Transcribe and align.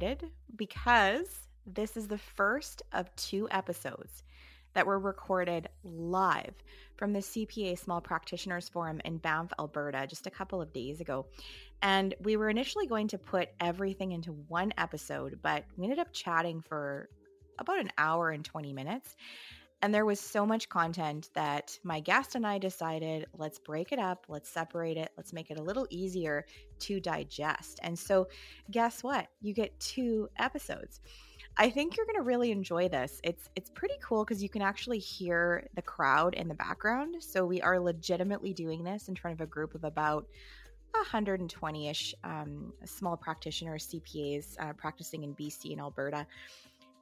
excited 0.00 0.30
because 0.56 1.48
this 1.66 1.96
is 1.96 2.08
the 2.08 2.18
first 2.18 2.82
of 2.92 3.14
two 3.16 3.48
episodes 3.50 4.22
that 4.72 4.86
were 4.86 4.98
recorded 4.98 5.68
live 5.84 6.54
from 6.96 7.12
the 7.12 7.18
CPA 7.18 7.78
Small 7.78 8.00
Practitioners 8.00 8.68
Forum 8.68 9.00
in 9.04 9.18
Banff, 9.18 9.52
Alberta, 9.58 10.06
just 10.08 10.26
a 10.26 10.30
couple 10.30 10.62
of 10.62 10.72
days 10.72 11.00
ago. 11.00 11.26
And 11.82 12.14
we 12.22 12.36
were 12.36 12.48
initially 12.48 12.86
going 12.86 13.08
to 13.08 13.18
put 13.18 13.50
everything 13.60 14.12
into 14.12 14.32
one 14.48 14.72
episode, 14.78 15.40
but 15.42 15.64
we 15.76 15.84
ended 15.84 15.98
up 15.98 16.12
chatting 16.12 16.62
for 16.62 17.08
about 17.58 17.80
an 17.80 17.90
hour 17.98 18.30
and 18.30 18.44
20 18.44 18.72
minutes. 18.72 19.16
And 19.82 19.94
there 19.94 20.04
was 20.04 20.20
so 20.20 20.44
much 20.44 20.68
content 20.68 21.30
that 21.34 21.78
my 21.84 22.00
guest 22.00 22.34
and 22.34 22.46
I 22.46 22.58
decided 22.58 23.26
let's 23.38 23.58
break 23.58 23.92
it 23.92 23.98
up, 23.98 24.26
let's 24.28 24.50
separate 24.50 24.98
it, 24.98 25.10
let's 25.16 25.32
make 25.32 25.50
it 25.50 25.58
a 25.58 25.62
little 25.62 25.86
easier 25.88 26.44
to 26.80 27.00
digest. 27.00 27.80
And 27.82 27.98
so, 27.98 28.28
guess 28.70 29.02
what? 29.02 29.28
You 29.40 29.54
get 29.54 29.78
two 29.80 30.28
episodes. 30.38 31.00
I 31.56 31.70
think 31.70 31.96
you're 31.96 32.06
going 32.06 32.16
to 32.16 32.22
really 32.22 32.52
enjoy 32.52 32.88
this. 32.88 33.20
It's 33.24 33.48
it's 33.56 33.70
pretty 33.70 33.96
cool 34.02 34.24
because 34.24 34.42
you 34.42 34.48
can 34.48 34.62
actually 34.62 34.98
hear 34.98 35.66
the 35.74 35.82
crowd 35.82 36.34
in 36.34 36.46
the 36.46 36.54
background. 36.54 37.16
So 37.20 37.46
we 37.46 37.62
are 37.62 37.80
legitimately 37.80 38.52
doing 38.52 38.84
this 38.84 39.08
in 39.08 39.16
front 39.16 39.40
of 39.40 39.40
a 39.40 39.46
group 39.46 39.74
of 39.74 39.84
about 39.84 40.26
120-ish 40.94 42.14
um, 42.24 42.72
small 42.84 43.16
practitioners, 43.16 43.88
CPAs 43.88 44.56
uh, 44.60 44.72
practicing 44.74 45.22
in 45.22 45.34
BC 45.34 45.72
and 45.72 45.80
Alberta. 45.80 46.26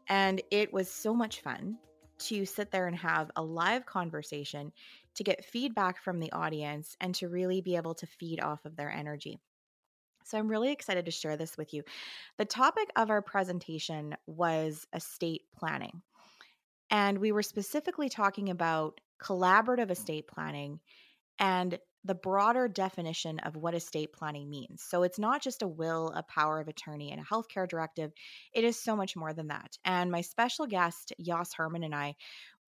And 0.08 0.40
it 0.50 0.72
was 0.72 0.90
so 0.90 1.14
much 1.14 1.40
fun 1.40 1.78
to 2.18 2.44
sit 2.44 2.70
there 2.70 2.86
and 2.86 2.96
have 2.96 3.30
a 3.36 3.42
live 3.42 3.86
conversation 3.86 4.72
to 5.14 5.24
get 5.24 5.44
feedback 5.44 6.02
from 6.02 6.20
the 6.20 6.32
audience 6.32 6.96
and 7.00 7.14
to 7.16 7.28
really 7.28 7.60
be 7.60 7.76
able 7.76 7.94
to 7.94 8.06
feed 8.06 8.40
off 8.40 8.64
of 8.64 8.76
their 8.76 8.90
energy. 8.90 9.38
So 10.24 10.38
I'm 10.38 10.48
really 10.48 10.72
excited 10.72 11.06
to 11.06 11.10
share 11.10 11.36
this 11.36 11.56
with 11.56 11.72
you. 11.72 11.82
The 12.36 12.44
topic 12.44 12.90
of 12.96 13.10
our 13.10 13.22
presentation 13.22 14.14
was 14.26 14.86
estate 14.92 15.42
planning. 15.56 16.02
And 16.90 17.18
we 17.18 17.32
were 17.32 17.42
specifically 17.42 18.08
talking 18.08 18.50
about 18.50 19.00
collaborative 19.22 19.90
estate 19.90 20.28
planning 20.28 20.80
and 21.38 21.78
the 22.08 22.14
broader 22.14 22.68
definition 22.68 23.38
of 23.40 23.54
what 23.54 23.74
estate 23.74 24.14
planning 24.14 24.48
means. 24.48 24.82
So 24.82 25.02
it's 25.02 25.18
not 25.18 25.42
just 25.42 25.60
a 25.62 25.68
will, 25.68 26.08
a 26.08 26.22
power 26.22 26.58
of 26.58 26.66
attorney, 26.66 27.12
and 27.12 27.20
a 27.20 27.24
healthcare 27.24 27.68
directive. 27.68 28.12
It 28.54 28.64
is 28.64 28.82
so 28.82 28.96
much 28.96 29.14
more 29.14 29.34
than 29.34 29.48
that. 29.48 29.76
And 29.84 30.10
my 30.10 30.22
special 30.22 30.66
guest, 30.66 31.12
Jos 31.20 31.52
Herman, 31.52 31.84
and 31.84 31.94
I, 31.94 32.16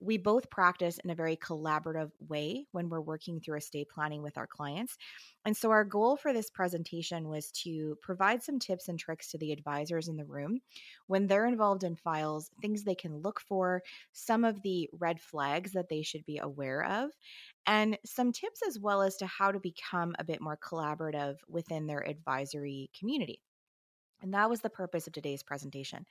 we 0.01 0.17
both 0.17 0.49
practice 0.49 0.97
in 1.03 1.11
a 1.11 1.15
very 1.15 1.37
collaborative 1.37 2.11
way 2.27 2.65
when 2.71 2.89
we're 2.89 2.99
working 2.99 3.39
through 3.39 3.57
estate 3.57 3.87
planning 3.87 4.23
with 4.23 4.37
our 4.37 4.47
clients. 4.47 4.97
And 5.45 5.55
so, 5.55 5.69
our 5.69 5.83
goal 5.83 6.17
for 6.17 6.33
this 6.33 6.49
presentation 6.49 7.29
was 7.29 7.51
to 7.63 7.97
provide 8.01 8.41
some 8.41 8.59
tips 8.59 8.89
and 8.89 8.97
tricks 8.99 9.29
to 9.29 9.37
the 9.37 9.51
advisors 9.51 10.07
in 10.07 10.17
the 10.17 10.25
room 10.25 10.59
when 11.07 11.27
they're 11.27 11.45
involved 11.45 11.83
in 11.83 11.95
files, 11.95 12.49
things 12.61 12.83
they 12.83 12.95
can 12.95 13.17
look 13.17 13.39
for, 13.39 13.83
some 14.11 14.43
of 14.43 14.61
the 14.63 14.89
red 14.91 15.21
flags 15.21 15.71
that 15.73 15.87
they 15.87 16.01
should 16.01 16.25
be 16.25 16.39
aware 16.39 16.83
of, 16.83 17.11
and 17.67 17.97
some 18.03 18.31
tips 18.31 18.61
as 18.67 18.79
well 18.79 19.03
as 19.03 19.17
to 19.17 19.27
how 19.27 19.51
to 19.51 19.59
become 19.59 20.15
a 20.17 20.23
bit 20.23 20.41
more 20.41 20.57
collaborative 20.57 21.37
within 21.47 21.85
their 21.85 22.07
advisory 22.07 22.89
community. 22.97 23.41
And 24.21 24.33
that 24.33 24.49
was 24.49 24.61
the 24.61 24.69
purpose 24.69 25.07
of 25.07 25.13
today's 25.13 25.43
presentation. 25.43 26.05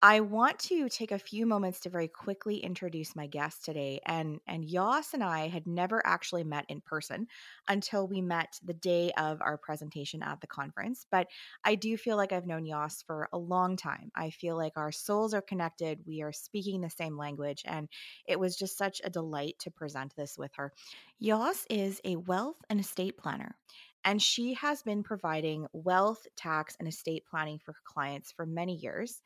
I 0.00 0.20
want 0.20 0.60
to 0.60 0.88
take 0.88 1.10
a 1.10 1.18
few 1.18 1.44
moments 1.44 1.80
to 1.80 1.90
very 1.90 2.06
quickly 2.06 2.58
introduce 2.58 3.16
my 3.16 3.26
guest 3.26 3.64
today. 3.64 4.00
And 4.06 4.38
and 4.46 4.68
Jos 4.68 5.12
and 5.12 5.24
I 5.24 5.48
had 5.48 5.66
never 5.66 6.06
actually 6.06 6.44
met 6.44 6.66
in 6.68 6.80
person 6.80 7.26
until 7.66 8.06
we 8.06 8.20
met 8.20 8.60
the 8.64 8.74
day 8.74 9.10
of 9.18 9.40
our 9.40 9.58
presentation 9.58 10.22
at 10.22 10.40
the 10.40 10.46
conference. 10.46 11.04
But 11.10 11.26
I 11.64 11.74
do 11.74 11.96
feel 11.96 12.16
like 12.16 12.32
I've 12.32 12.46
known 12.46 12.64
Jos 12.64 13.02
for 13.02 13.28
a 13.32 13.38
long 13.38 13.76
time. 13.76 14.12
I 14.14 14.30
feel 14.30 14.56
like 14.56 14.74
our 14.76 14.92
souls 14.92 15.34
are 15.34 15.42
connected. 15.42 15.98
We 16.06 16.22
are 16.22 16.32
speaking 16.32 16.80
the 16.80 16.90
same 16.90 17.18
language, 17.18 17.62
and 17.64 17.88
it 18.24 18.38
was 18.38 18.56
just 18.56 18.78
such 18.78 19.00
a 19.02 19.10
delight 19.10 19.56
to 19.60 19.70
present 19.72 20.14
this 20.14 20.38
with 20.38 20.52
her. 20.54 20.72
Jos 21.20 21.66
is 21.68 22.00
a 22.04 22.14
wealth 22.14 22.58
and 22.70 22.78
estate 22.78 23.18
planner 23.18 23.56
and 24.04 24.22
she 24.22 24.54
has 24.54 24.82
been 24.84 25.02
providing 25.02 25.66
wealth, 25.72 26.24
tax, 26.36 26.76
and 26.78 26.88
estate 26.88 27.24
planning 27.28 27.58
for 27.58 27.74
clients 27.84 28.30
for 28.30 28.46
many 28.46 28.76
years. 28.76 29.20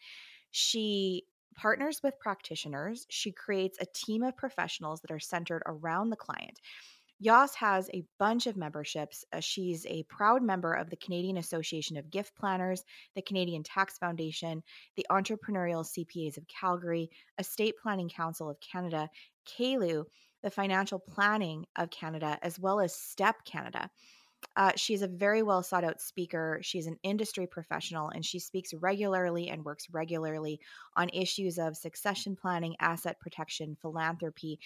She 0.52 1.24
partners 1.54 2.00
with 2.02 2.18
practitioners. 2.18 3.06
She 3.10 3.32
creates 3.32 3.78
a 3.80 3.86
team 3.94 4.22
of 4.22 4.36
professionals 4.36 5.00
that 5.00 5.10
are 5.10 5.20
centered 5.20 5.62
around 5.66 6.10
the 6.10 6.16
client. 6.16 6.58
Jos 7.22 7.54
has 7.54 7.88
a 7.94 8.04
bunch 8.18 8.48
of 8.48 8.56
memberships. 8.56 9.24
Uh, 9.32 9.38
she's 9.38 9.86
a 9.86 10.02
proud 10.04 10.42
member 10.42 10.74
of 10.74 10.90
the 10.90 10.96
Canadian 10.96 11.36
Association 11.36 11.96
of 11.96 12.10
Gift 12.10 12.34
Planners, 12.34 12.82
the 13.14 13.22
Canadian 13.22 13.62
Tax 13.62 13.96
Foundation, 13.98 14.60
the 14.96 15.06
Entrepreneurial 15.08 15.86
CPAs 15.86 16.36
of 16.36 16.48
Calgary, 16.48 17.08
Estate 17.38 17.74
Planning 17.80 18.08
Council 18.08 18.50
of 18.50 18.58
Canada, 18.60 19.08
CALU, 19.46 20.04
the 20.42 20.50
Financial 20.50 20.98
Planning 20.98 21.64
of 21.76 21.90
Canada, 21.90 22.38
as 22.42 22.58
well 22.58 22.80
as 22.80 22.96
STEP 22.96 23.44
Canada. 23.44 23.88
Uh, 24.56 24.72
she's 24.76 25.02
a 25.02 25.08
very 25.08 25.42
well 25.42 25.62
sought 25.62 25.84
out 25.84 26.00
speaker. 26.00 26.58
She's 26.62 26.86
an 26.86 26.98
industry 27.02 27.46
professional 27.46 28.10
and 28.10 28.24
she 28.24 28.38
speaks 28.38 28.74
regularly 28.74 29.48
and 29.48 29.64
works 29.64 29.86
regularly 29.90 30.60
on 30.96 31.08
issues 31.10 31.58
of 31.58 31.76
succession 31.76 32.36
planning, 32.36 32.76
asset 32.80 33.18
protection, 33.20 33.76
philanthropy. 33.80 34.58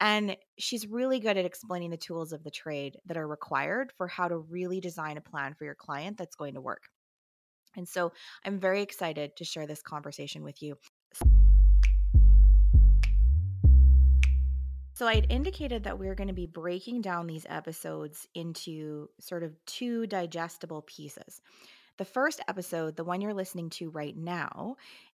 And 0.00 0.36
she's 0.58 0.86
really 0.86 1.20
good 1.20 1.36
at 1.36 1.44
explaining 1.44 1.90
the 1.90 1.96
tools 1.96 2.32
of 2.32 2.42
the 2.42 2.50
trade 2.50 2.98
that 3.06 3.16
are 3.16 3.28
required 3.28 3.92
for 3.96 4.08
how 4.08 4.28
to 4.28 4.38
really 4.38 4.80
design 4.80 5.16
a 5.16 5.20
plan 5.20 5.54
for 5.54 5.64
your 5.64 5.76
client 5.76 6.18
that's 6.18 6.36
going 6.36 6.54
to 6.54 6.60
work. 6.60 6.82
And 7.76 7.88
so 7.88 8.12
I'm 8.44 8.58
very 8.58 8.82
excited 8.82 9.36
to 9.36 9.44
share 9.44 9.66
this 9.66 9.80
conversation 9.80 10.42
with 10.42 10.60
you. 10.62 10.76
So 14.94 15.08
I'd 15.08 15.30
indicated 15.30 15.84
that 15.84 15.98
we 15.98 16.08
are 16.08 16.14
going 16.14 16.28
to 16.28 16.34
be 16.34 16.46
breaking 16.46 17.00
down 17.00 17.26
these 17.26 17.46
episodes 17.48 18.28
into 18.34 19.08
sort 19.18 19.42
of 19.42 19.56
two 19.64 20.06
digestible 20.06 20.82
pieces. 20.82 21.40
The 21.96 22.04
first 22.04 22.40
episode, 22.46 22.96
the 22.96 23.04
one 23.04 23.22
you're 23.22 23.32
listening 23.32 23.70
to 23.70 23.90
right 23.90 24.16
now, 24.16 24.76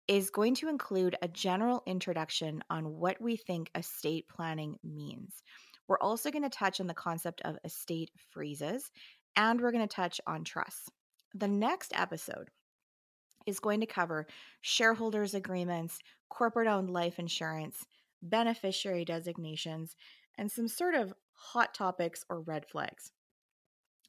is 0.09 0.31
going 0.31 0.55
to 0.57 0.69
include 0.69 1.17
a 1.23 1.29
general 1.29 1.83
introduction 1.87 2.63
on 2.69 2.97
what 2.97 3.21
we 3.21 3.37
think 3.37 3.71
estate 3.75 4.29
planning 4.29 4.77
means. 4.85 5.43
We're 5.89 5.99
also 6.01 6.31
going 6.31 6.43
to 6.43 6.51
touch 6.51 6.81
on 6.81 6.87
the 6.87 6.95
concept 6.95 7.41
of 7.43 7.57
estate 7.65 8.11
freezes, 8.31 8.91
and 9.37 9.61
we're 9.61 9.73
going 9.73 9.89
to 9.89 9.95
touch 9.95 10.21
on 10.27 10.45
trusts. 10.45 10.91
The 11.35 11.49
next 11.49 11.93
episode 11.95 12.51
is 13.47 13.59
going 13.59 13.81
to 13.81 13.87
cover 13.87 14.27
shareholders' 14.61 15.35
agreements, 15.35 15.99
corporate 16.29 16.69
owned 16.69 16.91
life 16.91 17.19
insurance, 17.19 17.87
beneficiary 18.23 19.05
designations, 19.05 19.97
and 20.39 20.51
some 20.51 20.69
sort 20.69 20.95
of 20.95 21.13
hot 21.33 21.75
topics 21.75 22.25
or 22.31 22.41
red 22.41 22.67
flags. 22.67 23.13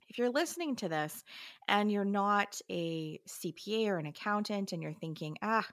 If 0.09 0.17
you're 0.17 0.29
listening 0.29 0.75
to 0.77 0.89
this 0.89 1.23
and 1.67 1.91
you're 1.91 2.05
not 2.05 2.59
a 2.69 3.19
CPA 3.27 3.87
or 3.87 3.97
an 3.97 4.05
accountant 4.05 4.71
and 4.71 4.83
you're 4.83 4.93
thinking, 4.93 5.37
ah, 5.41 5.67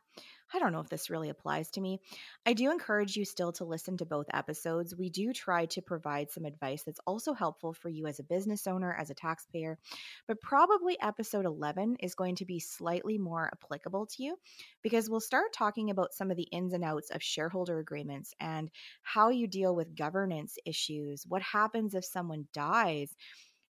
I 0.53 0.59
don't 0.59 0.73
know 0.73 0.81
if 0.81 0.89
this 0.89 1.11
really 1.11 1.29
applies 1.29 1.71
to 1.73 1.81
me. 1.81 2.01
I 2.45 2.53
do 2.53 2.71
encourage 2.71 3.17
you 3.17 3.25
still 3.25 3.53
to 3.53 3.65
listen 3.65 3.97
to 3.99 4.07
both 4.07 4.27
episodes. 4.33 4.97
We 4.97 5.11
do 5.11 5.33
try 5.33 5.67
to 5.67 5.83
provide 5.83 6.31
some 6.31 6.45
advice 6.45 6.83
that's 6.83 7.01
also 7.07 7.33
helpful 7.35 7.73
for 7.73 7.89
you 7.89 8.07
as 8.07 8.19
a 8.19 8.25
business 8.25 8.67
owner, 8.67 8.95
as 8.99 9.11
a 9.11 9.15
taxpayer, 9.15 9.79
but 10.27 10.41
probably 10.41 10.97
episode 11.01 11.47
11 11.47 11.97
is 12.01 12.15
going 12.15 12.37
to 12.37 12.45
be 12.45 12.59
slightly 12.61 13.19
more 13.19 13.51
applicable 13.53 14.07
to 14.07 14.23
you 14.23 14.37
because 14.83 15.09
we'll 15.09 15.21
start 15.21 15.53
talking 15.53 15.91
about 15.91 16.15
some 16.15 16.31
of 16.31 16.37
the 16.37 16.49
ins 16.51 16.73
and 16.73 16.85
outs 16.85 17.11
of 17.11 17.23
shareholder 17.23 17.79
agreements 17.79 18.35
and 18.41 18.71
how 19.03 19.29
you 19.29 19.47
deal 19.47 19.75
with 19.75 19.97
governance 19.97 20.57
issues, 20.65 21.25
what 21.29 21.43
happens 21.43 21.95
if 21.95 22.05
someone 22.05 22.47
dies 22.53 23.15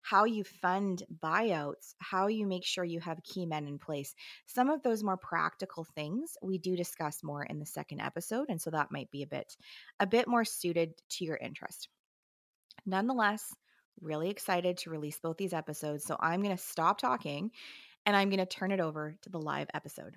how 0.02 0.24
you 0.24 0.44
fund 0.44 1.02
buyouts, 1.22 1.94
how 1.98 2.26
you 2.26 2.46
make 2.46 2.64
sure 2.64 2.84
you 2.84 3.00
have 3.00 3.22
key 3.22 3.46
men 3.46 3.66
in 3.66 3.78
place. 3.78 4.14
Some 4.46 4.70
of 4.70 4.82
those 4.82 5.02
more 5.02 5.16
practical 5.16 5.84
things 5.84 6.36
we 6.42 6.58
do 6.58 6.76
discuss 6.76 7.22
more 7.22 7.44
in 7.44 7.58
the 7.58 7.66
second 7.66 8.00
episode, 8.00 8.46
and 8.48 8.60
so 8.60 8.70
that 8.70 8.92
might 8.92 9.10
be 9.10 9.22
a 9.22 9.26
bit 9.26 9.56
a 10.00 10.06
bit 10.06 10.28
more 10.28 10.44
suited 10.44 10.94
to 11.10 11.24
your 11.24 11.36
interest. 11.36 11.88
Nonetheless, 12.86 13.54
really 14.00 14.30
excited 14.30 14.78
to 14.78 14.90
release 14.90 15.18
both 15.18 15.36
these 15.36 15.52
episodes, 15.52 16.04
so 16.04 16.16
I'm 16.20 16.42
going 16.42 16.56
to 16.56 16.62
stop 16.62 16.98
talking 16.98 17.50
and 18.06 18.16
I'm 18.16 18.30
going 18.30 18.38
to 18.38 18.46
turn 18.46 18.72
it 18.72 18.80
over 18.80 19.14
to 19.22 19.30
the 19.30 19.40
live 19.40 19.68
episode. 19.74 20.16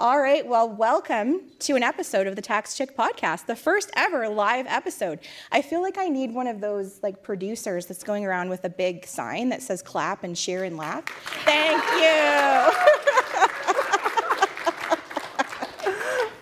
All 0.00 0.20
right. 0.20 0.46
Well, 0.46 0.68
welcome 0.68 1.40
to 1.58 1.74
an 1.74 1.82
episode 1.82 2.28
of 2.28 2.36
the 2.36 2.42
Tax 2.42 2.76
Chick 2.76 2.96
podcast, 2.96 3.46
the 3.46 3.56
first 3.56 3.90
ever 3.96 4.28
live 4.28 4.64
episode. 4.68 5.18
I 5.50 5.60
feel 5.60 5.82
like 5.82 5.98
I 5.98 6.06
need 6.06 6.32
one 6.32 6.46
of 6.46 6.60
those 6.60 7.02
like 7.02 7.24
producers 7.24 7.86
that's 7.86 8.04
going 8.04 8.24
around 8.24 8.48
with 8.48 8.64
a 8.64 8.68
big 8.68 9.04
sign 9.06 9.48
that 9.48 9.60
says 9.60 9.82
clap 9.82 10.22
and 10.22 10.36
cheer 10.36 10.62
and 10.62 10.76
laugh. 10.76 11.02
Thank 11.44 11.82
you. 11.94 12.70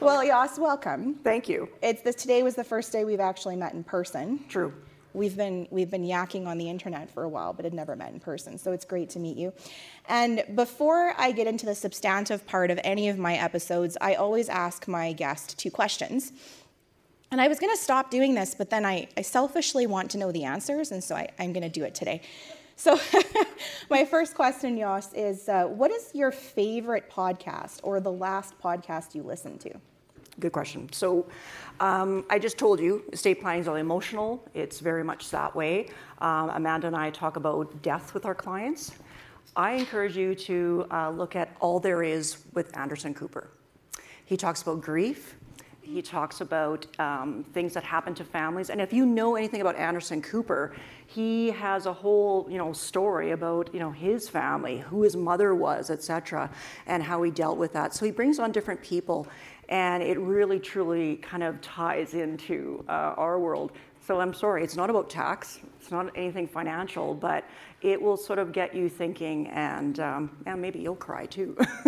well, 0.06 0.22
Jos, 0.26 0.58
welcome. 0.58 1.14
Thank 1.24 1.48
you. 1.48 1.70
It's 1.80 2.02
this 2.02 2.16
today 2.16 2.42
was 2.42 2.56
the 2.56 2.64
first 2.64 2.92
day 2.92 3.06
we've 3.06 3.20
actually 3.20 3.56
met 3.56 3.72
in 3.72 3.84
person. 3.84 4.44
True. 4.50 4.74
We've 5.16 5.36
been 5.36 5.66
we've 5.70 5.90
been 5.90 6.04
yakking 6.04 6.46
on 6.46 6.58
the 6.58 6.68
internet 6.68 7.10
for 7.10 7.22
a 7.24 7.28
while, 7.28 7.52
but 7.52 7.64
had 7.64 7.74
never 7.74 7.96
met 7.96 8.12
in 8.12 8.20
person. 8.20 8.58
So 8.58 8.72
it's 8.72 8.84
great 8.84 9.10
to 9.10 9.18
meet 9.18 9.36
you. 9.36 9.52
And 10.08 10.44
before 10.54 11.14
I 11.18 11.32
get 11.32 11.46
into 11.46 11.66
the 11.66 11.74
substantive 11.74 12.46
part 12.46 12.70
of 12.70 12.78
any 12.84 13.08
of 13.08 13.18
my 13.18 13.34
episodes, 13.36 13.96
I 14.00 14.14
always 14.14 14.48
ask 14.48 14.86
my 14.86 15.12
guest 15.12 15.58
two 15.58 15.70
questions. 15.70 16.32
And 17.32 17.40
I 17.40 17.48
was 17.48 17.58
going 17.58 17.74
to 17.74 17.82
stop 17.82 18.10
doing 18.10 18.34
this, 18.34 18.54
but 18.54 18.70
then 18.70 18.86
I, 18.86 19.08
I 19.16 19.22
selfishly 19.22 19.88
want 19.88 20.12
to 20.12 20.18
know 20.18 20.30
the 20.30 20.44
answers, 20.44 20.92
and 20.92 21.02
so 21.02 21.16
I, 21.16 21.28
I'm 21.40 21.52
going 21.52 21.64
to 21.64 21.68
do 21.68 21.82
it 21.82 21.92
today. 21.92 22.20
So, 22.76 23.00
my 23.90 24.04
first 24.04 24.34
question, 24.34 24.78
Jos, 24.78 25.12
is 25.12 25.48
uh, 25.48 25.64
what 25.64 25.90
is 25.90 26.10
your 26.14 26.30
favorite 26.30 27.10
podcast 27.10 27.80
or 27.82 27.98
the 27.98 28.12
last 28.12 28.54
podcast 28.62 29.14
you 29.16 29.24
listened 29.24 29.60
to? 29.62 29.70
Good 30.38 30.52
question. 30.52 30.92
So, 30.92 31.26
um, 31.80 32.24
I 32.30 32.38
just 32.38 32.58
told 32.58 32.80
you, 32.80 33.04
estate 33.12 33.40
planning 33.40 33.60
is 33.60 33.68
all 33.68 33.76
emotional. 33.76 34.46
It's 34.54 34.80
very 34.80 35.04
much 35.04 35.30
that 35.30 35.54
way. 35.54 35.88
Um, 36.18 36.50
Amanda 36.50 36.86
and 36.86 36.96
I 36.96 37.10
talk 37.10 37.36
about 37.36 37.82
death 37.82 38.14
with 38.14 38.26
our 38.26 38.34
clients. 38.34 38.92
I 39.56 39.72
encourage 39.72 40.16
you 40.16 40.34
to 40.34 40.86
uh, 40.90 41.10
look 41.10 41.36
at 41.36 41.56
All 41.60 41.80
There 41.80 42.02
Is 42.02 42.38
with 42.52 42.76
Anderson 42.76 43.14
Cooper. 43.14 43.50
He 44.26 44.36
talks 44.36 44.62
about 44.62 44.82
grief, 44.82 45.36
he 45.86 46.02
talks 46.02 46.40
about 46.40 46.84
um, 46.98 47.44
things 47.52 47.72
that 47.74 47.84
happen 47.84 48.12
to 48.14 48.24
families. 48.24 48.70
And 48.70 48.80
if 48.80 48.92
you 48.92 49.06
know 49.06 49.36
anything 49.36 49.60
about 49.60 49.76
Anderson 49.76 50.20
Cooper, 50.20 50.74
he 51.06 51.50
has 51.52 51.86
a 51.86 51.92
whole 51.92 52.46
you 52.50 52.58
know 52.58 52.72
story 52.72 53.30
about 53.30 53.72
you 53.72 53.78
know 53.78 53.92
his 53.92 54.28
family, 54.28 54.78
who 54.78 55.02
his 55.02 55.16
mother 55.16 55.54
was, 55.54 55.90
etc., 55.90 56.50
and 56.86 57.02
how 57.02 57.22
he 57.22 57.30
dealt 57.30 57.56
with 57.56 57.72
that. 57.74 57.94
So 57.94 58.04
he 58.04 58.10
brings 58.10 58.38
on 58.38 58.50
different 58.50 58.82
people, 58.82 59.28
and 59.68 60.02
it 60.02 60.18
really 60.18 60.58
truly 60.58 61.16
kind 61.16 61.42
of 61.42 61.60
ties 61.60 62.14
into 62.14 62.84
uh, 62.88 63.14
our 63.16 63.38
world. 63.38 63.72
So 64.06 64.20
I'm 64.20 64.32
sorry, 64.32 64.62
it's 64.62 64.76
not 64.76 64.88
about 64.88 65.10
tax. 65.10 65.58
It's 65.80 65.90
not 65.90 66.12
anything 66.14 66.46
financial, 66.46 67.12
but 67.12 67.44
it 67.82 68.00
will 68.00 68.16
sort 68.16 68.38
of 68.38 68.52
get 68.52 68.72
you 68.72 68.88
thinking, 68.88 69.48
and 69.48 69.98
um, 69.98 70.36
and 70.46 70.62
maybe 70.62 70.78
you'll 70.78 70.94
cry 70.94 71.26
too. 71.26 71.56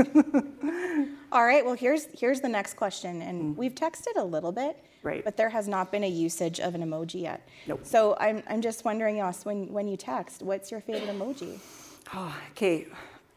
All 1.32 1.44
right. 1.44 1.64
Well, 1.64 1.75
here's 1.75 2.06
here's 2.19 2.40
the 2.40 2.48
next 2.48 2.75
question, 2.75 3.22
and 3.22 3.54
mm. 3.54 3.56
we've 3.56 3.75
texted 3.75 4.16
a 4.16 4.24
little 4.24 4.50
bit, 4.50 4.82
right? 5.04 5.24
But 5.24 5.36
there 5.36 5.48
has 5.48 5.69
not 5.69 5.92
been 5.92 6.02
a 6.02 6.08
usage 6.08 6.58
of 6.58 6.74
an 6.74 6.82
emoji 6.82 7.22
yet. 7.22 7.48
Nope. 7.69 7.81
So 7.84 8.16
I'm 8.19 8.42
I'm 8.48 8.62
just 8.62 8.84
wondering, 8.84 9.19
Jos, 9.19 9.44
when 9.44 9.72
when 9.72 9.86
you 9.86 9.96
text, 9.96 10.42
what's 10.42 10.72
your 10.72 10.81
favorite 10.81 11.10
emoji? 11.10 11.58
Oh, 12.14 12.34
okay. 12.52 12.86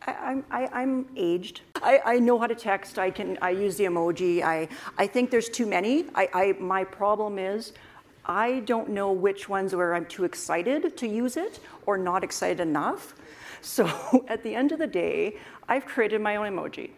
I, 0.08 0.42
I, 0.50 0.82
I'm 0.82 1.08
aged. 1.16 1.62
I, 1.82 2.02
I 2.06 2.20
know 2.20 2.40
how 2.40 2.48
to 2.48 2.56
text. 2.56 2.98
I 2.98 3.12
can. 3.12 3.38
I 3.42 3.52
use 3.52 3.78
the 3.78 3.86
emoji. 3.86 4.42
I 4.42 4.68
I 4.98 5.08
think 5.08 5.30
there's 5.30 5.50
too 5.50 5.66
many. 5.66 6.06
I, 6.16 6.30
I 6.34 6.56
my 6.60 6.84
problem 6.84 7.38
is. 7.38 7.74
I 8.24 8.60
don't 8.62 8.90
know 8.90 9.12
which 9.12 9.50
ones 9.50 9.76
where 9.76 9.96
I'm 9.96 10.06
too 10.06 10.26
excited 10.26 10.96
to 10.96 11.08
use 11.08 11.38
it 11.38 11.60
or 11.88 11.98
not 11.98 12.24
excited 12.24 12.60
enough. 12.60 13.16
So 13.62 13.90
at 14.28 14.44
the 14.44 14.54
end 14.54 14.72
of 14.72 14.80
the 14.80 14.88
day, 14.88 15.38
I've 15.68 15.86
created 15.86 16.22
my 16.22 16.36
own 16.36 16.48
emoji. 16.48 16.92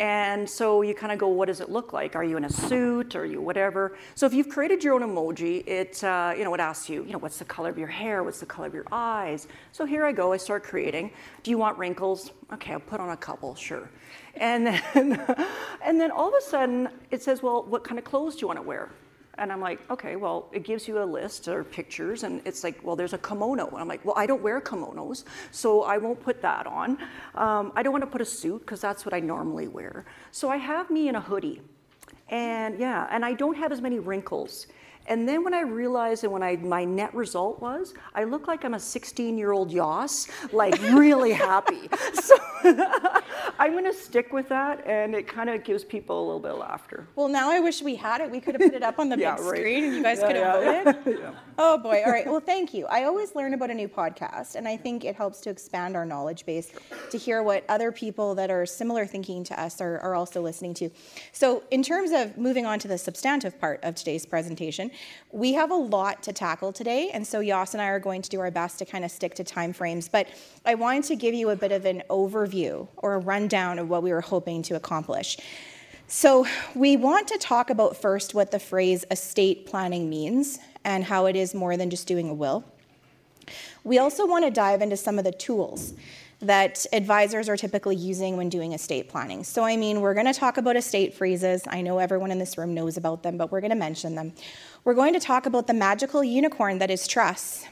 And 0.00 0.48
so 0.48 0.80
you 0.80 0.94
kind 0.94 1.12
of 1.12 1.18
go, 1.18 1.28
what 1.28 1.48
does 1.48 1.60
it 1.60 1.68
look 1.68 1.92
like? 1.92 2.16
Are 2.16 2.24
you 2.24 2.38
in 2.38 2.44
a 2.46 2.50
suit? 2.50 3.14
Are 3.14 3.26
you 3.26 3.42
whatever? 3.42 3.98
So 4.14 4.24
if 4.24 4.32
you've 4.32 4.48
created 4.48 4.82
your 4.82 4.94
own 4.94 5.02
emoji, 5.02 5.62
it 5.68 6.02
uh, 6.02 6.32
you 6.34 6.42
know 6.42 6.54
it 6.54 6.60
asks 6.60 6.88
you, 6.88 7.04
you 7.04 7.12
know, 7.12 7.18
what's 7.18 7.38
the 7.38 7.44
color 7.44 7.68
of 7.68 7.76
your 7.76 7.88
hair? 7.88 8.24
What's 8.24 8.40
the 8.40 8.46
color 8.46 8.66
of 8.66 8.72
your 8.72 8.86
eyes? 8.90 9.46
So 9.72 9.84
here 9.84 10.06
I 10.06 10.12
go. 10.12 10.32
I 10.32 10.38
start 10.38 10.64
creating. 10.64 11.10
Do 11.42 11.50
you 11.50 11.58
want 11.58 11.76
wrinkles? 11.76 12.32
Okay, 12.50 12.72
I'll 12.72 12.80
put 12.80 12.98
on 12.98 13.10
a 13.10 13.16
couple, 13.16 13.54
sure. 13.54 13.90
And 14.36 14.68
then 14.68 14.80
and 15.84 16.00
then 16.00 16.10
all 16.10 16.28
of 16.28 16.34
a 16.34 16.42
sudden 16.42 16.88
it 17.10 17.22
says, 17.22 17.42
well, 17.42 17.62
what 17.64 17.84
kind 17.84 17.98
of 17.98 18.04
clothes 18.06 18.36
do 18.36 18.40
you 18.40 18.46
want 18.46 18.58
to 18.58 18.62
wear? 18.62 18.88
And 19.40 19.50
I'm 19.50 19.60
like, 19.60 19.80
okay, 19.90 20.16
well, 20.16 20.48
it 20.52 20.64
gives 20.64 20.86
you 20.86 21.02
a 21.02 21.06
list 21.18 21.48
or 21.48 21.64
pictures, 21.64 22.24
and 22.24 22.42
it's 22.44 22.62
like, 22.62 22.84
well, 22.84 22.94
there's 22.94 23.14
a 23.14 23.18
kimono. 23.18 23.68
And 23.68 23.78
I'm 23.78 23.88
like, 23.88 24.04
well, 24.04 24.14
I 24.16 24.26
don't 24.26 24.42
wear 24.42 24.60
kimonos, 24.60 25.24
so 25.50 25.82
I 25.82 25.96
won't 25.96 26.20
put 26.22 26.42
that 26.42 26.66
on. 26.66 26.98
Um, 27.34 27.72
I 27.74 27.82
don't 27.82 27.92
want 27.92 28.04
to 28.04 28.10
put 28.10 28.20
a 28.20 28.26
suit 28.26 28.60
because 28.60 28.82
that's 28.82 29.06
what 29.06 29.14
I 29.14 29.20
normally 29.20 29.66
wear. 29.66 30.04
So 30.30 30.50
I 30.50 30.58
have 30.58 30.90
me 30.90 31.08
in 31.08 31.14
a 31.14 31.20
hoodie. 31.22 31.62
And 32.28 32.78
yeah, 32.78 33.08
and 33.10 33.24
I 33.24 33.32
don't 33.32 33.56
have 33.56 33.72
as 33.72 33.80
many 33.80 33.98
wrinkles. 33.98 34.66
And 35.10 35.28
then 35.28 35.42
when 35.42 35.52
I 35.54 35.62
realized 35.62 36.22
and 36.22 36.32
when 36.32 36.42
I 36.42 36.54
my 36.56 36.84
net 36.84 37.12
result 37.14 37.60
was, 37.60 37.94
I 38.14 38.22
look 38.22 38.46
like 38.46 38.64
I'm 38.64 38.74
a 38.74 38.80
16 38.80 39.36
year 39.36 39.50
old 39.50 39.70
Jos, 39.70 40.28
like 40.52 40.80
really 40.92 41.32
happy. 41.32 41.90
So 42.14 42.36
I'm 43.58 43.72
going 43.72 43.84
to 43.84 43.92
stick 43.92 44.32
with 44.32 44.48
that, 44.50 44.86
and 44.86 45.14
it 45.14 45.26
kind 45.26 45.50
of 45.50 45.64
gives 45.64 45.82
people 45.82 46.18
a 46.18 46.24
little 46.24 46.40
bit 46.40 46.52
of 46.52 46.58
laughter. 46.58 47.08
Well, 47.16 47.28
now 47.28 47.50
I 47.50 47.58
wish 47.58 47.82
we 47.82 47.96
had 47.96 48.20
it. 48.20 48.30
We 48.30 48.40
could 48.40 48.54
have 48.54 48.70
put 48.70 48.74
it 48.74 48.82
up 48.82 48.98
on 48.98 49.08
the 49.08 49.18
yeah, 49.18 49.36
big 49.36 49.44
right. 49.44 49.58
screen, 49.58 49.84
and 49.84 49.94
you 49.96 50.02
guys 50.02 50.20
yeah, 50.20 50.26
could 50.26 50.36
have 50.36 50.62
yeah, 50.62 50.92
voted. 50.92 51.34
Oh 51.58 51.76
boy! 51.76 52.02
All 52.06 52.12
right. 52.12 52.26
Well, 52.26 52.40
thank 52.40 52.72
you. 52.72 52.86
I 52.86 53.04
always 53.04 53.34
learn 53.34 53.52
about 53.52 53.70
a 53.70 53.74
new 53.74 53.88
podcast, 53.88 54.54
and 54.54 54.68
I 54.68 54.76
think 54.76 55.04
it 55.04 55.16
helps 55.16 55.40
to 55.40 55.50
expand 55.50 55.96
our 55.96 56.06
knowledge 56.06 56.46
base 56.46 56.70
to 57.10 57.18
hear 57.18 57.42
what 57.42 57.64
other 57.68 57.90
people 57.90 58.34
that 58.36 58.50
are 58.50 58.64
similar 58.64 59.06
thinking 59.06 59.42
to 59.44 59.60
us 59.60 59.80
are, 59.80 59.98
are 59.98 60.14
also 60.14 60.40
listening 60.40 60.74
to. 60.74 60.90
So, 61.32 61.64
in 61.70 61.82
terms 61.82 62.12
of 62.12 62.38
moving 62.38 62.64
on 62.64 62.78
to 62.78 62.88
the 62.88 62.98
substantive 62.98 63.60
part 63.60 63.80
of 63.82 63.94
today's 63.94 64.24
presentation, 64.24 64.90
we 65.32 65.52
have 65.52 65.70
a 65.70 65.76
lot 65.76 66.22
to 66.24 66.32
tackle 66.32 66.72
today, 66.72 67.10
and 67.12 67.26
so 67.26 67.42
Jos 67.42 67.74
and 67.74 67.80
I 67.80 67.86
are 67.86 68.00
going 68.00 68.22
to 68.22 68.30
do 68.30 68.40
our 68.40 68.50
best 68.50 68.78
to 68.80 68.84
kind 68.84 69.04
of 69.04 69.10
stick 69.10 69.34
to 69.34 69.44
time 69.44 69.72
frames. 69.72 70.08
But 70.08 70.28
I 70.64 70.74
wanted 70.74 71.04
to 71.04 71.16
give 71.16 71.34
you 71.34 71.50
a 71.50 71.56
bit 71.56 71.72
of 71.72 71.84
an 71.84 72.02
overview 72.10 72.88
or 72.96 73.14
a 73.14 73.18
rundown 73.18 73.78
of 73.78 73.88
what 73.88 74.02
we 74.02 74.12
were 74.12 74.20
hoping 74.20 74.62
to 74.62 74.74
accomplish. 74.74 75.38
So, 76.08 76.46
we 76.74 76.96
want 76.96 77.28
to 77.28 77.38
talk 77.38 77.70
about 77.70 77.96
first 77.96 78.34
what 78.34 78.50
the 78.50 78.58
phrase 78.58 79.04
estate 79.10 79.66
planning 79.66 80.10
means 80.10 80.58
and 80.84 81.04
how 81.04 81.26
it 81.26 81.36
is 81.36 81.54
more 81.54 81.76
than 81.76 81.90
just 81.90 82.08
doing 82.08 82.28
a 82.28 82.34
will. 82.34 82.64
We 83.84 83.98
also 83.98 84.26
want 84.26 84.44
to 84.44 84.50
dive 84.50 84.82
into 84.82 84.96
some 84.96 85.18
of 85.18 85.24
the 85.24 85.32
tools 85.32 85.94
that 86.42 86.86
advisors 86.92 87.48
are 87.48 87.56
typically 87.56 87.96
using 87.96 88.36
when 88.36 88.48
doing 88.48 88.72
estate 88.72 89.08
planning. 89.08 89.44
So, 89.44 89.64
I 89.64 89.76
mean, 89.76 90.00
we're 90.00 90.14
going 90.14 90.26
to 90.26 90.32
talk 90.32 90.56
about 90.56 90.76
estate 90.76 91.14
freezes. 91.14 91.62
I 91.66 91.82
know 91.82 91.98
everyone 91.98 92.30
in 92.30 92.38
this 92.38 92.56
room 92.56 92.74
knows 92.74 92.96
about 92.96 93.22
them, 93.22 93.36
but 93.36 93.52
we're 93.52 93.60
going 93.60 93.70
to 93.70 93.76
mention 93.76 94.14
them. 94.14 94.32
We're 94.84 94.94
going 94.94 95.12
to 95.12 95.20
talk 95.20 95.44
about 95.44 95.66
the 95.66 95.74
magical 95.74 96.24
unicorn 96.24 96.78
that 96.78 96.90
is 96.90 97.06
trust. 97.06 97.68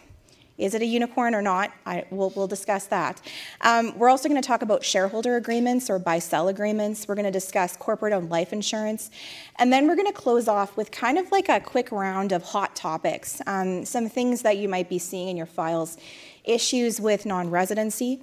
Is 0.58 0.74
it 0.74 0.82
a 0.82 0.86
unicorn 0.86 1.36
or 1.36 1.40
not? 1.40 1.72
I, 1.86 2.04
we'll, 2.10 2.30
we'll 2.34 2.48
discuss 2.48 2.86
that. 2.86 3.22
Um, 3.60 3.96
we're 3.96 4.08
also 4.08 4.28
going 4.28 4.42
to 4.42 4.46
talk 4.46 4.62
about 4.62 4.84
shareholder 4.84 5.36
agreements 5.36 5.88
or 5.88 6.00
buy 6.00 6.18
sell 6.18 6.48
agreements. 6.48 7.06
We're 7.06 7.14
going 7.14 7.26
to 7.26 7.30
discuss 7.30 7.76
corporate 7.76 8.12
owned 8.12 8.28
life 8.28 8.52
insurance. 8.52 9.10
And 9.56 9.72
then 9.72 9.86
we're 9.86 9.94
going 9.94 10.08
to 10.08 10.12
close 10.12 10.48
off 10.48 10.76
with 10.76 10.90
kind 10.90 11.16
of 11.16 11.30
like 11.30 11.48
a 11.48 11.60
quick 11.60 11.92
round 11.92 12.32
of 12.32 12.42
hot 12.42 12.74
topics, 12.74 13.40
um, 13.46 13.84
some 13.84 14.08
things 14.08 14.42
that 14.42 14.58
you 14.58 14.68
might 14.68 14.88
be 14.88 14.98
seeing 14.98 15.28
in 15.28 15.36
your 15.36 15.46
files 15.46 15.96
issues 16.44 17.00
with 17.00 17.24
non 17.24 17.50
residency. 17.50 18.20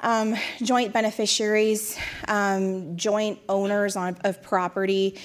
Um, 0.00 0.36
joint 0.62 0.92
beneficiaries, 0.92 1.98
um, 2.28 2.96
joint 2.96 3.40
owners 3.48 3.96
on, 3.96 4.16
of 4.24 4.42
property, 4.42 5.18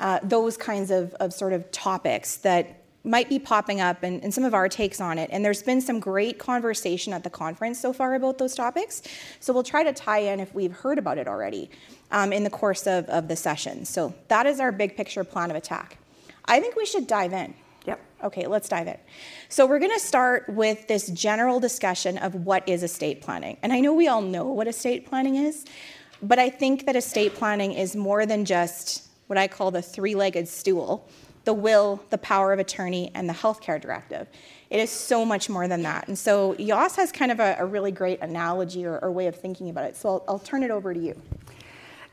uh, 0.00 0.20
those 0.22 0.56
kinds 0.56 0.90
of, 0.90 1.14
of 1.14 1.32
sort 1.32 1.52
of 1.52 1.70
topics 1.72 2.36
that 2.38 2.82
might 3.04 3.28
be 3.28 3.38
popping 3.38 3.80
up 3.80 4.02
and, 4.02 4.22
and, 4.22 4.34
some 4.34 4.44
of 4.44 4.52
our 4.52 4.68
takes 4.68 5.00
on 5.00 5.18
it. 5.18 5.30
And 5.32 5.44
there's 5.44 5.62
been 5.62 5.80
some 5.80 5.98
great 5.98 6.38
conversation 6.38 7.12
at 7.12 7.24
the 7.24 7.30
conference 7.30 7.80
so 7.80 7.92
far 7.92 8.14
about 8.14 8.38
those 8.38 8.54
topics. 8.54 9.02
So 9.40 9.52
we'll 9.52 9.62
try 9.62 9.82
to 9.82 9.92
tie 9.92 10.18
in 10.18 10.40
if 10.40 10.54
we've 10.54 10.72
heard 10.72 10.98
about 10.98 11.16
it 11.16 11.26
already 11.26 11.70
um, 12.10 12.32
in 12.32 12.44
the 12.44 12.50
course 12.50 12.86
of, 12.86 13.06
of 13.06 13.28
the 13.28 13.36
session. 13.36 13.84
So 13.84 14.14
that 14.28 14.46
is 14.46 14.60
our 14.60 14.72
big 14.72 14.96
picture 14.96 15.24
plan 15.24 15.50
of 15.50 15.56
attack. 15.56 15.98
I 16.44 16.60
think 16.60 16.76
we 16.76 16.84
should 16.84 17.06
dive 17.06 17.32
in. 17.32 17.54
Okay, 18.22 18.46
let's 18.46 18.68
dive 18.68 18.88
in. 18.88 18.96
So 19.48 19.66
we're 19.66 19.78
going 19.78 19.92
to 19.92 20.00
start 20.00 20.48
with 20.48 20.88
this 20.88 21.08
general 21.08 21.60
discussion 21.60 22.18
of 22.18 22.34
what 22.34 22.68
is 22.68 22.82
estate 22.82 23.20
planning. 23.20 23.56
And 23.62 23.72
I 23.72 23.80
know 23.80 23.94
we 23.94 24.08
all 24.08 24.22
know 24.22 24.44
what 24.46 24.66
estate 24.66 25.06
planning 25.06 25.36
is, 25.36 25.64
but 26.20 26.38
I 26.38 26.50
think 26.50 26.86
that 26.86 26.96
estate 26.96 27.34
planning 27.34 27.72
is 27.72 27.94
more 27.94 28.26
than 28.26 28.44
just 28.44 29.06
what 29.28 29.38
I 29.38 29.46
call 29.46 29.70
the 29.70 29.82
three 29.82 30.14
legged 30.14 30.48
stool 30.48 31.08
the 31.48 31.54
will, 31.54 31.98
the 32.10 32.18
power 32.18 32.52
of 32.52 32.58
attorney, 32.58 33.10
and 33.14 33.26
the 33.26 33.32
healthcare 33.32 33.80
directive. 33.80 34.26
It 34.68 34.80
is 34.80 34.90
so 34.90 35.24
much 35.24 35.48
more 35.48 35.66
than 35.66 35.80
that. 35.80 36.06
And 36.06 36.18
so 36.18 36.54
Jos 36.56 36.96
has 36.96 37.10
kind 37.10 37.32
of 37.32 37.40
a, 37.40 37.56
a 37.58 37.64
really 37.64 37.90
great 37.90 38.20
analogy 38.20 38.84
or, 38.84 38.98
or, 38.98 39.10
way 39.10 39.28
of 39.28 39.34
thinking 39.34 39.70
about 39.70 39.84
it. 39.84 39.96
So 39.96 40.10
I'll, 40.10 40.24
I'll 40.28 40.38
turn 40.38 40.62
it 40.62 40.70
over 40.70 40.92
to 40.92 41.00
you. 41.00 41.18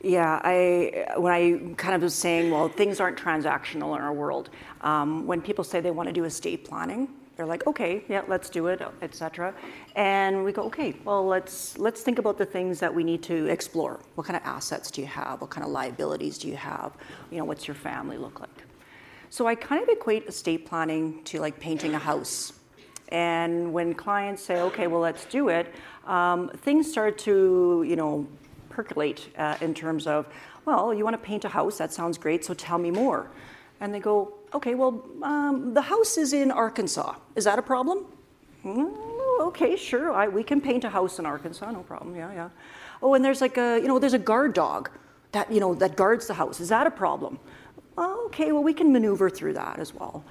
Yeah, 0.02 0.40
I 0.42 1.06
when 1.18 1.34
I 1.34 1.74
kind 1.76 1.96
of 1.96 2.02
was 2.02 2.16
saying, 2.16 2.50
well, 2.50 2.70
things 2.70 3.02
aren't 3.02 3.18
transactional 3.18 3.94
in 3.98 4.02
our 4.02 4.14
world. 4.14 4.52
Um, 4.86 5.26
when 5.26 5.42
people 5.42 5.64
say 5.64 5.82
they 5.82 5.92
want 5.92 6.08
to 6.08 6.14
do 6.14 6.24
estate 6.24 6.64
planning, 6.64 7.10
they're 7.36 7.46
like, 7.46 7.68
okay, 7.68 8.04
yeah, 8.08 8.22
let's 8.28 8.50
do 8.50 8.68
it, 8.68 8.82
etc. 9.02 9.54
And 9.96 10.46
we 10.46 10.54
go, 10.54 10.64
okay, 10.64 10.96
well, 11.04 11.26
let's 11.26 11.78
let's 11.78 12.02
think 12.02 12.18
about 12.18 12.38
the 12.38 12.46
things 12.46 12.80
that 12.80 12.94
we 12.94 13.04
need 13.04 13.22
to 13.24 13.48
explore. 13.48 14.00
What 14.16 14.26
kind 14.26 14.38
of 14.38 14.44
assets 14.46 14.90
do 14.92 15.02
you 15.02 15.08
have? 15.08 15.42
What 15.42 15.50
kind 15.50 15.66
of 15.66 15.72
liabilities 15.72 16.38
do 16.38 16.48
you 16.48 16.56
have? 16.56 16.94
You 17.32 17.40
know, 17.40 17.46
what's 17.46 17.68
your 17.68 17.76
family 17.76 18.18
look 18.18 18.40
like? 18.40 18.64
So 19.30 19.48
I 19.48 19.56
kind 19.56 19.84
of 19.84 19.90
equate 19.90 20.28
estate 20.28 20.66
planning 20.66 21.22
to 21.26 21.42
like 21.42 21.60
painting 21.60 21.94
a 21.94 22.00
house. 22.00 22.54
And 23.10 23.74
when 23.74 23.94
clients 23.94 24.42
say, 24.42 24.62
okay, 24.62 24.88
well, 24.88 25.02
let's 25.02 25.26
do 25.26 25.50
it, 25.50 25.74
um, 26.06 26.50
things 26.50 26.90
start 26.90 27.18
to, 27.20 27.84
you 27.86 27.96
know, 27.96 28.28
percolate 28.70 29.30
uh, 29.38 29.58
in 29.62 29.74
terms 29.74 30.08
of, 30.08 30.28
well, 30.66 30.94
you 30.94 31.04
want 31.04 31.16
to 31.16 31.26
paint 31.26 31.44
a 31.44 31.50
house? 31.50 31.78
That 31.78 31.92
sounds 31.92 32.18
great. 32.18 32.46
So 32.46 32.54
tell 32.54 32.78
me 32.78 32.92
more. 32.92 33.30
And 33.82 33.94
they 33.94 34.00
go, 34.00 34.34
okay, 34.56 34.74
well, 34.74 35.04
um, 35.22 35.74
the 35.74 35.82
house 35.82 36.18
is 36.18 36.34
in 36.34 36.50
Arkansas. 36.50 37.16
Is 37.36 37.44
that 37.44 37.60
a 37.60 37.62
problem? 37.62 38.06
Mm, 38.64 39.42
okay, 39.42 39.76
sure, 39.76 40.12
I, 40.12 40.28
we 40.28 40.44
can 40.44 40.62
paint 40.62 40.84
a 40.86 40.90
house 40.90 41.20
in 41.20 41.26
Arkansas, 41.26 41.70
no 41.72 41.84
problem, 41.84 42.16
yeah, 42.16 42.34
yeah. 42.34 42.50
Oh, 43.02 43.14
and 43.14 43.24
there's 43.24 43.42
like 43.42 43.58
a, 43.58 43.80
you 43.80 43.88
know, 43.88 44.00
there's 44.00 44.14
a 44.14 44.20
guard 44.20 44.54
dog 44.54 44.90
that, 45.34 45.52
you 45.52 45.60
know, 45.60 45.76
that 45.76 45.96
guards 45.96 46.28
the 46.28 46.34
house. 46.34 46.60
Is 46.60 46.70
that 46.70 46.88
a 46.88 46.92
problem? 46.92 47.38
Okay, 47.98 48.52
well, 48.52 48.64
we 48.64 48.74
can 48.74 48.92
maneuver 48.92 49.30
through 49.30 49.54
that 49.54 49.80
as 49.80 49.94
well. 49.94 50.24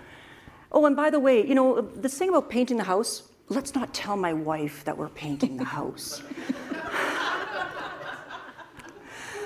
Oh, 0.72 0.86
and 0.86 0.96
by 0.96 1.10
the 1.10 1.20
way, 1.20 1.46
you 1.46 1.54
know, 1.54 1.82
the 1.82 2.08
thing 2.08 2.30
about 2.30 2.50
painting 2.50 2.78
the 2.78 2.84
house, 2.84 3.30
let's 3.48 3.74
not 3.74 3.92
tell 3.94 4.16
my 4.16 4.32
wife 4.32 4.84
that 4.84 4.96
we're 4.96 5.10
painting 5.10 5.56
the 5.56 5.64
house. 5.64 6.22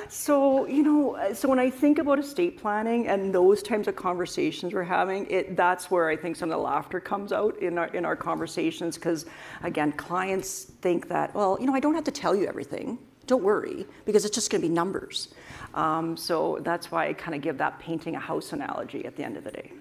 so 0.09 0.67
you 0.67 0.83
know 0.83 1.33
so 1.35 1.49
when 1.49 1.59
i 1.59 1.69
think 1.69 1.99
about 1.99 2.19
estate 2.19 2.59
planning 2.59 3.09
and 3.09 3.35
those 3.35 3.63
types 3.63 3.87
of 3.87 3.95
conversations 3.95 4.73
we're 4.73 4.83
having 4.83 5.27
it 5.31 5.57
that's 5.57 5.91
where 5.91 6.09
i 6.09 6.17
think 6.17 6.35
some 6.37 6.51
of 6.51 6.57
the 6.57 6.63
laughter 6.63 6.99
comes 6.99 7.33
out 7.33 7.57
in 7.59 7.79
our 7.79 7.89
in 7.89 8.05
our 8.05 8.17
conversations 8.17 8.97
because 8.97 9.27
again 9.63 9.93
clients 9.93 10.65
think 10.81 11.09
that 11.09 11.35
well 11.35 11.57
you 11.61 11.67
know 11.67 11.75
i 11.75 11.81
don't 11.81 11.95
have 11.95 12.05
to 12.05 12.11
tell 12.11 12.35
you 12.35 12.47
everything. 12.47 12.99
Don't 13.27 13.43
worry 13.43 13.87
because 14.07 14.25
it's 14.25 14.35
just 14.35 14.51
going 14.51 14.63
to 14.63 14.69
be 14.69 14.73
numbers. 14.73 15.29
Um, 15.75 16.17
so 16.17 16.59
that's 16.63 16.91
why 16.91 17.09
i 17.09 17.13
kind 17.13 17.35
of 17.35 17.43
give 17.43 17.59
that 17.59 17.79
painting 17.79 18.17
a 18.17 18.19
house 18.19 18.53
analogy 18.53 19.05
at 19.05 19.17
the 19.17 19.23
end 19.23 19.37
of 19.37 19.45
the 19.45 19.51
day. 19.51 19.73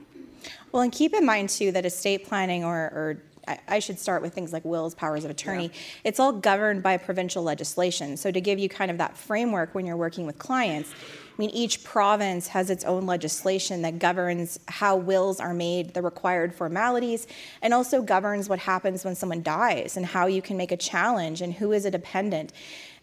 Well 0.71 0.83
and 0.83 0.91
keep 0.91 1.13
in 1.13 1.25
mind 1.25 1.49
too 1.49 1.71
that 1.71 1.85
estate 1.85 2.25
planning 2.27 2.63
or, 2.63 2.75
or 2.75 3.23
I 3.67 3.79
should 3.79 3.99
start 3.99 4.21
with 4.21 4.33
things 4.33 4.51
like 4.51 4.65
wills, 4.65 4.93
powers 4.93 5.23
of 5.23 5.31
attorney. 5.31 5.65
Yeah. 5.65 5.79
It's 6.03 6.19
all 6.19 6.33
governed 6.33 6.83
by 6.83 6.97
provincial 6.97 7.43
legislation. 7.43 8.17
So, 8.17 8.31
to 8.31 8.41
give 8.41 8.59
you 8.59 8.69
kind 8.69 8.91
of 8.91 8.97
that 8.97 9.17
framework 9.17 9.73
when 9.73 9.85
you're 9.85 9.97
working 9.97 10.25
with 10.25 10.37
clients, 10.37 10.91
I 11.37 11.41
mean, 11.41 11.51
each 11.51 11.83
province 11.83 12.47
has 12.47 12.71
its 12.71 12.83
own 12.83 13.05
legislation 13.05 13.83
that 13.83 13.99
governs 13.99 14.59
how 14.67 14.95
wills 14.95 15.39
are 15.39 15.53
made, 15.53 15.93
the 15.93 16.01
required 16.01 16.53
formalities, 16.55 17.27
and 17.61 17.75
also 17.75 18.01
governs 18.01 18.49
what 18.49 18.57
happens 18.57 19.05
when 19.05 19.13
someone 19.13 19.43
dies 19.43 19.97
and 19.97 20.05
how 20.05 20.25
you 20.25 20.41
can 20.41 20.57
make 20.57 20.71
a 20.71 20.77
challenge 20.77 21.41
and 21.41 21.53
who 21.53 21.73
is 21.73 21.85
a 21.85 21.91
dependent. 21.91 22.53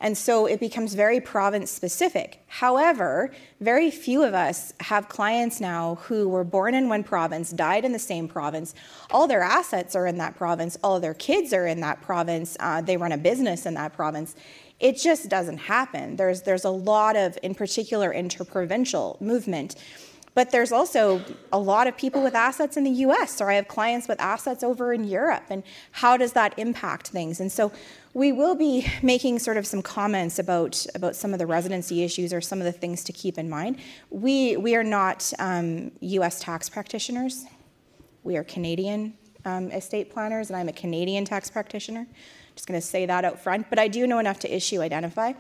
And 0.05 0.19
so 0.19 0.45
it 0.45 0.61
becomes 0.61 0.93
very 0.93 1.19
province 1.19 1.71
specific. 1.71 2.45
However, 2.47 3.31
very 3.63 3.91
few 3.91 4.23
of 4.23 4.35
us 4.35 4.75
have 4.81 5.09
clients 5.09 5.63
now 5.63 5.95
who 5.95 6.29
were 6.29 6.45
born 6.45 6.75
in 6.75 6.91
one 6.91 7.03
province, 7.03 7.49
died 7.49 7.87
in 7.87 7.93
the 7.93 7.99
same 7.99 8.29
province. 8.29 8.75
All 9.11 9.27
their 9.27 9.41
assets 9.41 9.97
are 9.97 10.07
in 10.07 10.19
that 10.19 10.37
province, 10.37 10.77
all 10.85 11.01
their 11.01 11.15
kids 11.15 11.55
are 11.55 11.67
in 11.67 11.81
that 11.81 12.03
province, 12.03 12.55
uh, 12.61 12.83
they 12.83 12.99
run 12.99 13.13
a 13.13 13.17
business 13.17 13.65
in 13.65 13.73
that 13.75 13.95
province 13.95 14.37
it 14.81 14.97
just 14.97 15.29
doesn't 15.29 15.59
happen. 15.59 16.17
There's, 16.17 16.43
there's 16.43 16.65
a 16.65 16.71
lot 16.71 17.17
of, 17.17 17.39
in 17.43 17.55
particular, 17.55 18.13
interprovincial 18.13 19.17
movement. 19.21 19.77
But 20.35 20.51
there's 20.51 20.73
also 20.73 21.23
a 21.53 21.59
lot 21.59 21.87
of 21.87 21.97
people 21.97 22.23
with 22.23 22.35
assets 22.35 22.77
in 22.77 22.85
the 22.85 22.91
US, 22.91 23.41
or 23.41 23.51
I 23.51 23.55
have 23.55 23.69
clients 23.69 24.09
with 24.09 24.21
assets 24.21 24.65
over 24.65 24.93
in 24.93 25.05
Europe. 25.05 25.45
And 25.49 25.63
how 25.93 26.17
does 26.17 26.33
that 26.33 26.59
impact 26.59 27.09
things? 27.09 27.41
And 27.41 27.51
so 27.51 27.73
we 28.15 28.33
will 28.33 28.55
be 28.55 28.87
making 29.03 29.39
sort 29.39 29.57
of 29.57 29.67
some 29.67 29.81
comments 29.81 30.39
about, 30.39 30.85
about 30.95 31.15
some 31.15 31.33
of 31.33 31.39
the 31.39 31.47
residency 31.47 32.03
issues 32.03 32.33
or 32.33 32.41
some 32.41 32.59
of 32.59 32.65
the 32.65 32.73
things 32.73 33.05
to 33.05 33.13
keep 33.13 33.39
in 33.39 33.49
mind. 33.49 33.79
We, 34.11 34.57
we 34.57 34.75
are 34.75 34.85
not 34.85 35.33
um, 35.39 35.93
US 36.01 36.41
tax 36.41 36.69
practitioners, 36.69 37.45
we 38.25 38.37
are 38.37 38.45
Canadian 38.45 39.15
um, 39.45 39.71
estate 39.71 40.11
planners, 40.11 40.51
and 40.51 40.57
I'm 40.57 40.69
a 40.69 40.73
Canadian 40.73 41.25
tax 41.25 41.51
practitioner. 41.51 42.07
Just 42.55 42.69
going 42.69 42.81
to 42.81 42.87
say 42.87 43.05
that 43.07 43.25
out 43.25 43.41
front, 43.41 43.69
but 43.69 43.79
I 43.79 43.89
do 43.89 44.07
know 44.07 44.19
enough 44.19 44.39
to 44.41 44.55
issue 44.55 44.81
identify. 44.81 45.33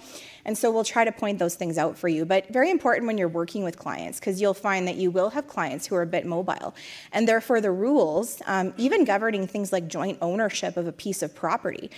And 0.44 0.58
so 0.58 0.70
we'll 0.70 0.84
try 0.84 1.04
to 1.04 1.12
point 1.12 1.38
those 1.38 1.54
things 1.54 1.78
out 1.78 1.96
for 1.96 2.08
you. 2.08 2.24
But 2.24 2.48
very 2.48 2.70
important 2.70 3.06
when 3.06 3.18
you're 3.18 3.28
working 3.28 3.62
with 3.62 3.78
clients, 3.78 4.18
because 4.18 4.40
you'll 4.40 4.52
find 4.52 4.88
that 4.88 4.96
you 4.96 5.10
will 5.10 5.30
have 5.30 5.46
clients 5.46 5.86
who 5.86 5.94
are 5.94 6.02
a 6.02 6.06
bit 6.06 6.26
mobile. 6.26 6.74
And 7.12 7.28
therefore, 7.28 7.60
the 7.60 7.70
rules, 7.70 8.42
um, 8.46 8.74
even 8.76 9.04
governing 9.04 9.46
things 9.46 9.72
like 9.72 9.86
joint 9.86 10.18
ownership 10.20 10.76
of 10.76 10.88
a 10.88 10.92
piece 10.92 11.22
of 11.22 11.34
property, 11.34 11.90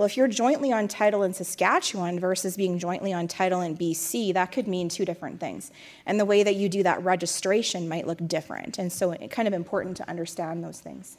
well, 0.00 0.06
if 0.06 0.16
you're 0.16 0.28
jointly 0.28 0.72
on 0.72 0.88
title 0.88 1.22
in 1.24 1.34
Saskatchewan 1.34 2.18
versus 2.18 2.56
being 2.56 2.78
jointly 2.78 3.12
on 3.12 3.28
title 3.28 3.60
in 3.60 3.76
BC, 3.76 4.32
that 4.32 4.50
could 4.50 4.66
mean 4.66 4.88
two 4.88 5.04
different 5.04 5.40
things. 5.40 5.70
And 6.06 6.18
the 6.18 6.24
way 6.24 6.42
that 6.42 6.56
you 6.56 6.70
do 6.70 6.82
that 6.84 7.04
registration 7.04 7.86
might 7.86 8.06
look 8.06 8.26
different. 8.26 8.78
And 8.78 8.90
so 8.90 9.10
it's 9.10 9.30
kind 9.30 9.46
of 9.46 9.52
important 9.52 9.98
to 9.98 10.08
understand 10.08 10.64
those 10.64 10.80
things. 10.80 11.18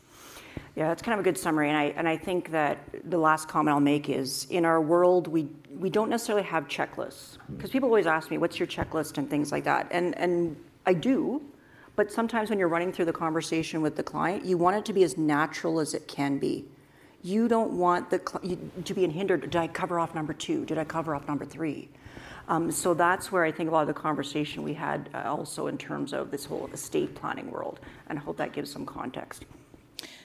Yeah, 0.76 0.88
that's 0.88 1.02
kind 1.02 1.14
of 1.14 1.20
a 1.20 1.24
good 1.24 1.38
summary. 1.38 1.70
And 1.70 1.78
I, 1.78 1.84
and 1.98 2.08
I 2.08 2.18
think 2.18 2.52
that 2.52 2.80
the 3.10 3.18
last 3.18 3.48
comment 3.48 3.74
I'll 3.74 3.80
make 3.80 4.10
is 4.10 4.48
in 4.50 4.66
our 4.66 4.82
world, 4.82 5.28
we, 5.28 5.50
we 5.78 5.90
don't 5.90 6.10
necessarily 6.10 6.44
have 6.44 6.68
checklists. 6.68 7.38
Because 7.56 7.70
people 7.70 7.90
always 7.90 8.08
ask 8.08 8.32
me, 8.32 8.38
what's 8.38 8.58
your 8.60 8.68
checklist 8.68 9.18
and 9.18 9.30
things 9.30 9.52
like 9.52 9.66
that. 9.66 9.88
And, 9.92 10.18
and 10.18 10.56
I 10.86 10.94
do, 10.94 11.42
but 11.96 12.12
sometimes 12.12 12.50
when 12.50 12.58
you're 12.58 12.70
running 12.70 12.94
through 12.94 13.06
the 13.06 13.14
conversation 13.14 13.82
with 13.82 13.96
the 13.96 14.04
client, 14.04 14.46
you 14.46 14.58
want 14.58 14.78
it 14.78 14.86
to 14.86 14.94
be 14.94 15.04
as 15.04 15.18
natural 15.18 15.80
as 15.80 15.94
it 15.94 16.08
can 16.08 16.38
be. 16.38 16.66
You 17.22 17.48
don't 17.48 17.74
want 17.74 18.10
the 18.10 18.18
to 18.84 18.94
be 18.94 19.08
hindered. 19.08 19.42
Did 19.42 19.56
I 19.56 19.68
cover 19.68 20.00
off 20.00 20.16
number 20.16 20.34
two? 20.34 20.66
Did 20.66 20.80
I 20.80 20.84
cover 20.84 21.14
off 21.14 21.28
number 21.28 21.46
three? 21.46 21.90
Um, 22.48 22.72
so 22.72 22.94
that's 22.96 23.32
where 23.32 23.44
I 23.44 23.52
think 23.52 23.70
a 23.70 23.74
lot 23.74 23.82
of 23.82 23.88
the 23.88 23.94
conversation 23.94 24.64
we 24.64 24.74
had 24.74 25.10
uh, 25.14 25.24
also 25.26 25.68
in 25.68 25.78
terms 25.78 26.14
of 26.14 26.32
this 26.32 26.46
whole 26.46 26.68
estate 26.74 27.14
planning 27.14 27.52
world, 27.52 27.80
and 28.08 28.18
I 28.18 28.22
hope 28.22 28.38
that 28.38 28.54
gives 28.54 28.72
some 28.72 28.86
context. 28.86 29.46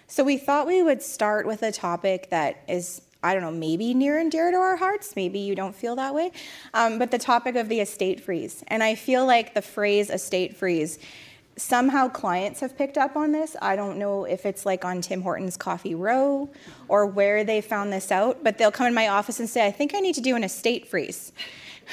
So 0.08 0.22
we 0.25 0.36
thought 0.36 0.66
we 0.66 0.82
would 0.82 1.02
start 1.02 1.46
with 1.46 1.62
a 1.62 1.72
topic 1.72 2.30
that 2.30 2.62
is 2.68 3.02
I 3.22 3.34
don't 3.34 3.42
know, 3.42 3.50
maybe 3.50 3.92
near 3.92 4.18
and 4.18 4.30
dear 4.30 4.52
to 4.52 4.56
our 4.56 4.76
hearts. 4.76 5.16
Maybe 5.16 5.40
you 5.40 5.56
don't 5.56 5.75
feel 5.75 5.96
that 5.96 6.14
way. 6.14 6.30
Um, 6.75 6.98
but 6.98 7.10
the 7.10 7.18
topic 7.18 7.56
of 7.56 7.68
the 7.68 7.80
estate 7.80 8.20
freeze. 8.20 8.62
And 8.68 8.84
I 8.84 8.94
feel 8.94 9.26
like 9.26 9.52
the 9.52 9.62
phrase 9.62 10.10
estate 10.10 10.56
freeze, 10.56 11.00
somehow 11.56 12.08
clients 12.08 12.60
have 12.60 12.76
picked 12.78 12.98
up 12.98 13.16
on 13.16 13.32
this. 13.32 13.56
I 13.60 13.75
don't 13.75 13.98
know 13.98 14.25
if 14.25 14.46
it's 14.46 14.64
like 14.64 14.84
on 14.84 15.00
Tim 15.00 15.22
Hortons 15.22 15.56
Coffee 15.56 15.94
Row 15.94 16.48
or 16.86 17.06
where 17.06 17.42
they 17.42 17.60
found 17.60 17.92
this 17.92 18.12
out, 18.12 18.44
but 18.44 18.58
they'll 18.58 18.70
come 18.70 18.86
in 18.86 18.94
my 18.94 19.08
office 19.08 19.40
and 19.40 19.48
say, 19.48 19.66
I 19.66 19.72
think 19.72 19.94
I 19.94 20.00
need 20.00 20.14
to 20.14 20.20
do 20.20 20.36
an 20.36 20.44
estate 20.44 20.86
freeze. 20.86 21.32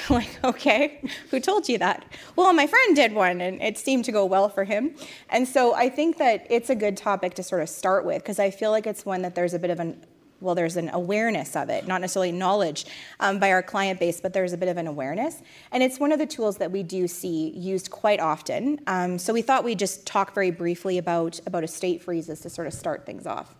like, 0.10 0.42
okay, 0.44 1.00
who 1.30 1.40
told 1.40 1.68
you 1.68 1.78
that? 1.78 2.04
Well, 2.36 2.52
my 2.52 2.66
friend 2.66 2.96
did 2.96 3.12
one 3.12 3.40
and 3.40 3.62
it 3.62 3.78
seemed 3.78 4.04
to 4.06 4.12
go 4.12 4.24
well 4.24 4.48
for 4.48 4.64
him. 4.64 4.94
And 5.30 5.46
so 5.46 5.74
I 5.74 5.88
think 5.88 6.18
that 6.18 6.46
it's 6.50 6.70
a 6.70 6.74
good 6.74 6.96
topic 6.96 7.34
to 7.34 7.42
sort 7.42 7.62
of 7.62 7.68
start 7.68 8.04
with 8.04 8.22
because 8.22 8.38
I 8.38 8.50
feel 8.50 8.70
like 8.70 8.86
it's 8.86 9.06
one 9.06 9.22
that 9.22 9.34
there's 9.34 9.54
a 9.54 9.58
bit 9.58 9.70
of 9.70 9.80
an 9.80 10.04
well, 10.40 10.54
there's 10.54 10.76
an 10.76 10.90
awareness 10.90 11.56
of 11.56 11.70
it, 11.70 11.86
not 11.86 12.02
necessarily 12.02 12.30
knowledge 12.30 12.84
um, 13.18 13.38
by 13.38 13.50
our 13.50 13.62
client 13.62 13.98
base, 13.98 14.20
but 14.20 14.34
there's 14.34 14.52
a 14.52 14.58
bit 14.58 14.68
of 14.68 14.76
an 14.76 14.86
awareness. 14.86 15.40
And 15.72 15.82
it's 15.82 15.98
one 15.98 16.12
of 16.12 16.18
the 16.18 16.26
tools 16.26 16.58
that 16.58 16.70
we 16.70 16.82
do 16.82 17.08
see 17.08 17.48
used 17.50 17.90
quite 17.90 18.20
often. 18.20 18.78
Um, 18.86 19.18
so 19.18 19.32
we 19.32 19.40
thought 19.40 19.64
we'd 19.64 19.78
just 19.78 20.06
talk 20.06 20.34
very 20.34 20.50
briefly 20.50 20.98
about, 20.98 21.40
about 21.46 21.64
estate 21.64 22.02
freezes 22.02 22.40
to 22.40 22.50
sort 22.50 22.66
of 22.66 22.74
start 22.74 23.06
things 23.06 23.26
off. 23.26 23.54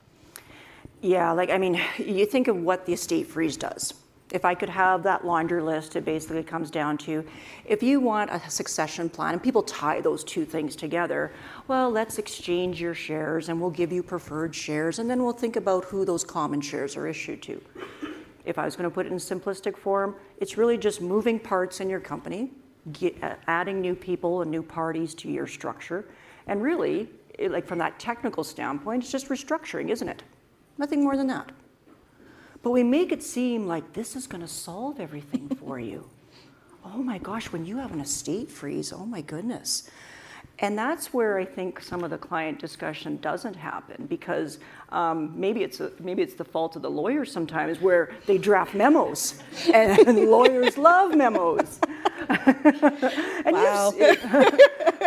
Yeah, 1.00 1.32
like, 1.32 1.48
I 1.48 1.56
mean, 1.56 1.80
you 1.96 2.26
think 2.26 2.48
of 2.48 2.56
what 2.60 2.84
the 2.84 2.92
estate 2.92 3.28
freeze 3.28 3.56
does 3.56 3.94
if 4.30 4.44
I 4.44 4.54
could 4.54 4.68
have 4.68 5.02
that 5.02 5.24
laundry 5.24 5.62
list, 5.62 5.96
it 5.96 6.04
basically 6.04 6.42
comes 6.42 6.70
down 6.70 6.98
to 6.98 7.24
if 7.64 7.82
you 7.82 8.00
want 8.00 8.30
a 8.30 8.40
succession 8.50 9.08
plan, 9.08 9.34
and 9.34 9.42
people 9.42 9.62
tie 9.62 10.00
those 10.00 10.24
two 10.24 10.44
things 10.44 10.74
together, 10.74 11.32
well, 11.68 11.90
let's 11.90 12.18
exchange 12.18 12.80
your 12.80 12.94
shares 12.94 13.48
and 13.48 13.60
we'll 13.60 13.70
give 13.70 13.92
you 13.92 14.02
preferred 14.02 14.54
shares, 14.54 14.98
and 14.98 15.08
then 15.08 15.22
we'll 15.22 15.32
think 15.32 15.56
about 15.56 15.84
who 15.84 16.04
those 16.04 16.24
common 16.24 16.60
shares 16.60 16.96
are 16.96 17.06
issued 17.06 17.42
to. 17.42 17.60
If 18.44 18.58
I 18.58 18.64
was 18.64 18.76
going 18.76 18.88
to 18.88 18.94
put 18.94 19.06
it 19.06 19.12
in 19.12 19.18
simplistic 19.18 19.76
form, 19.76 20.16
it's 20.38 20.56
really 20.58 20.78
just 20.78 21.00
moving 21.00 21.38
parts 21.38 21.80
in 21.80 21.88
your 21.88 22.00
company, 22.00 22.52
get, 22.92 23.22
uh, 23.22 23.36
adding 23.46 23.80
new 23.80 23.94
people 23.94 24.42
and 24.42 24.50
new 24.50 24.62
parties 24.62 25.14
to 25.16 25.30
your 25.30 25.46
structure, 25.46 26.06
and 26.46 26.62
really, 26.62 27.08
it, 27.38 27.50
like 27.50 27.66
from 27.66 27.78
that 27.78 27.98
technical 27.98 28.44
standpoint, 28.44 29.02
it's 29.02 29.12
just 29.12 29.28
restructuring, 29.28 29.90
isn't 29.90 30.08
it? 30.08 30.22
Nothing 30.76 31.02
more 31.02 31.16
than 31.16 31.26
that. 31.28 31.52
But 32.64 32.70
we 32.70 32.82
make 32.82 33.12
it 33.12 33.22
seem 33.22 33.66
like 33.66 33.92
this 33.92 34.16
is 34.16 34.26
going 34.26 34.40
to 34.40 34.48
solve 34.48 34.98
everything 34.98 35.48
for 35.60 35.78
you. 35.78 36.08
Oh 36.86 37.02
my 37.02 37.16
gosh, 37.16 37.50
when 37.50 37.64
you 37.64 37.78
have 37.78 37.94
an 37.94 38.00
estate 38.00 38.50
freeze, 38.50 38.92
oh 38.92 39.06
my 39.06 39.22
goodness. 39.22 39.88
And 40.58 40.78
that's 40.78 41.14
where 41.14 41.38
I 41.38 41.44
think 41.46 41.80
some 41.80 42.04
of 42.04 42.10
the 42.10 42.18
client 42.18 42.58
discussion 42.58 43.16
doesn't 43.22 43.54
happen 43.54 44.04
because 44.04 44.58
um, 44.90 45.32
maybe 45.34 45.62
it's 45.62 45.80
a, 45.80 45.92
maybe 45.98 46.20
it's 46.20 46.34
the 46.34 46.44
fault 46.44 46.76
of 46.76 46.82
the 46.82 46.90
lawyers 46.90 47.32
sometimes 47.32 47.80
where 47.80 48.12
they 48.26 48.36
draft 48.36 48.74
memos 48.74 49.42
and 49.72 50.30
lawyers 50.30 50.76
love 50.76 51.16
memos. 51.16 51.80
and 52.28 53.56
wow. 53.56 53.92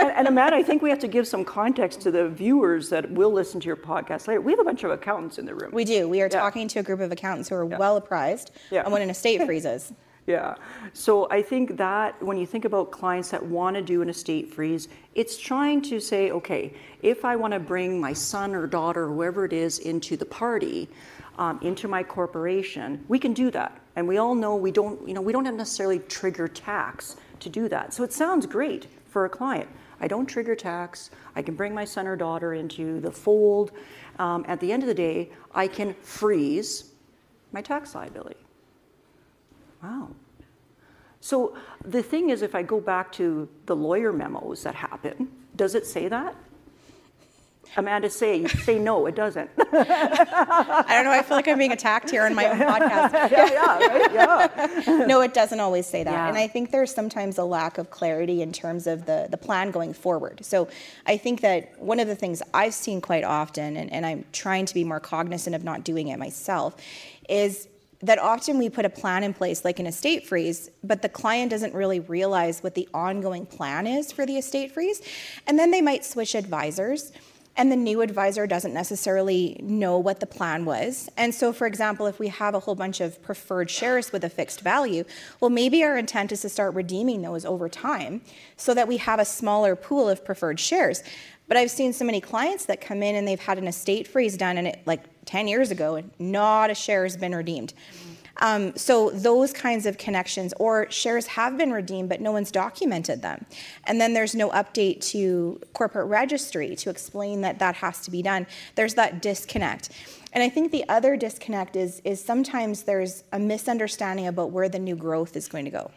And, 0.07 0.17
and 0.17 0.27
Amanda, 0.27 0.55
I 0.55 0.63
think 0.63 0.81
we 0.81 0.89
have 0.89 0.99
to 0.99 1.07
give 1.07 1.27
some 1.27 1.43
context 1.43 2.01
to 2.01 2.11
the 2.11 2.29
viewers 2.29 2.89
that 2.89 3.09
will 3.11 3.31
listen 3.31 3.59
to 3.59 3.67
your 3.67 3.75
podcast 3.75 4.27
later. 4.27 4.41
We 4.41 4.51
have 4.51 4.59
a 4.59 4.63
bunch 4.63 4.83
of 4.83 4.91
accountants 4.91 5.37
in 5.37 5.45
the 5.45 5.55
room. 5.55 5.71
We 5.71 5.85
do. 5.85 6.07
We 6.07 6.21
are 6.21 6.25
yeah. 6.25 6.39
talking 6.39 6.67
to 6.69 6.79
a 6.79 6.83
group 6.83 6.99
of 6.99 7.11
accountants 7.11 7.49
who 7.49 7.55
are 7.55 7.69
yeah. 7.69 7.77
well 7.77 7.97
apprised 7.97 8.51
yeah. 8.71 8.83
on 8.83 8.91
what 8.91 9.01
an 9.01 9.09
estate 9.09 9.41
freezes. 9.45 9.93
Yeah. 10.25 10.55
So 10.91 11.29
I 11.31 11.41
think 11.41 11.77
that 11.77 12.21
when 12.21 12.37
you 12.37 12.45
think 12.45 12.65
about 12.65 12.91
clients 12.91 13.31
that 13.31 13.45
want 13.45 13.77
to 13.77 13.81
do 13.81 14.01
an 14.01 14.09
estate 14.09 14.53
freeze, 14.53 14.89
it's 15.15 15.37
trying 15.37 15.81
to 15.83 16.01
say, 16.01 16.31
okay, 16.31 16.73
if 17.01 17.23
I 17.23 17.37
want 17.37 17.53
to 17.53 17.59
bring 17.59 18.01
my 18.01 18.11
son 18.11 18.53
or 18.53 18.67
daughter, 18.67 19.05
or 19.05 19.13
whoever 19.13 19.45
it 19.45 19.53
is, 19.53 19.79
into 19.79 20.17
the 20.17 20.25
party, 20.25 20.89
um, 21.37 21.59
into 21.61 21.87
my 21.87 22.03
corporation, 22.03 23.05
we 23.07 23.19
can 23.19 23.33
do 23.33 23.49
that. 23.51 23.79
And 23.95 24.05
we 24.05 24.17
all 24.17 24.35
know 24.35 24.55
we 24.57 24.71
don't, 24.71 25.07
you 25.07 25.13
know, 25.13 25.21
we 25.21 25.31
don't 25.31 25.45
necessarily 25.55 25.99
trigger 25.99 26.49
tax 26.49 27.15
to 27.39 27.49
do 27.49 27.69
that. 27.69 27.93
So 27.93 28.03
it 28.03 28.11
sounds 28.11 28.45
great 28.45 28.87
for 29.05 29.23
a 29.23 29.29
client. 29.29 29.69
I 29.99 30.07
don't 30.07 30.25
trigger 30.25 30.55
tax. 30.55 31.11
I 31.35 31.41
can 31.41 31.55
bring 31.55 31.73
my 31.73 31.85
son 31.85 32.07
or 32.07 32.15
daughter 32.15 32.53
into 32.53 32.99
the 32.99 33.11
fold. 33.11 33.71
Um, 34.19 34.45
at 34.47 34.59
the 34.59 34.71
end 34.71 34.83
of 34.83 34.87
the 34.87 34.93
day, 34.93 35.29
I 35.53 35.67
can 35.67 35.93
freeze 35.95 36.91
my 37.51 37.61
tax 37.61 37.95
liability. 37.95 38.39
Wow. 39.81 40.09
So 41.19 41.57
the 41.83 42.03
thing 42.03 42.29
is, 42.29 42.41
if 42.41 42.55
I 42.55 42.63
go 42.63 42.79
back 42.79 43.11
to 43.13 43.49
the 43.65 43.75
lawyer 43.75 44.13
memos 44.13 44.63
that 44.63 44.75
happen, 44.75 45.29
does 45.55 45.75
it 45.75 45.85
say 45.85 46.07
that? 46.07 46.35
Amanda, 47.75 48.09
say 48.09 48.45
say 48.47 48.79
no. 48.79 49.05
It 49.05 49.15
doesn't. 49.15 49.49
I 49.59 50.85
don't 50.89 51.03
know. 51.03 51.11
I 51.11 51.21
feel 51.21 51.37
like 51.37 51.47
I'm 51.47 51.57
being 51.57 51.71
attacked 51.71 52.09
here 52.09 52.23
on 52.25 52.33
my 52.33 52.47
own 52.49 52.57
podcast. 52.59 53.11
yeah, 53.31 53.49
yeah, 53.51 53.87
right? 53.87 54.13
yeah. 54.87 55.05
no, 55.05 55.21
it 55.21 55.33
doesn't 55.33 55.59
always 55.59 55.85
say 55.85 56.03
that, 56.03 56.11
Yeah. 56.11 56.27
and 56.27 56.37
I 56.37 56.47
think 56.47 56.71
there's 56.71 56.93
sometimes 56.93 57.37
a 57.37 57.43
lack 57.43 57.77
of 57.77 57.89
clarity 57.89 58.41
in 58.41 58.51
terms 58.51 58.87
of 58.87 59.05
the 59.05 59.27
the 59.29 59.37
plan 59.37 59.71
going 59.71 59.93
forward. 59.93 60.43
So 60.45 60.67
I 61.05 61.17
think 61.17 61.41
that 61.41 61.79
one 61.81 61.99
of 61.99 62.07
the 62.07 62.15
things 62.15 62.41
I've 62.53 62.73
seen 62.73 63.01
quite 63.01 63.23
often, 63.23 63.77
and, 63.77 63.91
and 63.91 64.05
I'm 64.05 64.25
trying 64.31 64.65
to 64.65 64.73
be 64.73 64.83
more 64.83 64.99
cognizant 64.99 65.55
of 65.55 65.63
not 65.63 65.83
doing 65.83 66.07
it 66.07 66.17
myself, 66.17 66.75
is 67.29 67.67
that 68.01 68.19
often 68.19 68.59
we 68.59 68.69
put 68.69 68.85
a 68.85 68.89
plan 68.89 69.23
in 69.23 69.33
place 69.33 69.65
like 69.65 69.79
an 69.79 69.87
estate 69.87 70.27
freeze, 70.27 70.69
but 70.83 71.01
the 71.01 71.09
client 71.09 71.49
doesn't 71.49 71.73
really 71.73 71.99
realize 71.99 72.61
what 72.61 72.75
the 72.75 72.87
ongoing 72.93 73.43
plan 73.45 73.87
is 73.87 74.11
for 74.11 74.23
the 74.25 74.37
estate 74.37 74.71
freeze. 74.71 75.01
And 75.47 75.57
then 75.57 75.71
they 75.71 75.81
might 75.81 76.05
switch 76.05 76.35
advisors, 76.35 77.11
and 77.57 77.71
the 77.71 77.75
new 77.75 78.01
advisor 78.01 78.45
doesn't 78.45 78.73
necessarily 78.73 79.59
know 79.63 79.97
what 79.97 80.19
the 80.19 80.27
plan 80.27 80.63
was. 80.63 81.09
And 81.17 81.33
so, 81.33 81.51
for 81.51 81.65
example, 81.65 82.05
if 82.05 82.19
we 82.19 82.27
have 82.27 82.53
a 82.53 82.59
whole 82.59 82.75
bunch 82.75 83.01
of 83.01 83.21
preferred 83.23 83.71
shares 83.71 84.11
with 84.11 84.23
a 84.23 84.29
fixed 84.29 84.61
value, 84.61 85.03
well, 85.41 85.49
maybe 85.49 85.83
our 85.83 85.97
intent 85.97 86.31
is 86.31 86.41
to 86.41 86.49
start 86.49 86.75
redeeming 86.75 87.23
those 87.23 87.45
over 87.45 87.67
time 87.67 88.21
so 88.55 88.75
that 88.75 88.87
we 88.87 88.97
have 88.97 89.19
a 89.19 89.25
smaller 89.25 89.75
pool 89.75 90.07
of 90.07 90.23
preferred 90.23 90.59
shares. 90.59 91.01
But 91.47 91.57
I've 91.57 91.71
seen 91.71 91.93
so 91.93 92.05
many 92.05 92.21
clients 92.21 92.65
that 92.65 92.79
come 92.79 93.01
in 93.01 93.15
and 93.15 93.27
they've 93.27 93.39
had 93.39 93.57
an 93.57 93.67
estate 93.67 94.07
freeze 94.07 94.37
done 94.37 94.57
and 94.57 94.67
it 94.67 94.81
like 94.85 95.01
10 95.25 95.47
years 95.47 95.71
ago 95.71 95.95
and 95.95 96.11
not 96.19 96.69
a 96.69 96.75
share 96.75 97.03
has 97.03 97.17
been 97.17 97.33
redeemed. 97.33 97.73
Um, 98.39 98.75
so 98.75 99.09
those 99.09 99.51
kinds 99.51 99.85
of 99.85 99.97
connections, 99.97 100.53
or 100.59 100.89
shares 100.91 101.27
have 101.27 101.57
been 101.57 101.71
redeemed, 101.71 102.09
but 102.09 102.21
no 102.21 102.31
one's 102.31 102.51
documented 102.51 103.21
them, 103.21 103.45
and 103.85 103.99
then 103.99 104.13
there's 104.13 104.35
no 104.35 104.49
update 104.51 105.01
to 105.11 105.59
corporate 105.73 106.07
registry 106.07 106.75
to 106.75 106.89
explain 106.89 107.41
that 107.41 107.59
that 107.59 107.75
has 107.75 108.01
to 108.01 108.11
be 108.11 108.21
done. 108.21 108.45
There's 108.75 108.93
that 108.93 109.21
disconnect, 109.21 109.89
and 110.33 110.43
I 110.43 110.49
think 110.49 110.71
the 110.71 110.87
other 110.87 111.17
disconnect 111.17 111.75
is 111.75 112.01
is 112.03 112.23
sometimes 112.23 112.83
there's 112.83 113.23
a 113.31 113.39
misunderstanding 113.39 114.27
about 114.27 114.51
where 114.51 114.69
the 114.69 114.79
new 114.79 114.95
growth 114.95 115.35
is 115.35 115.47
going 115.47 115.65
to 115.65 115.71
go. 115.71 115.91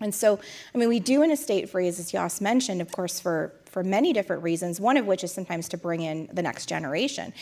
And 0.00 0.14
so, 0.14 0.40
I 0.74 0.78
mean, 0.78 0.88
we 0.88 1.00
do 1.00 1.22
an 1.22 1.30
estate 1.30 1.70
freeze, 1.70 2.00
as 2.00 2.10
Jos 2.10 2.40
mentioned, 2.40 2.80
of 2.80 2.90
course, 2.90 3.20
for, 3.20 3.54
for 3.72 3.82
many 3.82 4.12
different 4.12 4.42
reasons, 4.42 4.78
one 4.78 4.98
of 4.98 5.06
which 5.06 5.24
is 5.24 5.32
sometimes 5.32 5.66
to 5.70 5.78
bring 5.78 6.02
in 6.02 6.28
the 6.30 6.42
next 6.42 6.66
generation. 6.66 7.32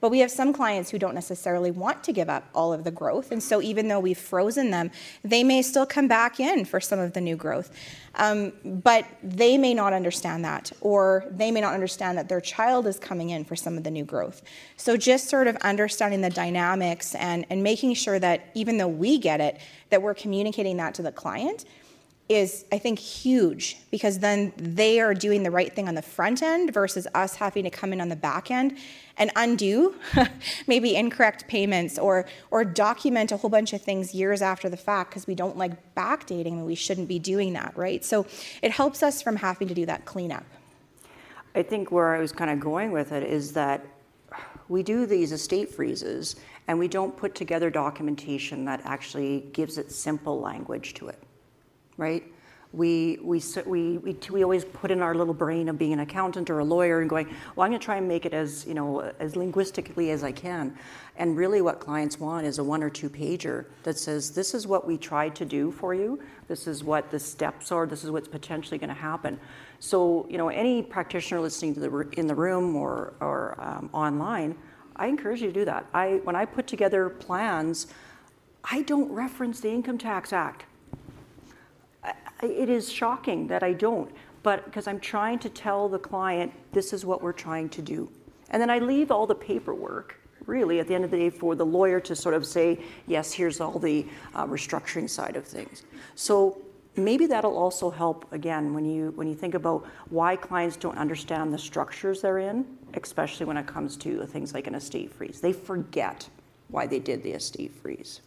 But 0.00 0.10
we 0.10 0.20
have 0.20 0.30
some 0.30 0.52
clients 0.52 0.88
who 0.88 1.00
don't 1.00 1.16
necessarily 1.16 1.72
want 1.72 2.04
to 2.04 2.12
give 2.12 2.30
up 2.30 2.48
all 2.54 2.72
of 2.72 2.84
the 2.84 2.92
growth. 2.92 3.32
And 3.32 3.42
so, 3.42 3.60
even 3.60 3.88
though 3.88 3.98
we've 3.98 4.16
frozen 4.16 4.70
them, 4.70 4.92
they 5.24 5.42
may 5.42 5.62
still 5.62 5.84
come 5.84 6.06
back 6.06 6.38
in 6.38 6.64
for 6.64 6.80
some 6.80 7.00
of 7.00 7.12
the 7.12 7.20
new 7.20 7.34
growth. 7.34 7.72
Um, 8.14 8.52
but 8.64 9.04
they 9.22 9.58
may 9.58 9.74
not 9.74 9.92
understand 9.92 10.44
that, 10.44 10.70
or 10.80 11.26
they 11.28 11.50
may 11.50 11.60
not 11.60 11.74
understand 11.74 12.16
that 12.18 12.28
their 12.28 12.40
child 12.40 12.86
is 12.86 12.98
coming 12.98 13.30
in 13.30 13.44
for 13.44 13.56
some 13.56 13.76
of 13.76 13.82
the 13.82 13.90
new 13.90 14.04
growth. 14.04 14.42
So, 14.76 14.96
just 14.96 15.28
sort 15.28 15.48
of 15.48 15.56
understanding 15.56 16.20
the 16.20 16.30
dynamics 16.30 17.16
and, 17.16 17.44
and 17.50 17.64
making 17.64 17.94
sure 17.94 18.20
that 18.20 18.46
even 18.54 18.78
though 18.78 18.88
we 18.88 19.18
get 19.18 19.40
it, 19.40 19.58
that 19.90 20.02
we're 20.02 20.14
communicating 20.14 20.76
that 20.76 20.94
to 20.94 21.02
the 21.02 21.12
client 21.12 21.64
is 22.30 22.64
I 22.70 22.78
think 22.78 23.00
huge 23.00 23.76
because 23.90 24.20
then 24.20 24.52
they 24.56 25.00
are 25.00 25.14
doing 25.14 25.42
the 25.42 25.50
right 25.50 25.74
thing 25.74 25.88
on 25.88 25.96
the 25.96 26.02
front 26.02 26.42
end 26.42 26.72
versus 26.72 27.08
us 27.12 27.34
having 27.34 27.64
to 27.64 27.70
come 27.70 27.92
in 27.92 28.00
on 28.00 28.08
the 28.08 28.14
back 28.14 28.52
end 28.52 28.78
and 29.16 29.32
undo 29.34 29.96
maybe 30.68 30.94
incorrect 30.94 31.48
payments 31.48 31.98
or 31.98 32.26
or 32.52 32.64
document 32.64 33.32
a 33.32 33.36
whole 33.36 33.50
bunch 33.50 33.72
of 33.72 33.82
things 33.82 34.14
years 34.14 34.42
after 34.42 34.68
the 34.68 34.76
fact 34.76 35.10
because 35.10 35.26
we 35.26 35.34
don't 35.34 35.58
like 35.58 35.72
backdating 35.96 36.52
and 36.52 36.64
we 36.64 36.76
shouldn't 36.76 37.08
be 37.08 37.18
doing 37.18 37.52
that, 37.54 37.76
right? 37.76 38.04
So 38.04 38.24
it 38.62 38.70
helps 38.70 39.02
us 39.02 39.20
from 39.20 39.34
having 39.34 39.66
to 39.66 39.74
do 39.74 39.84
that 39.86 40.04
cleanup. 40.04 40.44
I 41.56 41.64
think 41.64 41.90
where 41.90 42.14
I 42.14 42.20
was 42.20 42.30
kind 42.30 42.50
of 42.50 42.60
going 42.60 42.92
with 42.92 43.10
it 43.10 43.24
is 43.24 43.52
that 43.54 43.84
we 44.68 44.84
do 44.84 45.04
these 45.04 45.32
estate 45.32 45.74
freezes 45.74 46.36
and 46.68 46.78
we 46.78 46.86
don't 46.86 47.16
put 47.16 47.34
together 47.34 47.70
documentation 47.70 48.64
that 48.66 48.82
actually 48.84 49.40
gives 49.52 49.78
it 49.78 49.90
simple 49.90 50.40
language 50.40 50.94
to 50.94 51.08
it, 51.08 51.20
right? 52.00 52.24
We, 52.72 53.18
we, 53.20 53.42
we, 53.66 53.98
we, 53.98 54.16
we 54.30 54.44
always 54.44 54.64
put 54.64 54.92
in 54.92 55.02
our 55.02 55.14
little 55.14 55.34
brain 55.34 55.68
of 55.68 55.76
being 55.76 55.92
an 55.92 56.00
accountant 56.00 56.50
or 56.50 56.60
a 56.60 56.64
lawyer 56.64 57.00
and 57.00 57.10
going, 57.10 57.26
well, 57.56 57.64
I'm 57.64 57.72
going 57.72 57.80
to 57.80 57.84
try 57.84 57.96
and 57.96 58.06
make 58.06 58.24
it 58.24 58.32
as, 58.32 58.64
you 58.64 58.74
know, 58.74 59.00
as 59.18 59.34
linguistically 59.34 60.12
as 60.12 60.22
I 60.22 60.30
can. 60.30 60.76
And 61.16 61.36
really 61.36 61.62
what 61.62 61.80
clients 61.80 62.20
want 62.20 62.46
is 62.46 62.58
a 62.58 62.64
one 62.64 62.82
or 62.84 62.88
two 62.88 63.10
pager 63.10 63.66
that 63.82 63.98
says, 63.98 64.30
this 64.30 64.54
is 64.54 64.68
what 64.68 64.86
we 64.86 64.96
tried 64.96 65.34
to 65.36 65.44
do 65.44 65.72
for 65.72 65.94
you. 65.94 66.22
This 66.46 66.68
is 66.68 66.84
what 66.84 67.10
the 67.10 67.18
steps 67.18 67.72
are. 67.72 67.86
This 67.86 68.04
is 68.04 68.12
what's 68.12 68.28
potentially 68.28 68.78
going 68.78 68.88
to 68.88 68.94
happen. 68.94 69.38
So, 69.80 70.26
you 70.30 70.38
know, 70.38 70.48
any 70.48 70.80
practitioner 70.80 71.40
listening 71.40 71.74
to 71.74 71.80
the, 71.80 72.08
in 72.16 72.28
the 72.28 72.36
room 72.36 72.76
or, 72.76 73.14
or 73.20 73.60
um, 73.60 73.90
online, 73.92 74.56
I 74.94 75.08
encourage 75.08 75.40
you 75.42 75.48
to 75.48 75.52
do 75.52 75.64
that. 75.64 75.86
I, 75.92 76.20
when 76.22 76.36
I 76.36 76.44
put 76.44 76.68
together 76.68 77.08
plans, 77.08 77.88
I 78.62 78.82
don't 78.82 79.10
reference 79.10 79.58
the 79.58 79.70
Income 79.70 79.98
Tax 79.98 80.32
Act. 80.32 80.66
It 82.42 82.70
is 82.70 82.90
shocking 82.90 83.46
that 83.48 83.62
I 83.62 83.72
don't, 83.72 84.10
but 84.42 84.64
because 84.64 84.86
I'm 84.86 85.00
trying 85.00 85.38
to 85.40 85.48
tell 85.48 85.88
the 85.88 85.98
client 85.98 86.52
this 86.72 86.92
is 86.92 87.04
what 87.04 87.22
we're 87.22 87.32
trying 87.32 87.68
to 87.70 87.82
do. 87.82 88.10
And 88.50 88.60
then 88.60 88.70
I 88.70 88.78
leave 88.78 89.10
all 89.10 89.26
the 89.26 89.34
paperwork, 89.34 90.18
really, 90.46 90.80
at 90.80 90.88
the 90.88 90.94
end 90.94 91.04
of 91.04 91.10
the 91.10 91.18
day, 91.18 91.30
for 91.30 91.54
the 91.54 91.66
lawyer 91.66 92.00
to 92.00 92.16
sort 92.16 92.34
of 92.34 92.46
say, 92.46 92.80
yes, 93.06 93.32
here's 93.32 93.60
all 93.60 93.78
the 93.78 94.06
uh, 94.34 94.46
restructuring 94.46 95.08
side 95.08 95.36
of 95.36 95.44
things. 95.44 95.84
So 96.14 96.62
maybe 96.96 97.26
that'll 97.26 97.56
also 97.56 97.90
help, 97.90 98.30
again, 98.32 98.72
when 98.72 98.84
you, 98.84 99.12
when 99.16 99.28
you 99.28 99.34
think 99.34 99.54
about 99.54 99.86
why 100.08 100.34
clients 100.34 100.76
don't 100.76 100.98
understand 100.98 101.52
the 101.52 101.58
structures 101.58 102.22
they're 102.22 102.38
in, 102.38 102.66
especially 102.94 103.46
when 103.46 103.56
it 103.56 103.66
comes 103.66 103.96
to 103.98 104.26
things 104.26 104.54
like 104.54 104.66
an 104.66 104.74
estate 104.74 105.12
freeze. 105.12 105.40
They 105.40 105.52
forget 105.52 106.28
why 106.68 106.86
they 106.86 106.98
did 106.98 107.22
the 107.22 107.32
estate 107.32 107.72
freeze. 107.74 108.22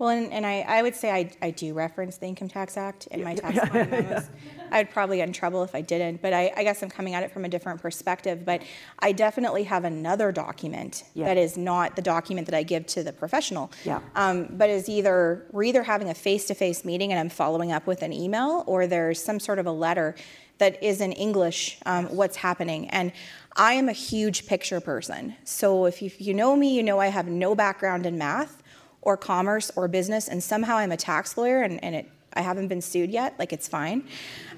Well, 0.00 0.08
and, 0.08 0.32
and 0.32 0.46
I, 0.46 0.60
I 0.66 0.80
would 0.80 0.94
say 0.96 1.10
I, 1.10 1.30
I 1.42 1.50
do 1.50 1.74
reference 1.74 2.16
the 2.16 2.24
Income 2.24 2.48
Tax 2.48 2.78
Act 2.78 3.06
in 3.08 3.22
my 3.22 3.34
tax 3.34 3.70
memos. 3.70 4.30
I'd 4.72 4.90
probably 4.90 5.18
get 5.18 5.28
in 5.28 5.34
trouble 5.34 5.62
if 5.62 5.74
I 5.74 5.82
didn't, 5.82 6.22
but 6.22 6.32
I, 6.32 6.50
I 6.56 6.62
guess 6.62 6.82
I'm 6.82 6.88
coming 6.88 7.12
at 7.12 7.22
it 7.22 7.30
from 7.30 7.44
a 7.44 7.50
different 7.50 7.82
perspective. 7.82 8.46
But 8.46 8.62
I 9.00 9.12
definitely 9.12 9.64
have 9.64 9.84
another 9.84 10.32
document 10.32 11.04
Yeah. 11.12 11.26
that 11.26 11.36
is 11.36 11.58
not 11.58 11.96
the 11.96 12.02
document 12.02 12.46
that 12.46 12.56
I 12.56 12.62
give 12.62 12.86
to 12.86 13.02
the 13.02 13.12
professional. 13.12 13.70
Yeah. 13.84 14.00
Um, 14.14 14.46
but 14.52 14.70
is 14.70 14.88
either 14.88 15.44
we're 15.52 15.64
either 15.64 15.82
having 15.82 16.08
a 16.08 16.14
face-to-face 16.14 16.82
meeting 16.82 17.12
and 17.12 17.20
I'm 17.20 17.28
following 17.28 17.70
up 17.70 17.86
with 17.86 18.00
an 18.00 18.14
email, 18.14 18.64
or 18.66 18.86
there's 18.86 19.22
some 19.22 19.38
sort 19.38 19.58
of 19.58 19.66
a 19.66 19.72
letter 19.72 20.14
that 20.56 20.82
is 20.82 21.02
in 21.02 21.12
English 21.12 21.78
um, 21.84 22.06
what's 22.16 22.36
happening. 22.36 22.88
And 22.88 23.12
I 23.54 23.74
am 23.74 23.90
a 23.90 23.92
huge 23.92 24.46
picture 24.46 24.80
person. 24.80 25.36
So 25.44 25.84
if 25.84 26.00
you, 26.00 26.06
if 26.06 26.22
you 26.22 26.32
know 26.32 26.56
me, 26.56 26.74
you 26.74 26.82
know 26.82 26.98
I 27.00 27.08
have 27.08 27.28
no 27.28 27.54
background 27.54 28.06
in 28.06 28.16
math 28.16 28.59
or 29.02 29.16
commerce 29.16 29.70
or 29.76 29.88
business, 29.88 30.28
and 30.28 30.42
somehow 30.42 30.76
I'm 30.76 30.92
a 30.92 30.96
tax 30.96 31.36
lawyer 31.36 31.62
and, 31.62 31.82
and 31.82 31.94
it, 31.94 32.06
I 32.32 32.42
haven't 32.42 32.68
been 32.68 32.80
sued 32.80 33.10
yet, 33.10 33.34
like 33.38 33.52
it's 33.52 33.66
fine. 33.66 34.04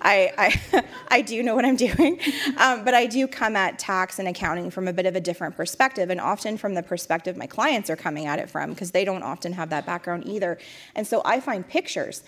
I, 0.02 0.32
I, 0.72 0.82
I 1.08 1.22
do 1.22 1.42
know 1.42 1.54
what 1.54 1.64
I'm 1.64 1.76
doing, 1.76 2.18
um, 2.58 2.84
but 2.84 2.94
I 2.94 3.06
do 3.06 3.26
come 3.26 3.56
at 3.56 3.78
tax 3.78 4.18
and 4.18 4.28
accounting 4.28 4.70
from 4.70 4.88
a 4.88 4.92
bit 4.92 5.06
of 5.06 5.16
a 5.16 5.20
different 5.20 5.56
perspective, 5.56 6.10
and 6.10 6.20
often 6.20 6.58
from 6.58 6.74
the 6.74 6.82
perspective 6.82 7.36
my 7.36 7.46
clients 7.46 7.88
are 7.88 7.96
coming 7.96 8.26
at 8.26 8.38
it 8.38 8.50
from, 8.50 8.70
because 8.70 8.90
they 8.90 9.04
don't 9.04 9.22
often 9.22 9.52
have 9.52 9.70
that 9.70 9.86
background 9.86 10.26
either. 10.26 10.58
And 10.94 11.06
so 11.06 11.22
I 11.24 11.40
find 11.40 11.66
pictures 11.66 12.22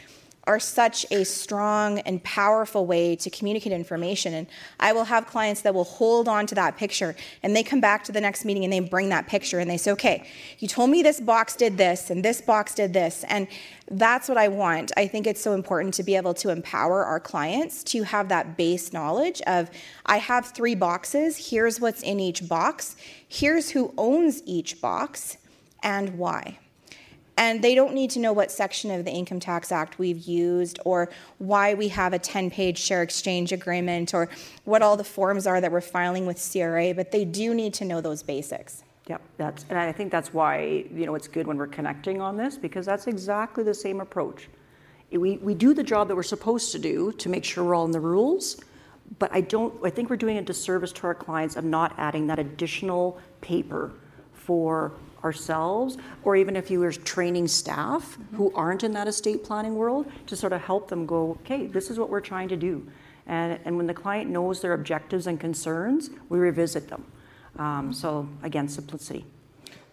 are 0.46 0.60
such 0.60 1.06
a 1.10 1.24
strong 1.24 1.98
and 2.00 2.22
powerful 2.22 2.86
way 2.86 3.16
to 3.16 3.30
communicate 3.30 3.72
information. 3.72 4.34
And 4.34 4.46
I 4.78 4.92
will 4.92 5.04
have 5.04 5.26
clients 5.26 5.62
that 5.62 5.74
will 5.74 5.84
hold 5.84 6.28
on 6.28 6.46
to 6.48 6.54
that 6.56 6.76
picture 6.76 7.16
and 7.42 7.56
they 7.56 7.62
come 7.62 7.80
back 7.80 8.04
to 8.04 8.12
the 8.12 8.20
next 8.20 8.44
meeting 8.44 8.64
and 8.64 8.72
they 8.72 8.80
bring 8.80 9.08
that 9.08 9.26
picture 9.26 9.58
and 9.58 9.70
they 9.70 9.76
say, 9.76 9.92
okay, 9.92 10.26
you 10.58 10.68
told 10.68 10.90
me 10.90 11.02
this 11.02 11.20
box 11.20 11.56
did 11.56 11.76
this 11.76 12.10
and 12.10 12.24
this 12.24 12.40
box 12.40 12.74
did 12.74 12.92
this. 12.92 13.24
And 13.28 13.48
that's 13.90 14.28
what 14.28 14.38
I 14.38 14.48
want. 14.48 14.92
I 14.96 15.06
think 15.06 15.26
it's 15.26 15.40
so 15.40 15.52
important 15.52 15.94
to 15.94 16.02
be 16.02 16.16
able 16.16 16.34
to 16.34 16.50
empower 16.50 17.04
our 17.04 17.20
clients 17.20 17.82
to 17.84 18.02
have 18.02 18.28
that 18.28 18.56
base 18.56 18.92
knowledge 18.92 19.42
of 19.46 19.70
I 20.06 20.18
have 20.18 20.46
three 20.46 20.74
boxes, 20.74 21.50
here's 21.50 21.80
what's 21.80 22.02
in 22.02 22.20
each 22.20 22.48
box, 22.48 22.96
here's 23.28 23.70
who 23.70 23.92
owns 23.98 24.42
each 24.46 24.80
box, 24.80 25.36
and 25.82 26.18
why. 26.18 26.58
And 27.36 27.62
they 27.62 27.74
don't 27.74 27.94
need 27.94 28.10
to 28.10 28.20
know 28.20 28.32
what 28.32 28.52
section 28.52 28.90
of 28.90 29.04
the 29.04 29.10
Income 29.10 29.40
Tax 29.40 29.72
Act 29.72 29.98
we've 29.98 30.20
used 30.20 30.78
or 30.84 31.10
why 31.38 31.74
we 31.74 31.88
have 31.88 32.12
a 32.12 32.18
10 32.18 32.50
page 32.50 32.78
share 32.78 33.02
exchange 33.02 33.52
agreement 33.52 34.14
or 34.14 34.28
what 34.64 34.82
all 34.82 34.96
the 34.96 35.04
forms 35.04 35.46
are 35.46 35.60
that 35.60 35.72
we're 35.72 35.80
filing 35.80 36.26
with 36.26 36.40
CRA, 36.52 36.94
but 36.94 37.10
they 37.10 37.24
do 37.24 37.54
need 37.54 37.74
to 37.74 37.84
know 37.84 38.00
those 38.00 38.22
basics. 38.22 38.84
Yep, 39.06 39.20
that's, 39.36 39.66
and 39.68 39.78
I 39.78 39.92
think 39.92 40.10
that's 40.10 40.32
why, 40.32 40.84
you 40.94 41.04
know, 41.04 41.14
it's 41.14 41.28
good 41.28 41.46
when 41.46 41.58
we're 41.58 41.66
connecting 41.66 42.22
on 42.22 42.36
this, 42.36 42.56
because 42.56 42.86
that's 42.86 43.06
exactly 43.06 43.62
the 43.62 43.74
same 43.74 44.00
approach. 44.00 44.48
we, 45.10 45.36
we 45.38 45.54
do 45.54 45.74
the 45.74 45.82
job 45.82 46.08
that 46.08 46.16
we're 46.16 46.22
supposed 46.22 46.72
to 46.72 46.78
do 46.78 47.12
to 47.12 47.28
make 47.28 47.44
sure 47.44 47.64
we're 47.64 47.74
all 47.74 47.84
in 47.84 47.90
the 47.90 48.00
rules, 48.00 48.60
but 49.18 49.30
I 49.32 49.42
don't, 49.42 49.74
I 49.84 49.90
think 49.90 50.08
we're 50.08 50.16
doing 50.16 50.38
a 50.38 50.42
disservice 50.42 50.92
to 50.92 51.06
our 51.06 51.14
clients 51.14 51.56
of 51.56 51.64
not 51.64 51.94
adding 51.98 52.26
that 52.28 52.38
additional 52.38 53.20
paper 53.42 53.92
for 54.32 54.92
ourselves, 55.24 55.96
or 56.22 56.36
even 56.36 56.54
if 56.54 56.70
you 56.70 56.80
were 56.80 56.92
training 56.92 57.48
staff 57.48 58.18
who 58.34 58.52
aren't 58.54 58.84
in 58.84 58.92
that 58.92 59.08
estate 59.08 59.42
planning 59.42 59.74
world, 59.74 60.06
to 60.26 60.36
sort 60.36 60.52
of 60.52 60.60
help 60.60 60.88
them 60.88 61.06
go, 61.06 61.38
okay, 61.42 61.66
this 61.66 61.90
is 61.90 61.98
what 61.98 62.10
we're 62.10 62.20
trying 62.20 62.48
to 62.48 62.56
do. 62.56 62.86
And, 63.26 63.58
and 63.64 63.76
when 63.76 63.86
the 63.86 63.94
client 63.94 64.30
knows 64.30 64.60
their 64.60 64.74
objectives 64.74 65.26
and 65.26 65.40
concerns, 65.40 66.10
we 66.28 66.38
revisit 66.38 66.88
them. 66.88 67.04
Um, 67.58 67.92
so 67.92 68.28
again, 68.42 68.68
simplicity. 68.68 69.24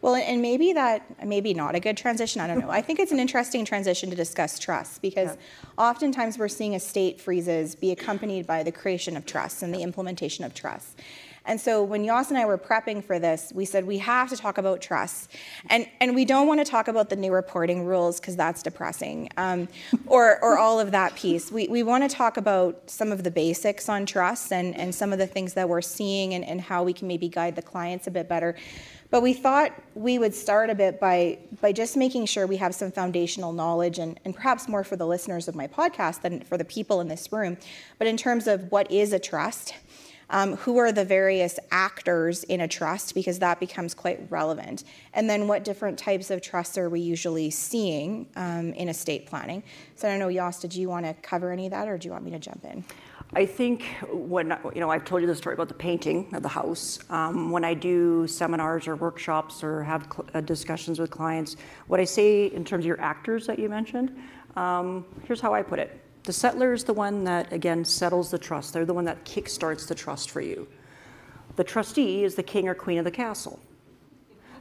Well, 0.01 0.15
and 0.15 0.41
maybe 0.41 0.73
that, 0.73 1.25
maybe 1.25 1.53
not 1.53 1.75
a 1.75 1.79
good 1.79 1.95
transition. 1.95 2.41
I 2.41 2.47
don't 2.47 2.59
know. 2.59 2.71
I 2.71 2.81
think 2.81 2.99
it's 2.99 3.11
an 3.11 3.19
interesting 3.25 3.65
transition 3.65 4.09
to 4.09 4.15
discuss 4.15 4.57
trust 4.57 5.01
because 5.01 5.29
yeah. 5.29 5.67
oftentimes 5.77 6.39
we're 6.39 6.47
seeing 6.47 6.73
estate 6.73 7.21
freezes 7.21 7.75
be 7.75 7.91
accompanied 7.91 8.47
by 8.47 8.63
the 8.63 8.71
creation 8.71 9.15
of 9.15 9.25
trust 9.25 9.61
and 9.61 9.73
the 9.73 9.81
implementation 9.81 10.43
of 10.43 10.55
trust. 10.55 10.99
And 11.45 11.60
so 11.60 11.84
when 11.84 12.06
Jos 12.06 12.30
and 12.30 12.38
I 12.38 12.45
were 12.45 12.58
prepping 12.58 13.04
for 13.04 13.17
this, 13.17 13.51
we 13.56 13.65
said 13.65 13.86
we 13.86 13.97
have 13.97 14.30
to 14.30 14.38
talk 14.38 14.58
about 14.60 14.80
trust. 14.80 15.32
And, 15.69 15.88
and 15.99 16.13
we 16.13 16.23
don't 16.23 16.47
want 16.47 16.60
to 16.60 16.65
talk 16.65 16.88
about 16.88 17.10
the 17.10 17.15
new 17.15 17.34
reporting 17.34 17.86
rules 17.86 18.19
because 18.19 18.36
that's 18.36 18.62
depressing 18.62 19.30
um, 19.38 19.67
or, 20.06 20.43
or 20.43 20.60
all 20.60 20.80
of 20.80 20.91
that 20.91 21.15
piece. 21.15 21.51
We, 21.51 21.67
we 21.67 21.82
want 21.82 22.10
to 22.10 22.15
talk 22.15 22.38
about 22.38 22.89
some 22.89 23.12
of 23.12 23.23
the 23.23 23.32
basics 23.32 23.89
on 23.89 24.06
trust 24.06 24.54
and, 24.54 24.77
and 24.77 24.93
some 24.93 25.12
of 25.12 25.17
the 25.19 25.27
things 25.27 25.56
that 25.56 25.67
we're 25.67 25.82
seeing 25.82 26.36
and, 26.36 26.45
and 26.45 26.62
how 26.62 26.84
we 26.84 26.93
can 26.93 27.08
maybe 27.08 27.27
guide 27.27 27.56
the 27.56 27.63
clients 27.63 28.06
a 28.06 28.12
bit 28.12 28.30
better. 28.30 28.56
But 29.10 29.21
we 29.21 29.34
thought 29.34 29.73
we 29.93 30.19
would 30.19 30.34
start 30.34 30.69
a 30.69 30.75
bit 30.75 30.97
by, 30.97 31.39
by 31.60 31.73
just 31.73 31.97
making 31.97 32.27
sure 32.27 32.47
we 32.47 32.56
have 32.58 32.73
some 32.73 32.91
foundational 32.91 33.51
knowledge 33.51 33.99
and, 33.99 34.17
and 34.23 34.34
perhaps 34.34 34.69
more 34.69 34.86
for 34.86 34.95
the 34.95 35.06
listeners 35.06 35.49
of 35.49 35.56
my 35.56 35.67
podcast 35.67 36.21
than 36.21 36.41
for 36.41 36.58
the 36.58 36.63
people 36.63 37.01
in 37.01 37.10
this 37.10 37.30
room. 37.32 37.58
But 37.97 38.08
in 38.08 38.15
terms 38.15 38.47
of 38.47 38.71
what 38.71 38.89
is 38.89 39.12
a 39.12 39.19
trust, 39.19 39.73
um, 40.31 40.55
who 40.57 40.77
are 40.77 40.91
the 40.91 41.05
various 41.05 41.59
actors 41.69 42.43
in 42.45 42.61
a 42.61 42.67
trust, 42.67 43.13
because 43.13 43.37
that 43.39 43.59
becomes 43.59 43.93
quite 43.93 44.19
relevant. 44.31 44.83
And 45.13 45.29
then 45.29 45.47
what 45.47 45.63
different 45.63 45.99
types 45.99 46.31
of 46.31 46.41
trusts 46.41 46.77
are 46.77 46.89
we 46.89 47.01
usually 47.01 47.51
seeing 47.51 48.27
um, 48.35 48.73
in 48.73 48.89
estate 48.89 49.27
planning? 49.27 49.61
So 49.95 50.07
I 50.07 50.11
don't 50.11 50.19
know, 50.19 50.31
Jos, 50.31 50.59
did 50.59 50.73
you 50.73 50.89
want 50.89 51.05
to 51.05 51.13
cover 51.21 51.51
any 51.51 51.67
of 51.67 51.71
that 51.71 51.87
or 51.87 51.97
do 51.97 52.07
you 52.07 52.11
want 52.11 52.23
me 52.23 52.31
to 52.31 52.39
jump 52.39 52.65
in? 52.65 52.83
I 53.33 53.45
think 53.45 53.85
when, 54.11 54.57
you 54.73 54.81
know, 54.81 54.89
I've 54.89 55.05
told 55.05 55.21
you 55.21 55.27
the 55.27 55.35
story 55.35 55.53
about 55.53 55.69
the 55.69 55.73
painting 55.73 56.33
of 56.33 56.43
the 56.43 56.49
house. 56.49 56.99
Um, 57.09 57.49
when 57.49 57.63
I 57.63 57.73
do 57.73 58.27
seminars 58.27 58.89
or 58.89 58.97
workshops 58.97 59.63
or 59.63 59.83
have 59.83 60.03
cl- 60.11 60.27
uh, 60.33 60.41
discussions 60.41 60.99
with 60.99 61.11
clients, 61.11 61.55
what 61.87 62.01
I 62.01 62.03
say 62.03 62.47
in 62.47 62.65
terms 62.65 62.83
of 62.83 62.87
your 62.87 62.99
actors 62.99 63.47
that 63.47 63.57
you 63.57 63.69
mentioned, 63.69 64.17
um, 64.57 65.05
here's 65.23 65.39
how 65.39 65.53
I 65.53 65.61
put 65.61 65.79
it. 65.79 66.00
The 66.23 66.31
settlor 66.31 66.73
is 66.73 66.84
the 66.84 66.93
one 66.93 67.23
that, 67.23 67.51
again, 67.51 67.84
settles 67.84 68.29
the 68.31 68.38
trust. 68.38 68.73
They're 68.73 68.86
the 68.86 68.93
one 68.93 69.05
that 69.05 69.25
kickstarts 69.25 69.88
the 69.88 69.95
trust 69.95 70.29
for 70.29 70.41
you. 70.41 70.67
The 71.55 71.63
trustee 71.63 72.23
is 72.23 72.36
the 72.36 72.43
king 72.43 72.67
or 72.67 72.75
queen 72.75 72.99
of 72.99 73.05
the 73.05 73.12
castle. 73.12 73.60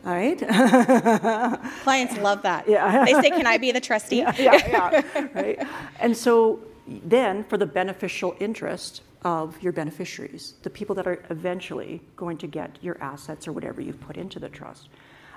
All 0.04 0.14
right. 0.14 0.38
Clients 1.82 2.16
love 2.18 2.42
that. 2.42 2.66
Yeah. 2.66 3.04
They 3.04 3.12
say, 3.12 3.30
"Can 3.30 3.46
I 3.46 3.58
be 3.58 3.70
the 3.70 3.80
trustee?" 3.80 4.18
Yeah, 4.20 4.34
yeah, 4.38 5.02
yeah. 5.14 5.28
right. 5.34 5.68
And 6.00 6.16
so 6.16 6.60
then 6.86 7.44
for 7.44 7.58
the 7.58 7.66
beneficial 7.66 8.34
interest 8.40 9.02
of 9.22 9.62
your 9.62 9.72
beneficiaries, 9.72 10.54
the 10.62 10.70
people 10.70 10.94
that 10.94 11.06
are 11.06 11.22
eventually 11.28 12.00
going 12.16 12.38
to 12.38 12.46
get 12.46 12.78
your 12.80 12.96
assets 13.02 13.46
or 13.46 13.52
whatever 13.52 13.82
you've 13.82 14.00
put 14.00 14.16
into 14.16 14.38
the 14.38 14.48
trust. 14.48 14.88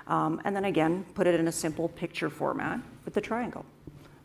Um, 0.06 0.40
and 0.44 0.56
then 0.56 0.64
again, 0.64 1.04
put 1.14 1.26
it 1.26 1.38
in 1.38 1.48
a 1.48 1.52
simple 1.52 1.88
picture 1.90 2.30
format 2.30 2.80
with 3.04 3.12
the 3.12 3.20
triangle. 3.20 3.66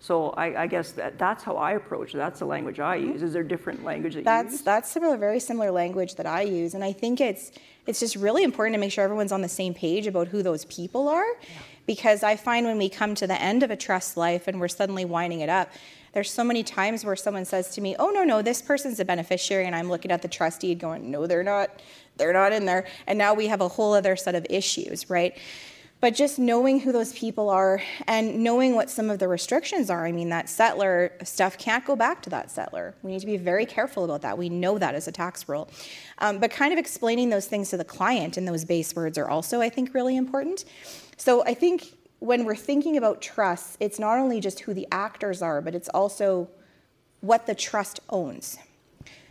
So 0.01 0.29
I, 0.31 0.63
I, 0.63 0.67
guess 0.67 0.93
that, 0.93 1.17
that's 1.17 1.43
how 1.43 1.57
I 1.57 1.73
approach 1.73 2.13
it. 2.15 2.17
That's 2.17 2.39
the 2.39 2.45
language 2.45 2.79
I 2.79 2.95
use. 2.95 3.21
Is 3.21 3.33
there 3.33 3.43
different 3.43 3.83
language 3.83 4.15
that 4.15 4.23
that's, 4.23 4.45
you 4.45 4.51
use? 4.53 4.61
That's 4.61 4.95
a 4.95 5.17
very 5.17 5.41
similar 5.41 5.71
language 5.71 6.15
that 6.15 6.25
I 6.25 6.43
use. 6.43 6.73
And 6.73 6.83
I 6.85 6.93
think 6.93 7.19
it's, 7.19 7.51
it's 7.85 7.99
just 7.99 8.15
really 8.15 8.43
important 8.43 8.75
to 8.75 8.79
make 8.79 8.93
sure 8.93 9.03
everyone's 9.03 9.33
on 9.33 9.41
the 9.41 9.49
same 9.49 9.73
page 9.73 10.07
about 10.07 10.29
who 10.29 10.41
those 10.41 10.63
people 10.65 11.09
are. 11.09 11.25
Yeah. 11.25 11.49
Because 11.85 12.23
I 12.23 12.37
find 12.37 12.65
when 12.65 12.77
we 12.77 12.87
come 12.87 13.13
to 13.15 13.27
the 13.27 13.39
end 13.41 13.61
of 13.61 13.71
a 13.71 13.75
trust 13.75 14.15
life 14.15 14.47
and 14.47 14.59
we're 14.59 14.69
suddenly 14.69 15.03
winding 15.03 15.41
it 15.41 15.49
up, 15.49 15.69
there's 16.13 16.31
so 16.31 16.43
many 16.43 16.63
times 16.63 17.03
where 17.03 17.15
someone 17.15 17.45
says 17.45 17.69
to 17.75 17.81
me, 17.81 17.95
"Oh 17.99 18.09
no, 18.09 18.23
no, 18.23 18.41
this 18.41 18.61
person's 18.61 18.99
a 18.99 19.05
beneficiary," 19.05 19.65
and 19.65 19.75
I'm 19.75 19.89
looking 19.89 20.11
at 20.11 20.21
the 20.21 20.27
trustee 20.27 20.73
going, 20.75 21.11
"No, 21.11 21.27
they're 21.27 21.43
not. 21.43 21.81
They're 22.17 22.33
not 22.33 22.51
in 22.51 22.65
there." 22.65 22.87
And 23.05 23.17
now 23.17 23.33
we 23.33 23.47
have 23.47 23.61
a 23.61 23.67
whole 23.67 23.93
other 23.93 24.15
set 24.15 24.35
of 24.35 24.45
issues, 24.49 25.09
right? 25.09 25.37
But 26.01 26.15
just 26.15 26.39
knowing 26.39 26.79
who 26.79 26.93
those 26.93 27.11
people 27.11 27.49
are 27.49 27.81
and 28.07 28.41
knowing 28.41 28.73
what 28.73 28.89
some 28.89 29.09
of 29.09 29.19
the 29.19 29.27
restrictions 29.27 29.89
are. 29.89 30.05
I 30.05 30.13
mean, 30.13 30.29
that 30.29 30.45
settlor 30.45 31.11
stuff 31.27 31.57
can't 31.57 31.83
go 31.85 31.97
back 31.97 32.21
to 32.21 32.29
that 32.29 32.47
settlor. 32.47 32.93
We 33.01 33.11
need 33.11 33.19
to 33.19 33.25
be 33.25 33.35
very 33.35 33.65
careful 33.65 34.05
about 34.05 34.21
that. 34.21 34.37
We 34.37 34.47
know 34.47 34.77
that 34.77 34.95
as 34.95 35.09
a 35.09 35.11
tax 35.11 35.49
rule. 35.49 35.69
Um, 36.19 36.39
but 36.39 36.51
kind 36.51 36.71
of 36.71 36.79
explaining 36.79 37.29
those 37.29 37.47
things 37.47 37.69
to 37.71 37.77
the 37.77 37.83
client 37.83 38.37
and 38.37 38.47
those 38.47 38.63
base 38.63 38.95
words 38.95 39.17
are 39.17 39.27
also, 39.27 39.59
I 39.59 39.67
think, 39.67 39.93
really 39.93 40.15
important. 40.15 40.63
So 41.17 41.43
I 41.43 41.53
think 41.53 41.93
when 42.19 42.45
we're 42.45 42.55
thinking 42.55 42.95
about 42.95 43.21
trust, 43.21 43.75
it's 43.81 43.99
not 43.99 44.19
only 44.19 44.39
just 44.39 44.61
who 44.61 44.73
the 44.73 44.87
actors 44.91 45.41
are, 45.41 45.61
but 45.61 45.75
it's 45.75 45.89
also 45.89 46.49
what 47.19 47.45
the 47.45 47.55
trust 47.55 47.99
owns. 48.09 48.57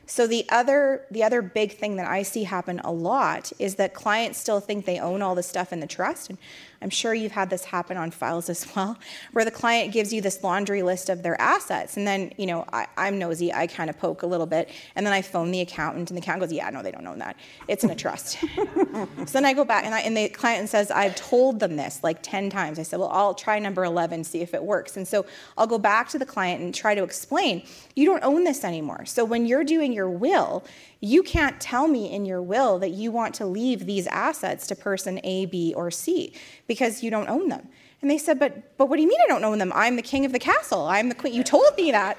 So 0.09 0.27
the 0.27 0.47
other 0.49 1.05
the 1.11 1.23
other 1.23 1.43
big 1.43 1.73
thing 1.73 1.97
that 1.97 2.09
I 2.09 2.23
see 2.23 2.45
happen 2.45 2.81
a 2.81 2.91
lot 2.91 3.53
is 3.59 3.75
that 3.75 3.93
clients 3.93 4.39
still 4.39 4.59
think 4.59 4.87
they 4.87 4.99
own 4.99 5.21
all 5.21 5.35
the 5.35 5.43
stuff 5.43 5.71
in 5.71 5.81
the 5.81 5.87
trust. 5.87 6.31
And 6.31 6.39
I'm 6.81 6.91
sure 6.91 7.13
you've 7.13 7.33
had 7.33 7.51
this 7.51 7.65
happen 7.65 7.97
on 7.97 8.11
files 8.11 8.49
as 8.49 8.67
well, 8.75 8.97
where 9.33 9.45
the 9.45 9.51
client 9.51 9.93
gives 9.93 10.13
you 10.13 10.21
this 10.21 10.43
laundry 10.45 10.83
list 10.83 11.09
of 11.09 11.23
their 11.23 11.41
assets. 11.41 11.97
And 11.97 12.07
then, 12.07 12.33
you 12.37 12.47
know, 12.47 12.65
I, 12.73 12.87
am 12.97 13.19
nosy, 13.19 13.53
I 13.53 13.67
kind 13.67 13.91
of 13.91 13.99
poke 13.99 14.23
a 14.23 14.27
little 14.27 14.47
bit. 14.47 14.71
And 14.95 15.05
then 15.05 15.13
I 15.13 15.23
phone 15.23 15.51
the 15.51 15.61
accountant, 15.61 16.11
and 16.11 16.17
the 16.17 16.23
accountant 16.23 16.49
goes, 16.49 16.53
Yeah, 16.53 16.71
no, 16.71 16.83
they 16.83 16.93
don't 16.93 17.07
own 17.07 17.19
that. 17.19 17.37
It's 17.67 17.85
in 17.85 17.91
a 17.91 17.95
trust. 17.95 18.39
so 18.55 19.07
then 19.33 19.45
I 19.45 19.55
go 19.55 19.65
back, 19.65 19.85
and, 19.85 19.95
I, 19.95 20.01
and 20.01 20.17
the 20.17 20.29
client 20.29 20.69
says, 20.69 20.91
I've 20.91 21.17
told 21.17 21.61
them 21.61 21.77
this 21.77 22.01
like 22.03 22.23
10 22.23 22.51
times. 22.51 22.79
I 22.79 22.83
said, 22.83 23.01
Well, 23.01 23.11
I'll 23.11 23.35
try 23.35 23.59
number 23.59 23.85
11, 23.85 24.25
see 24.25 24.41
if 24.41 24.55
it 24.55 24.63
works. 24.63 24.97
And 24.97 25.07
so 25.07 25.27
I'll 25.57 25.67
go 25.67 25.79
back 25.79 26.09
to 26.11 26.19
the 26.19 26.27
client 26.27 26.63
and 26.63 26.75
try 26.75 26.95
to 26.95 27.03
explain, 27.03 27.65
You 27.97 28.07
don't 28.07 28.23
own 28.23 28.45
this 28.45 28.65
anymore. 28.65 29.05
So 29.05 29.25
when 29.25 29.47
you're 29.47 29.65
doing 29.65 29.93
your 29.93 30.11
will, 30.11 30.65
you 31.01 31.23
can't 31.23 31.61
tell 31.61 31.87
me 31.87 32.11
in 32.13 32.25
your 32.25 32.43
will 32.43 32.81
that 32.81 32.91
you 32.91 33.13
want 33.13 33.35
to 33.37 33.47
leave 33.47 33.87
these 33.87 34.09
assets 34.09 34.67
to 34.67 34.75
person 34.75 35.21
A, 35.23 35.47
B, 35.47 35.73
or 35.77 35.91
C 35.91 36.33
because 36.69 37.03
you 37.03 37.11
don't 37.11 37.29
own 37.29 37.49
them. 37.49 37.69
And 38.01 38.09
they 38.09 38.19
said, 38.19 38.39
but, 38.39 38.77
but 38.79 38.87
what 38.87 38.97
do 38.97 39.03
you 39.03 39.09
mean 39.09 39.19
I 39.25 39.27
don't 39.27 39.43
own 39.43 39.59
them? 39.59 39.73
I'm 39.75 39.97
the 39.97 40.03
king 40.03 40.25
of 40.25 40.31
the 40.31 40.39
castle. 40.39 40.87
I'm 40.87 41.09
the 41.09 41.17
queen. 41.17 41.35
You 41.35 41.43
told 41.43 41.77
me 41.77 41.91
that. 41.91 42.17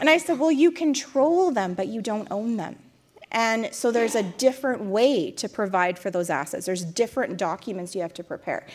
And 0.00 0.08
I 0.08 0.16
said, 0.16 0.38
well, 0.38 0.50
you 0.50 0.70
control 0.70 1.50
them, 1.50 1.74
but 1.74 1.88
you 1.88 2.00
don't 2.00 2.28
own 2.30 2.56
them. 2.56 2.76
And 3.30 3.72
so 3.72 3.92
there's 3.92 4.14
a 4.14 4.22
different 4.22 4.82
way 4.82 5.30
to 5.32 5.48
provide 5.48 5.98
for 5.98 6.10
those 6.10 6.30
assets. 6.30 6.64
There's 6.64 6.84
different 6.84 7.36
documents 7.36 7.94
you 7.94 8.00
have 8.00 8.14
to 8.14 8.24
prepare. 8.24 8.66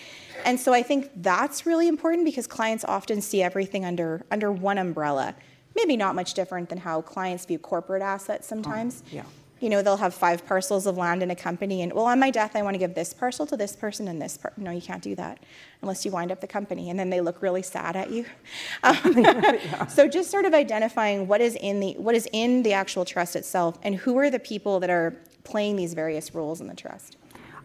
And 0.46 0.60
so 0.60 0.72
I 0.72 0.84
think 0.84 1.10
that's 1.16 1.66
really 1.66 1.88
important 1.88 2.26
because 2.26 2.46
clients 2.46 2.86
often 2.86 3.22
see 3.22 3.42
everything 3.42 3.84
under, 3.84 4.24
under 4.30 4.52
one 4.52 4.78
umbrella 4.78 5.36
maybe 5.76 5.98
not 5.98 6.16
much 6.16 6.34
different 6.34 6.70
than 6.70 6.80
how 6.80 7.02
clients 7.02 7.46
view 7.46 7.60
corporate 7.60 8.02
assets 8.02 8.48
sometimes. 8.48 9.04
Oh, 9.08 9.10
yeah. 9.12 9.24
You 9.62 9.70
know, 9.70 9.82
they'll 9.82 9.98
have 9.98 10.14
five 10.14 10.46
parcels 10.46 10.86
of 10.86 10.98
land 10.98 11.24
in 11.24 11.32
a 11.32 11.36
company, 11.36 11.82
and 11.82 11.94
well, 11.94 12.06
on 12.06 12.20
my 12.20 12.30
death, 12.30 12.56
I 12.56 12.62
want 12.62 12.74
to 12.74 12.78
give 12.78 12.94
this 12.94 13.14
parcel 13.14 13.46
to 13.48 13.56
this 13.56 13.76
person 13.76 14.08
and 14.08 14.22
this. 14.22 14.38
part. 14.38 14.58
no, 14.58 14.72
you 14.72 14.82
can't 14.82 15.02
do 15.02 15.16
that 15.16 15.40
unless 15.82 16.04
you 16.04 16.12
wind 16.12 16.32
up 16.32 16.42
the 16.42 16.48
company, 16.48 16.90
and 16.90 17.00
then 17.00 17.10
they 17.10 17.22
look 17.22 17.42
really 17.42 17.62
sad 17.62 17.96
at 17.96 18.12
you. 18.12 18.26
Um, 18.84 18.98
yeah. 19.18 19.88
So, 19.88 20.08
just 20.08 20.30
sort 20.30 20.46
of 20.46 20.54
identifying 20.54 21.28
what 21.28 21.42
is 21.42 21.56
in 21.56 21.80
the 21.80 21.94
what 21.94 22.14
is 22.14 22.28
in 22.34 22.64
the 22.64 22.74
actual 22.74 23.06
trust 23.06 23.36
itself, 23.36 23.80
and 23.84 23.96
who 23.96 24.18
are 24.18 24.30
the 24.30 24.40
people 24.40 24.80
that 24.82 24.90
are 24.90 25.16
playing 25.44 25.76
these 25.76 25.94
various 25.94 26.36
roles 26.36 26.62
in 26.62 26.68
the 26.68 26.76
trust. 26.76 27.18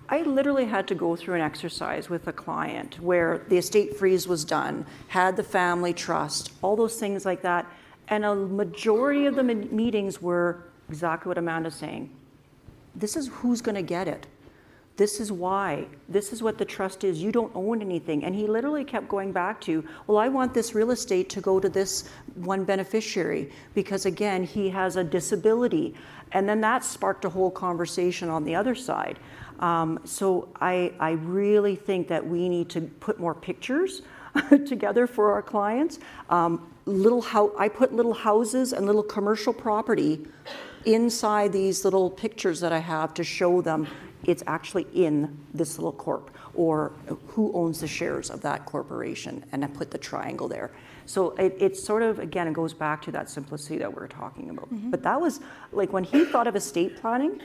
I 0.09 0.23
literally 0.23 0.65
had 0.65 0.89
to 0.89 0.95
go 0.95 1.17
through 1.17 1.35
an 1.35 1.41
exercise 1.41 2.09
with 2.09 2.27
a 2.27 2.33
client 2.33 3.01
where 3.01 3.45
the 3.49 3.59
estate 3.59 3.97
freeze 3.97 4.27
was 4.27 4.45
done, 4.45 4.87
had 5.09 5.37
the 5.37 5.45
family 5.45 5.93
trust, 5.93 6.53
all 6.63 6.77
those 6.77 6.99
things 6.99 7.25
like 7.25 7.43
that 7.43 7.67
and 8.11 8.25
a 8.25 8.35
majority 8.35 9.27
of 9.27 9.37
the 9.37 9.45
meetings 9.45 10.21
were 10.21 10.65
exactly 10.91 11.31
what 11.31 11.39
Amanda's 11.39 11.77
saying. 11.77 12.11
This 12.97 13.15
is 13.17 13.29
who's 13.29 13.63
going 13.63 13.77
to 13.77 13.83
get 13.83 14.09
it. 14.09 14.27
This 14.97 15.21
is 15.21 15.31
why. 15.31 15.87
This 16.09 16.33
is 16.33 16.43
what 16.43 16.59
the 16.59 16.65
trust 16.65 17.05
is. 17.05 17.23
You 17.23 17.31
don't 17.31 17.53
own 17.55 17.81
anything. 17.81 18.25
And 18.25 18.35
he 18.35 18.49
literally 18.49 18.85
kept 18.85 19.09
going 19.09 19.31
back 19.31 19.61
to, 19.63 19.85
well, 20.09 20.19
I 20.19 20.29
want 20.29 20.53
this 20.53 20.75
real 20.75 20.91
estate 20.91 21.31
to 21.31 21.41
go 21.41 21.61
to 21.61 21.69
this 21.69 22.11
one 22.35 22.65
beneficiary 22.65 23.53
because, 23.73 24.05
again, 24.05 24.43
he 24.43 24.69
has 24.71 24.97
a 24.97 25.05
disability. 25.05 25.95
And 26.33 26.49
then 26.49 26.61
that 26.63 26.85
sparked 26.85 27.25
a 27.25 27.31
whole 27.31 27.53
conversation 27.53 28.29
on 28.29 28.45
the 28.45 28.57
other 28.57 28.75
side. 28.75 29.21
Um, 29.61 30.01
so 30.05 30.49
I, 30.61 30.93
I 30.99 31.13
really 31.13 31.77
think 31.77 32.09
that 32.09 32.27
we 32.27 32.49
need 32.49 32.69
to 32.71 32.81
put 32.81 33.21
more 33.21 33.35
pictures 33.35 34.03
together 34.67 35.07
for 35.07 35.33
our 35.33 35.43
clients. 35.43 36.01
Um, 36.29 36.67
little 36.85 37.23
ho- 37.23 37.55
I 37.59 37.69
put 37.69 37.95
little 37.95 38.15
houses 38.15 38.73
and 38.73 38.87
little 38.87 39.03
commercial 39.03 39.53
property 39.53 40.27
inside 40.85 41.53
these 41.53 41.85
little 41.85 42.11
pictures 42.11 42.61
that 42.61 42.73
I 42.73 42.79
have 42.79 43.15
to 43.15 43.25
show 43.25 43.61
them 43.61 43.87
it's 44.25 44.43
actually 44.47 44.87
in 44.95 45.39
this 45.55 45.79
little 45.79 45.93
corp 45.93 46.31
or 46.55 46.93
who 47.29 47.53
owns 47.55 47.81
the 47.81 47.87
shares 47.87 48.31
of 48.31 48.43
that 48.43 48.67
corporation 48.67 49.45
and 49.53 49.65
I 49.65 49.69
put 49.69 49.91
the 49.91 49.99
triangle 49.99 50.49
there. 50.49 50.71
So 51.07 51.31
it, 51.31 51.57
it's 51.59 51.83
sort 51.83 52.03
of, 52.03 52.19
again, 52.19 52.47
it 52.47 52.53
goes 52.53 52.75
back 52.75 53.03
to 53.03 53.13
that 53.13 53.31
simplicity 53.31 53.79
that 53.79 53.95
we 53.95 54.03
are 54.03 54.09
talking 54.09 54.51
about. 54.51 54.73
Mm-hmm. 54.73 54.91
But 54.91 55.03
that 55.03 55.21
was 55.21 55.41
like 55.73 55.93
when 55.93 56.05
he 56.05 56.25
thought 56.25 56.47
of 56.47 56.55
estate 56.55 57.01
planning, 57.01 57.41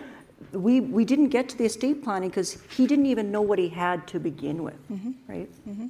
we, 0.51 0.81
we 0.81 1.05
didn't 1.05 1.29
get 1.29 1.47
to 1.49 1.57
the 1.57 1.65
estate 1.65 2.03
planning 2.03 2.29
because 2.29 2.57
he 2.75 2.85
didn't 2.85 3.05
even 3.05 3.31
know 3.31 3.41
what 3.41 3.57
he 3.57 3.69
had 3.69 4.05
to 4.07 4.19
begin 4.19 4.63
with, 4.63 4.91
mm-hmm. 4.91 5.11
right? 5.27 5.49
Mm-hmm. 5.67 5.87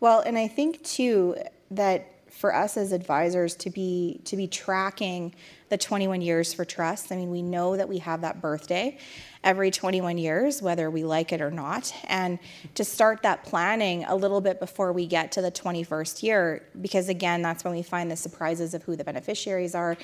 Well, 0.00 0.20
and 0.20 0.38
I 0.38 0.48
think 0.48 0.82
too 0.82 1.36
that 1.70 2.10
for 2.30 2.54
us 2.54 2.76
as 2.76 2.92
advisors 2.92 3.54
to 3.54 3.70
be 3.70 4.20
to 4.24 4.36
be 4.36 4.48
tracking 4.48 5.34
the 5.74 5.78
21 5.78 6.22
years 6.22 6.54
for 6.54 6.64
trust. 6.64 7.10
I 7.10 7.16
mean, 7.16 7.32
we 7.32 7.42
know 7.42 7.76
that 7.76 7.88
we 7.88 7.98
have 7.98 8.20
that 8.20 8.40
birthday 8.40 8.96
every 9.42 9.72
21 9.72 10.18
years, 10.18 10.62
whether 10.62 10.88
we 10.88 11.02
like 11.02 11.32
it 11.32 11.40
or 11.40 11.50
not, 11.50 11.92
and 12.04 12.38
to 12.76 12.84
start 12.84 13.24
that 13.24 13.42
planning 13.42 14.04
a 14.04 14.14
little 14.14 14.40
bit 14.40 14.60
before 14.60 14.92
we 14.92 15.04
get 15.04 15.32
to 15.32 15.42
the 15.42 15.50
21st 15.50 16.22
year, 16.22 16.64
because 16.80 17.08
again, 17.08 17.42
that's 17.42 17.64
when 17.64 17.74
we 17.74 17.82
find 17.82 18.08
the 18.08 18.14
surprises 18.14 18.72
of 18.72 18.84
who 18.84 18.94
the 18.94 19.02
beneficiaries 19.02 19.74
are, 19.74 19.96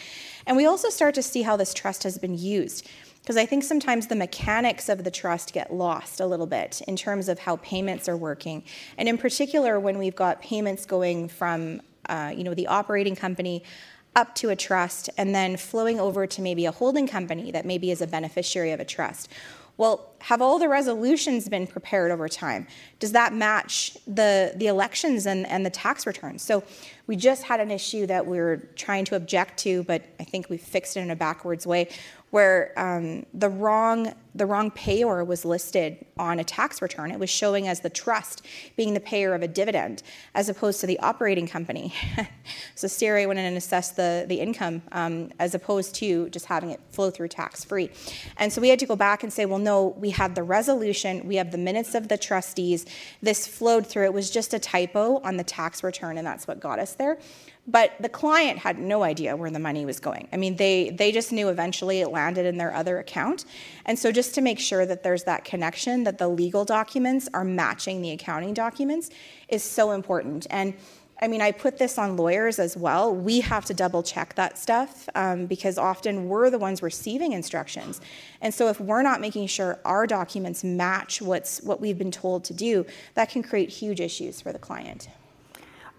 and 0.44 0.56
we 0.56 0.66
also 0.66 0.88
start 0.88 1.14
to 1.14 1.22
see 1.22 1.42
how 1.42 1.56
this 1.56 1.72
trust 1.72 2.02
has 2.02 2.18
been 2.18 2.37
used 2.37 2.88
because 3.22 3.37
I 3.37 3.46
think 3.46 3.62
sometimes 3.62 4.09
the 4.09 4.16
mechanics 4.16 4.88
of 4.88 5.04
the 5.04 5.11
trust 5.11 5.52
get 5.52 5.72
lost 5.72 6.18
a 6.18 6.26
little 6.26 6.46
bit 6.46 6.80
in 6.88 6.96
terms 6.96 7.28
of 7.28 7.38
how 7.38 7.56
payments 7.56 8.09
are 8.09 8.16
working. 8.16 8.64
And 8.96 9.09
in 9.09 9.18
particular, 9.18 9.78
when 9.78 9.98
we've 9.98 10.16
got 10.16 10.40
payments 10.40 10.87
going 10.87 11.28
from 11.28 11.83
uh, 12.11 12.33
you 12.35 12.44
know, 12.44 12.54
the 12.54 12.66
operating 12.66 13.14
company 13.14 13.62
up 14.16 14.34
to 14.36 14.50
a 14.50 14.56
trust 14.56 15.08
and 15.16 15.34
then 15.34 15.56
flowing 15.56 16.00
over 16.00 16.26
to 16.26 16.42
maybe 16.42 16.66
a 16.66 16.72
holding 16.72 17.06
company 17.06 17.50
that 17.52 17.64
maybe 17.64 17.90
is 17.90 18.00
a 18.00 18.06
beneficiary 18.06 18.72
of 18.72 18.80
a 18.80 18.84
trust. 18.84 19.28
Well, 19.76 20.10
have 20.18 20.42
all 20.42 20.58
the 20.58 20.68
resolutions 20.68 21.48
been 21.48 21.66
prepared 21.66 22.10
over 22.10 22.28
time? 22.28 22.66
Does 22.98 23.12
that 23.12 23.32
match 23.32 23.96
the, 24.06 24.52
the 24.56 24.66
elections 24.66 25.24
and, 25.24 25.46
and 25.46 25.64
the 25.64 25.70
tax 25.70 26.06
returns? 26.06 26.42
So 26.42 26.62
we 27.06 27.16
just 27.16 27.44
had 27.44 27.60
an 27.60 27.70
issue 27.70 28.06
that 28.06 28.26
we 28.26 28.38
are 28.38 28.58
trying 28.76 29.06
to 29.06 29.16
object 29.16 29.58
to, 29.60 29.82
but 29.84 30.02
I 30.18 30.24
think 30.24 30.50
we 30.50 30.58
fixed 30.58 30.98
it 30.98 31.00
in 31.00 31.10
a 31.10 31.16
backwards 31.16 31.66
way, 31.66 31.88
where 32.30 32.72
um, 32.76 33.26
the 33.34 33.48
wrong 33.48 34.14
the 34.34 34.46
wrong 34.46 34.70
payer 34.70 35.24
was 35.24 35.44
listed 35.44 36.04
on 36.16 36.38
a 36.38 36.44
tax 36.44 36.80
return. 36.80 37.10
It 37.10 37.18
was 37.18 37.30
showing 37.30 37.66
as 37.66 37.80
the 37.80 37.90
trust 37.90 38.46
being 38.76 38.94
the 38.94 39.00
payer 39.00 39.34
of 39.34 39.42
a 39.42 39.48
dividend 39.48 40.02
as 40.34 40.48
opposed 40.48 40.80
to 40.80 40.86
the 40.86 40.98
operating 41.00 41.48
company. 41.48 41.92
so 42.76 42.88
CRA 42.88 43.26
went 43.26 43.40
in 43.40 43.44
and 43.44 43.56
assessed 43.56 43.96
the, 43.96 44.24
the 44.28 44.40
income 44.40 44.82
um, 44.92 45.30
as 45.40 45.54
opposed 45.54 45.94
to 45.96 46.28
just 46.28 46.46
having 46.46 46.70
it 46.70 46.80
flow 46.92 47.10
through 47.10 47.28
tax 47.28 47.64
free. 47.64 47.90
And 48.36 48.52
so 48.52 48.60
we 48.60 48.68
had 48.68 48.78
to 48.78 48.86
go 48.86 48.96
back 48.96 49.24
and 49.24 49.32
say, 49.32 49.46
well, 49.46 49.58
no, 49.58 49.88
we 49.98 50.10
had 50.10 50.34
the 50.34 50.42
resolution, 50.44 51.26
we 51.26 51.36
have 51.36 51.50
the 51.50 51.58
minutes 51.58 51.94
of 51.94 52.08
the 52.08 52.16
trustees. 52.16 52.86
This 53.20 53.46
flowed 53.46 53.86
through. 53.86 54.04
It 54.04 54.14
was 54.14 54.30
just 54.30 54.54
a 54.54 54.58
typo 54.58 55.20
on 55.22 55.36
the 55.36 55.44
tax 55.44 55.82
return, 55.82 56.18
and 56.18 56.26
that's 56.26 56.46
what 56.46 56.60
got 56.60 56.78
us 56.78 56.94
there. 56.94 57.18
But 57.70 57.92
the 58.00 58.09
client 58.09 58.59
had 58.59 58.78
no 58.80 59.04
idea 59.04 59.37
where 59.37 59.50
the 59.50 59.61
money 59.61 59.87
was 59.87 60.00
going. 60.00 60.26
I 60.33 60.37
mean, 60.37 60.56
they, 60.56 60.90
they 60.90 61.12
just 61.12 61.30
knew 61.30 61.48
eventually 61.48 62.00
it 62.00 62.09
landed 62.09 62.44
in 62.44 62.56
their 62.56 62.74
other 62.74 62.98
account. 62.98 63.44
And 63.85 63.96
so, 63.96 64.11
just 64.11 64.35
to 64.35 64.40
make 64.40 64.59
sure 64.59 64.85
that 64.87 65.04
there's 65.04 65.24
that 65.24 65.44
connection, 65.44 66.02
that 66.04 66.18
the 66.18 66.26
legal 66.26 66.64
documents 66.64 67.28
are 67.33 67.44
matching 67.44 68.02
the 68.02 68.11
accounting 68.11 68.54
documents, 68.54 69.11
is 69.48 69.62
so 69.62 69.92
important. 69.92 70.48
And 70.50 70.74
I 71.22 71.28
mean, 71.28 71.42
I 71.42 71.52
put 71.52 71.78
this 71.78 71.96
on 71.96 72.16
lawyers 72.16 72.59
as 72.59 72.76
well. 72.76 73.14
We 73.14 73.40
have 73.40 73.64
to 73.66 73.74
double 73.74 74.02
check 74.02 74.35
that 74.35 74.59
stuff 74.59 75.09
um, 75.14 75.46
because 75.46 75.78
often 75.78 76.28
we're 76.28 76.50
the 76.50 76.59
ones 76.59 76.83
receiving 76.83 77.33
instructions. 77.33 78.00
And 78.40 78.52
so, 78.52 78.68
if 78.68 78.80
we're 78.80 79.02
not 79.02 79.20
making 79.20 79.46
sure 79.46 79.78
our 79.85 80.09
documents 80.09 80.64
match 80.64 81.22
what's 81.22 81.61
what 81.62 81.80
we've 81.80 81.98
been 81.98 82.11
told 82.11 82.42
to 82.44 82.54
do, 82.54 82.85
that 83.14 83.30
can 83.30 83.44
create 83.44 83.68
huge 83.70 84.00
issues 84.00 84.40
for 84.40 84.52
the 84.52 84.59
client. 84.59 85.09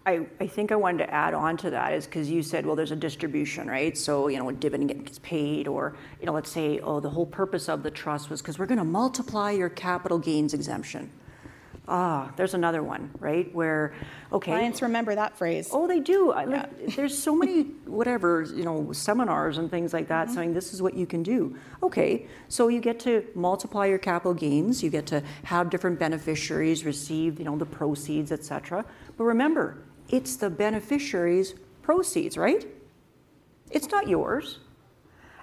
I, 0.05 0.25
I 0.39 0.47
think 0.47 0.71
I 0.71 0.75
wanted 0.75 1.05
to 1.05 1.13
add 1.13 1.35
on 1.35 1.57
to 1.57 1.69
that 1.69 1.93
is 1.93 2.05
because 2.05 2.29
you 2.29 2.41
said, 2.41 2.65
well, 2.65 2.75
there's 2.75 2.91
a 2.91 2.95
distribution, 2.95 3.67
right? 3.67 3.95
So, 3.95 4.29
you 4.29 4.39
know, 4.39 4.49
a 4.49 4.53
dividend 4.53 5.05
gets 5.05 5.19
paid, 5.19 5.67
or, 5.67 5.95
you 6.19 6.25
know, 6.25 6.33
let's 6.33 6.49
say, 6.49 6.79
oh, 6.79 6.99
the 6.99 7.09
whole 7.09 7.27
purpose 7.27 7.69
of 7.69 7.83
the 7.83 7.91
trust 7.91 8.29
was 8.29 8.41
because 8.41 8.57
we're 8.57 8.65
going 8.65 8.79
to 8.79 8.83
multiply 8.83 9.51
your 9.51 9.69
capital 9.69 10.17
gains 10.17 10.55
exemption. 10.55 11.11
Ah, 11.87 12.31
there's 12.35 12.53
another 12.53 12.81
one, 12.81 13.11
right? 13.19 13.53
Where, 13.53 13.93
okay. 14.31 14.51
Clients 14.51 14.81
remember 14.81 15.13
that 15.13 15.37
phrase. 15.37 15.69
Oh, 15.71 15.87
they 15.87 15.99
do. 15.99 16.33
Yeah. 16.35 16.43
Like, 16.43 16.95
there's 16.95 17.17
so 17.17 17.35
many, 17.35 17.63
whatever, 17.85 18.43
you 18.43 18.63
know, 18.63 18.91
seminars 18.93 19.57
and 19.57 19.69
things 19.69 19.91
like 19.93 20.07
that 20.07 20.27
mm-hmm. 20.27 20.35
saying 20.35 20.53
this 20.53 20.73
is 20.73 20.81
what 20.81 20.93
you 20.95 21.05
can 21.05 21.21
do. 21.21 21.55
Okay, 21.83 22.27
so 22.47 22.69
you 22.69 22.79
get 22.79 22.99
to 23.01 23.25
multiply 23.35 23.87
your 23.87 23.97
capital 23.97 24.33
gains, 24.33 24.81
you 24.81 24.89
get 24.89 25.05
to 25.07 25.21
have 25.43 25.69
different 25.69 25.99
beneficiaries 25.99 26.85
receive, 26.85 27.39
you 27.39 27.45
know, 27.45 27.57
the 27.57 27.65
proceeds, 27.65 28.31
etc. 28.31 28.85
But 29.17 29.23
remember, 29.25 29.83
it's 30.11 30.35
the 30.35 30.49
beneficiary's 30.49 31.55
proceeds, 31.81 32.37
right? 32.37 32.67
It's 33.71 33.89
not 33.89 34.07
yours. 34.07 34.59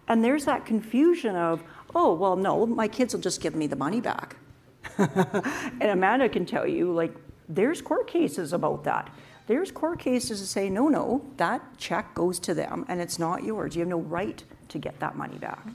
And 0.06 0.24
there's 0.24 0.44
that 0.44 0.64
confusion 0.64 1.36
of, 1.36 1.62
oh, 1.94 2.14
well, 2.14 2.36
no, 2.36 2.66
my 2.66 2.88
kids 2.88 3.14
will 3.14 3.20
just 3.20 3.40
give 3.40 3.54
me 3.54 3.66
the 3.66 3.76
money 3.76 4.00
back. 4.00 4.36
and 4.98 5.82
Amanda 5.82 6.28
can 6.28 6.46
tell 6.46 6.66
you, 6.66 6.92
like, 6.92 7.14
there's 7.48 7.80
court 7.80 8.06
cases 8.06 8.52
about 8.52 8.84
that. 8.84 9.10
There's 9.46 9.70
court 9.70 9.98
cases 9.98 10.40
that 10.40 10.46
say, 10.46 10.68
no, 10.68 10.88
no, 10.88 11.24
that 11.38 11.62
check 11.78 12.14
goes 12.14 12.38
to 12.40 12.54
them 12.54 12.84
and 12.88 13.00
it's 13.00 13.18
not 13.18 13.42
yours. 13.42 13.74
You 13.74 13.80
have 13.80 13.88
no 13.88 14.00
right 14.00 14.42
to 14.68 14.78
get 14.78 15.00
that 15.00 15.16
money 15.16 15.38
back. 15.38 15.66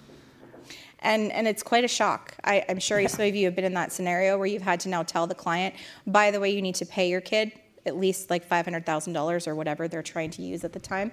And, 1.00 1.32
and 1.32 1.48
it's 1.48 1.64
quite 1.64 1.84
a 1.84 1.88
shock. 1.88 2.38
I, 2.44 2.58
am 2.70 2.80
sure 2.80 3.00
yeah. 3.00 3.08
some 3.08 3.26
of 3.26 3.36
you 3.36 3.46
have 3.46 3.56
been 3.56 3.66
in 3.66 3.74
that 3.74 3.92
scenario 3.92 4.38
where 4.38 4.46
you've 4.46 4.62
had 4.62 4.80
to 4.82 4.90
now 4.90 5.02
tell 5.02 5.26
the 5.26 5.36
client, 5.36 5.76
by 6.06 6.30
the 6.30 6.40
way, 6.40 6.52
you 6.52 6.62
need 6.62 6.76
to 6.76 6.86
pay 6.86 7.10
your 7.10 7.20
kid 7.20 7.52
at 7.86 7.98
least 7.98 8.30
like 8.30 8.48
$500,000 8.48 9.48
or 9.48 9.56
whatever 9.56 9.88
they're 9.88 10.04
trying 10.04 10.32
to 10.32 10.42
use 10.42 10.64
at 10.64 10.74
the 10.74 10.80
time, 10.80 11.12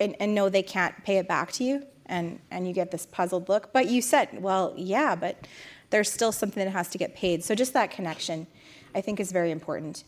and, 0.00 0.16
and 0.20 0.34
know 0.34 0.48
they 0.48 0.62
can't 0.62 1.04
pay 1.04 1.18
it 1.18 1.28
back 1.28 1.52
to 1.52 1.64
you, 1.64 1.86
and, 2.06 2.40
and 2.50 2.66
you 2.66 2.74
get 2.74 2.90
this 2.90 3.06
puzzled 3.06 3.48
look. 3.48 3.72
But 3.72 3.88
you 3.88 4.02
said, 4.02 4.28
well, 4.42 4.74
yeah, 4.76 5.14
but 5.14 5.46
there's 5.90 6.10
still 6.10 6.32
something 6.32 6.64
that 6.64 6.70
has 6.72 6.88
to 6.88 6.98
get 6.98 7.14
paid. 7.14 7.44
So 7.44 7.54
just 7.54 7.72
that 7.74 7.90
connection, 7.90 8.46
I 8.94 9.00
think, 9.00 9.20
is 9.20 9.30
very 9.30 9.50
important. 9.50 10.04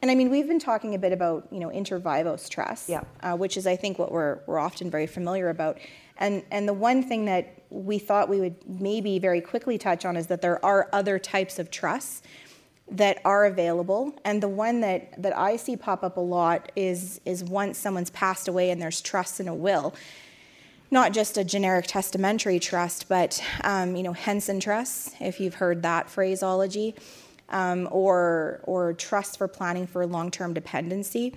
And 0.00 0.10
I 0.10 0.14
mean, 0.14 0.30
we've 0.30 0.46
been 0.46 0.60
talking 0.60 0.94
a 0.94 0.98
bit 0.98 1.12
about 1.12 1.48
you 1.50 1.58
know 1.58 1.70
inter 1.70 1.98
vivos 1.98 2.48
trusts, 2.48 2.88
yeah. 2.88 3.02
uh, 3.20 3.36
which 3.36 3.56
is 3.56 3.66
I 3.66 3.74
think 3.74 3.98
what 3.98 4.12
we're 4.12 4.38
we're 4.46 4.60
often 4.60 4.90
very 4.90 5.08
familiar 5.08 5.48
about. 5.48 5.78
And 6.18 6.44
and 6.52 6.68
the 6.68 6.72
one 6.72 7.02
thing 7.02 7.24
that 7.24 7.64
we 7.70 7.98
thought 7.98 8.28
we 8.28 8.40
would 8.40 8.56
maybe 8.68 9.18
very 9.18 9.40
quickly 9.40 9.78
touch 9.78 10.04
on 10.04 10.16
is 10.16 10.28
that 10.28 10.40
there 10.40 10.64
are 10.64 10.88
other 10.92 11.18
types 11.18 11.58
of 11.58 11.70
trusts 11.70 12.22
that 12.90 13.20
are 13.24 13.44
available. 13.46 14.14
And 14.24 14.42
the 14.42 14.48
one 14.48 14.80
that, 14.80 15.20
that 15.20 15.36
i 15.36 15.56
see 15.56 15.76
pop 15.76 16.02
up 16.04 16.16
a 16.16 16.20
lot 16.20 16.70
is, 16.76 17.20
is 17.24 17.42
once 17.42 17.78
someone's 17.78 18.10
passed 18.10 18.48
away 18.48 18.70
and 18.70 18.80
there's 18.80 19.00
trust 19.00 19.40
in 19.40 19.48
a 19.48 19.54
will. 19.54 19.94
Not 20.90 21.12
just 21.12 21.36
a 21.36 21.42
generic 21.42 21.86
testamentary 21.88 22.60
trust 22.60 23.08
but 23.08 23.42
um, 23.64 23.96
you 23.96 24.02
know 24.02 24.12
Henson 24.12 24.60
trusts 24.60 25.14
if 25.20 25.40
you've 25.40 25.54
heard 25.54 25.82
that 25.82 26.08
phraseology 26.08 26.94
um, 27.48 27.88
or, 27.90 28.60
or 28.64 28.92
trust 28.92 29.38
for 29.38 29.48
planning 29.48 29.86
for 29.86 30.06
long-term 30.06 30.54
dependency. 30.54 31.34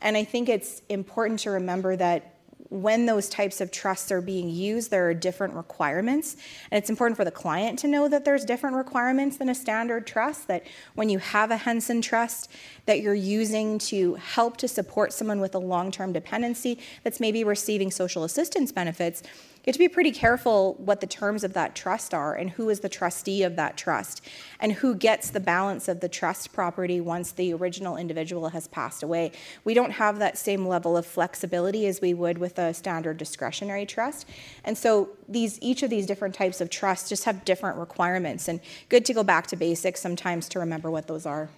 And 0.00 0.16
i 0.16 0.24
think 0.24 0.48
it's 0.48 0.82
important 0.88 1.40
to 1.40 1.50
remember 1.50 1.94
that 1.96 2.34
when 2.70 3.04
those 3.06 3.28
types 3.28 3.60
of 3.60 3.72
trusts 3.72 4.12
are 4.12 4.20
being 4.20 4.48
used, 4.48 4.90
there 4.90 5.08
are 5.08 5.14
different 5.14 5.54
requirements. 5.54 6.36
And 6.70 6.78
it's 6.78 6.88
important 6.88 7.16
for 7.16 7.24
the 7.24 7.30
client 7.32 7.80
to 7.80 7.88
know 7.88 8.08
that 8.08 8.24
there's 8.24 8.44
different 8.44 8.76
requirements 8.76 9.36
than 9.36 9.48
a 9.48 9.54
standard 9.54 10.06
trust, 10.06 10.46
that 10.46 10.64
when 10.94 11.08
you 11.08 11.18
have 11.18 11.50
a 11.50 11.56
Henson 11.56 12.00
trust 12.00 12.48
that 12.86 13.00
you're 13.00 13.12
using 13.12 13.78
to 13.78 14.14
help 14.14 14.56
to 14.58 14.68
support 14.68 15.12
someone 15.12 15.40
with 15.40 15.54
a 15.56 15.58
long 15.58 15.90
term 15.90 16.12
dependency 16.12 16.78
that's 17.02 17.18
maybe 17.18 17.42
receiving 17.42 17.90
social 17.90 18.22
assistance 18.22 18.70
benefits, 18.70 19.22
you 19.60 19.66
have 19.66 19.74
to 19.74 19.78
be 19.78 19.88
pretty 19.88 20.10
careful 20.10 20.74
what 20.78 21.02
the 21.02 21.06
terms 21.06 21.44
of 21.44 21.52
that 21.52 21.74
trust 21.74 22.14
are 22.14 22.34
and 22.34 22.48
who 22.50 22.70
is 22.70 22.80
the 22.80 22.88
trustee 22.88 23.42
of 23.42 23.56
that 23.56 23.76
trust 23.76 24.22
and 24.58 24.72
who 24.72 24.94
gets 24.94 25.28
the 25.28 25.38
balance 25.38 25.86
of 25.86 26.00
the 26.00 26.08
trust 26.08 26.54
property 26.54 26.98
once 26.98 27.32
the 27.32 27.52
original 27.52 27.98
individual 27.98 28.48
has 28.48 28.68
passed 28.68 29.02
away. 29.02 29.32
We 29.62 29.74
don't 29.74 29.90
have 29.90 30.18
that 30.18 30.38
same 30.38 30.66
level 30.66 30.96
of 30.96 31.04
flexibility 31.04 31.86
as 31.86 32.00
we 32.00 32.14
would 32.14 32.38
with 32.38 32.58
a 32.58 32.72
standard 32.72 33.18
discretionary 33.18 33.84
trust. 33.84 34.26
And 34.64 34.78
so 34.78 35.10
these 35.28 35.58
each 35.60 35.82
of 35.82 35.90
these 35.90 36.06
different 36.06 36.34
types 36.34 36.62
of 36.62 36.70
trusts 36.70 37.10
just 37.10 37.24
have 37.24 37.44
different 37.44 37.76
requirements 37.76 38.48
and 38.48 38.60
good 38.88 39.04
to 39.04 39.12
go 39.12 39.22
back 39.22 39.46
to 39.48 39.56
basics 39.56 40.00
sometimes 40.00 40.48
to 40.48 40.58
remember 40.58 40.90
what 40.90 41.06
those 41.06 41.26
are. 41.26 41.50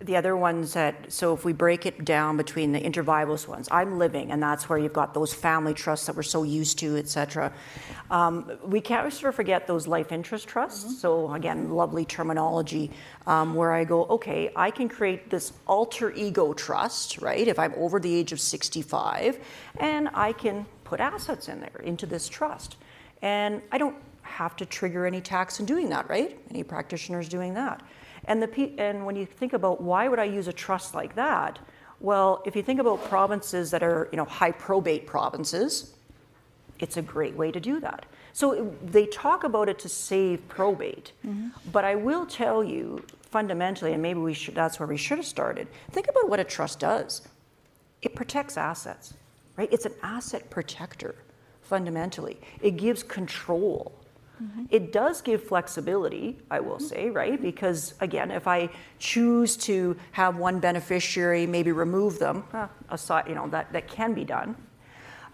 The 0.00 0.16
other 0.16 0.36
ones 0.36 0.72
that, 0.74 1.12
so 1.12 1.34
if 1.34 1.44
we 1.44 1.52
break 1.52 1.86
it 1.86 2.04
down 2.04 2.36
between 2.36 2.72
the 2.72 2.84
inter 2.84 3.02
vivos 3.02 3.46
ones, 3.46 3.68
I'm 3.70 3.98
living, 3.98 4.32
and 4.32 4.42
that's 4.42 4.68
where 4.68 4.78
you've 4.78 4.92
got 4.92 5.14
those 5.14 5.32
family 5.32 5.74
trusts 5.74 6.06
that 6.06 6.16
we're 6.16 6.22
so 6.22 6.42
used 6.42 6.78
to, 6.80 6.96
et 6.96 7.08
cetera. 7.08 7.52
Um, 8.10 8.50
we 8.64 8.80
can't 8.80 9.12
sort 9.12 9.30
of 9.30 9.34
forget 9.34 9.66
those 9.66 9.86
life 9.86 10.12
interest 10.12 10.48
trusts. 10.48 10.84
Mm-hmm. 10.84 10.94
So 10.94 11.32
again, 11.32 11.70
lovely 11.70 12.04
terminology 12.04 12.90
um, 13.26 13.54
where 13.54 13.72
I 13.72 13.84
go, 13.84 14.04
okay, 14.06 14.50
I 14.56 14.70
can 14.70 14.88
create 14.88 15.30
this 15.30 15.52
alter 15.66 16.12
ego 16.12 16.52
trust, 16.52 17.18
right? 17.18 17.46
If 17.46 17.58
I'm 17.58 17.74
over 17.74 18.00
the 18.00 18.14
age 18.14 18.32
of 18.32 18.40
65, 18.40 19.38
and 19.78 20.08
I 20.14 20.32
can 20.32 20.66
put 20.84 21.00
assets 21.00 21.48
in 21.48 21.60
there 21.60 21.80
into 21.82 22.06
this 22.06 22.28
trust. 22.28 22.76
And 23.22 23.62
I 23.72 23.78
don't 23.78 23.96
have 24.22 24.56
to 24.56 24.66
trigger 24.66 25.06
any 25.06 25.20
tax 25.20 25.60
in 25.60 25.66
doing 25.66 25.88
that, 25.90 26.08
right? 26.08 26.38
Any 26.50 26.62
practitioners 26.62 27.28
doing 27.28 27.54
that. 27.54 27.82
And, 28.26 28.42
the, 28.42 28.72
and 28.78 29.04
when 29.06 29.16
you 29.16 29.26
think 29.26 29.52
about 29.52 29.80
why 29.80 30.08
would 30.08 30.18
I 30.18 30.24
use 30.24 30.48
a 30.48 30.52
trust 30.52 30.94
like 30.94 31.14
that, 31.16 31.58
Well, 32.00 32.42
if 32.44 32.54
you 32.54 32.62
think 32.62 32.80
about 32.80 33.02
provinces 33.04 33.70
that 33.70 33.82
are, 33.82 34.08
you 34.12 34.18
know, 34.18 34.26
high 34.26 34.52
probate 34.52 35.06
provinces, 35.06 35.94
it's 36.78 36.98
a 36.98 37.02
great 37.02 37.34
way 37.34 37.50
to 37.50 37.58
do 37.60 37.80
that. 37.80 38.04
So 38.34 38.74
they 38.82 39.06
talk 39.06 39.44
about 39.44 39.68
it 39.70 39.78
to 39.80 39.88
save 39.88 40.46
probate, 40.48 41.12
mm-hmm. 41.26 41.48
but 41.72 41.84
I 41.84 41.94
will 41.94 42.26
tell 42.26 42.64
you 42.64 43.04
fundamentally, 43.22 43.92
and 43.92 44.02
maybe 44.02 44.20
we 44.20 44.34
should, 44.34 44.54
that's 44.54 44.78
where 44.78 44.86
we 44.86 44.96
should 44.98 45.18
have 45.18 45.26
started. 45.26 45.68
Think 45.92 46.08
about 46.08 46.28
what 46.28 46.40
a 46.40 46.44
trust 46.44 46.80
does. 46.80 47.22
It 48.02 48.14
protects 48.14 48.56
assets, 48.56 49.14
right? 49.56 49.72
It's 49.72 49.86
an 49.86 49.94
asset 50.02 50.50
protector 50.50 51.14
fundamentally. 51.62 52.38
It 52.60 52.72
gives 52.76 53.02
control. 53.02 53.92
Mm-hmm. 54.42 54.64
It 54.70 54.92
does 54.92 55.22
give 55.22 55.44
flexibility, 55.44 56.38
I 56.50 56.60
will 56.60 56.76
mm-hmm. 56.76 56.86
say, 56.86 57.10
right? 57.10 57.40
Because 57.40 57.94
again, 58.00 58.30
if 58.30 58.48
I 58.48 58.68
choose 58.98 59.56
to 59.58 59.96
have 60.12 60.36
one 60.36 60.58
beneficiary, 60.60 61.46
maybe 61.46 61.72
remove 61.72 62.18
them, 62.18 62.44
aside, 62.90 63.28
you 63.28 63.34
know, 63.34 63.48
that, 63.48 63.72
that 63.72 63.88
can 63.88 64.12
be 64.12 64.24
done. 64.24 64.56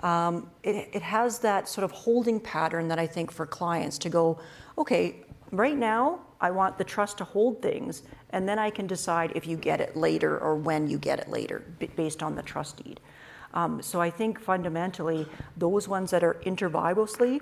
Um, 0.01 0.51
it, 0.63 0.89
it 0.93 1.03
has 1.03 1.39
that 1.41 1.69
sort 1.69 1.85
of 1.85 1.91
holding 1.93 2.41
pattern 2.41 2.89
that 2.89 2.99
I 2.99 3.07
think 3.07 3.31
for 3.31 3.47
clients 3.47 3.99
to 3.99 4.09
go, 4.09 4.39
okay, 4.79 5.25
right 5.51 5.77
now 5.77 6.21
I 6.41 6.51
want 6.51 6.79
the 6.79 6.85
trust 6.85 7.19
to 7.19 7.25
hold 7.25 7.61
things, 7.61 8.03
and 8.31 8.49
then 8.49 8.59
I 8.59 8.71
can 8.71 8.87
decide 8.87 9.33
if 9.35 9.47
you 9.47 9.57
get 9.57 9.81
it 9.81 9.97
later 9.97 10.39
or 10.39 10.57
when 10.57 10.89
you 10.89 10.99
get 10.99 11.19
it 11.19 11.29
later, 11.29 11.65
based 11.97 12.23
on 12.23 12.35
the 12.35 12.43
trust 12.43 12.83
deed. 12.83 13.01
Um, 13.53 13.83
so 13.83 14.01
I 14.01 14.11
think 14.11 14.41
fundamentally, 14.41 15.27
those 15.57 15.89
ones 15.89 16.11
that 16.13 16.23
are 16.23 16.41
inter 16.43 16.69
vivosly, 16.69 17.41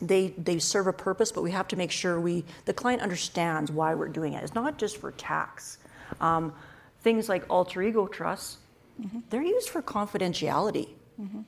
they, 0.00 0.28
they 0.38 0.58
serve 0.58 0.86
a 0.86 0.92
purpose, 0.92 1.32
but 1.32 1.42
we 1.42 1.50
have 1.50 1.68
to 1.68 1.76
make 1.76 1.90
sure 1.90 2.20
we 2.20 2.44
the 2.64 2.72
client 2.72 3.02
understands 3.02 3.70
why 3.70 3.94
we're 3.94 4.08
doing 4.08 4.32
it. 4.34 4.42
It's 4.42 4.54
not 4.54 4.78
just 4.78 4.96
for 4.98 5.12
tax. 5.12 5.78
Um, 6.20 6.52
things 7.00 7.28
like 7.28 7.44
alter 7.48 7.82
ego 7.82 8.06
trusts, 8.06 8.58
mm-hmm. 9.00 9.20
they're 9.30 9.42
used 9.42 9.68
for 9.68 9.82
confidentiality. 9.82 10.88
Mm-hmm. 11.20 11.40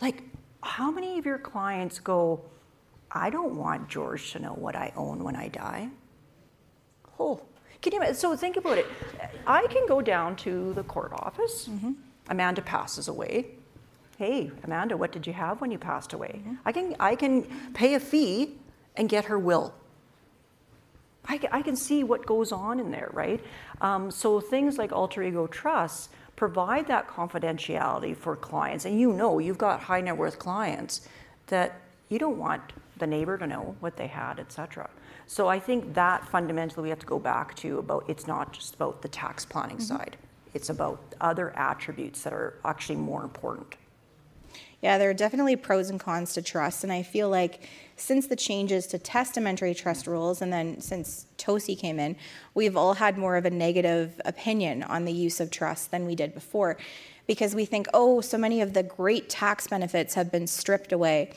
Like, 0.00 0.22
how 0.62 0.90
many 0.90 1.18
of 1.18 1.26
your 1.26 1.38
clients 1.38 1.98
go, 1.98 2.42
I 3.10 3.30
don't 3.30 3.56
want 3.56 3.88
George 3.88 4.32
to 4.32 4.38
know 4.38 4.52
what 4.52 4.76
I 4.76 4.92
own 4.96 5.22
when 5.24 5.36
I 5.36 5.48
die? 5.48 5.88
Oh, 7.18 7.40
can 7.80 7.92
you 7.92 7.98
imagine? 7.98 8.14
So 8.14 8.36
think 8.36 8.56
about 8.56 8.78
it. 8.78 8.86
I 9.46 9.66
can 9.66 9.86
go 9.86 10.00
down 10.00 10.36
to 10.36 10.72
the 10.74 10.84
court 10.84 11.12
office. 11.14 11.68
Mm-hmm. 11.68 11.92
Amanda 12.28 12.62
passes 12.62 13.08
away. 13.08 13.46
Hey, 14.22 14.52
Amanda, 14.62 14.96
what 14.96 15.10
did 15.10 15.26
you 15.26 15.32
have 15.32 15.60
when 15.60 15.72
you 15.72 15.78
passed 15.78 16.12
away? 16.12 16.34
Mm-hmm. 16.36 16.54
I 16.64 16.70
can 16.70 16.94
I 17.00 17.16
can 17.16 17.42
pay 17.74 17.94
a 17.94 17.98
fee 17.98 18.54
and 18.94 19.08
get 19.08 19.24
her 19.24 19.36
will. 19.36 19.74
I, 21.26 21.40
I 21.50 21.60
can 21.60 21.74
see 21.74 22.04
what 22.04 22.24
goes 22.24 22.52
on 22.52 22.78
in 22.78 22.92
there, 22.92 23.10
right? 23.12 23.40
Um, 23.80 24.12
so 24.12 24.38
things 24.40 24.78
like 24.78 24.92
alter 24.92 25.24
ego 25.24 25.48
trusts 25.48 26.08
provide 26.36 26.86
that 26.86 27.08
confidentiality 27.08 28.16
for 28.16 28.36
clients. 28.36 28.84
And 28.84 29.00
you 29.00 29.12
know, 29.12 29.40
you've 29.40 29.58
got 29.58 29.80
high 29.80 30.00
net 30.00 30.16
worth 30.16 30.38
clients 30.38 31.08
that 31.48 31.80
you 32.08 32.20
don't 32.20 32.38
want 32.38 32.62
the 32.98 33.08
neighbor 33.08 33.36
to 33.36 33.46
know 33.48 33.74
what 33.80 33.96
they 33.96 34.06
had, 34.06 34.38
etc. 34.38 34.88
So 35.26 35.48
I 35.48 35.58
think 35.58 35.94
that 35.94 36.28
fundamentally 36.28 36.84
we 36.84 36.90
have 36.90 37.00
to 37.00 37.06
go 37.06 37.18
back 37.18 37.56
to 37.56 37.80
about 37.80 38.04
it's 38.06 38.28
not 38.28 38.52
just 38.52 38.76
about 38.76 39.02
the 39.02 39.08
tax 39.08 39.44
planning 39.44 39.78
mm-hmm. 39.78 39.96
side. 39.96 40.16
It's 40.54 40.70
about 40.70 41.00
other 41.20 41.50
attributes 41.56 42.22
that 42.22 42.32
are 42.32 42.54
actually 42.64 43.00
more 43.00 43.24
important. 43.24 43.74
Yeah, 44.82 44.98
there 44.98 45.08
are 45.10 45.14
definitely 45.14 45.54
pros 45.54 45.90
and 45.90 46.00
cons 46.00 46.34
to 46.34 46.42
trust, 46.42 46.82
and 46.82 46.92
I 46.92 47.04
feel 47.04 47.28
like 47.28 47.68
since 47.94 48.26
the 48.26 48.34
changes 48.34 48.88
to 48.88 48.98
testamentary 48.98 49.74
trust 49.74 50.08
rules 50.08 50.42
and 50.42 50.52
then 50.52 50.80
since 50.80 51.26
TOSI 51.38 51.76
came 51.76 52.00
in, 52.00 52.16
we've 52.54 52.76
all 52.76 52.94
had 52.94 53.16
more 53.16 53.36
of 53.36 53.44
a 53.44 53.50
negative 53.50 54.20
opinion 54.24 54.82
on 54.82 55.04
the 55.04 55.12
use 55.12 55.38
of 55.38 55.52
trust 55.52 55.92
than 55.92 56.04
we 56.04 56.16
did 56.16 56.34
before 56.34 56.78
because 57.28 57.54
we 57.54 57.64
think, 57.64 57.86
oh, 57.94 58.20
so 58.20 58.36
many 58.36 58.60
of 58.60 58.72
the 58.72 58.82
great 58.82 59.30
tax 59.30 59.68
benefits 59.68 60.14
have 60.14 60.32
been 60.32 60.48
stripped 60.48 60.90
away. 60.90 61.32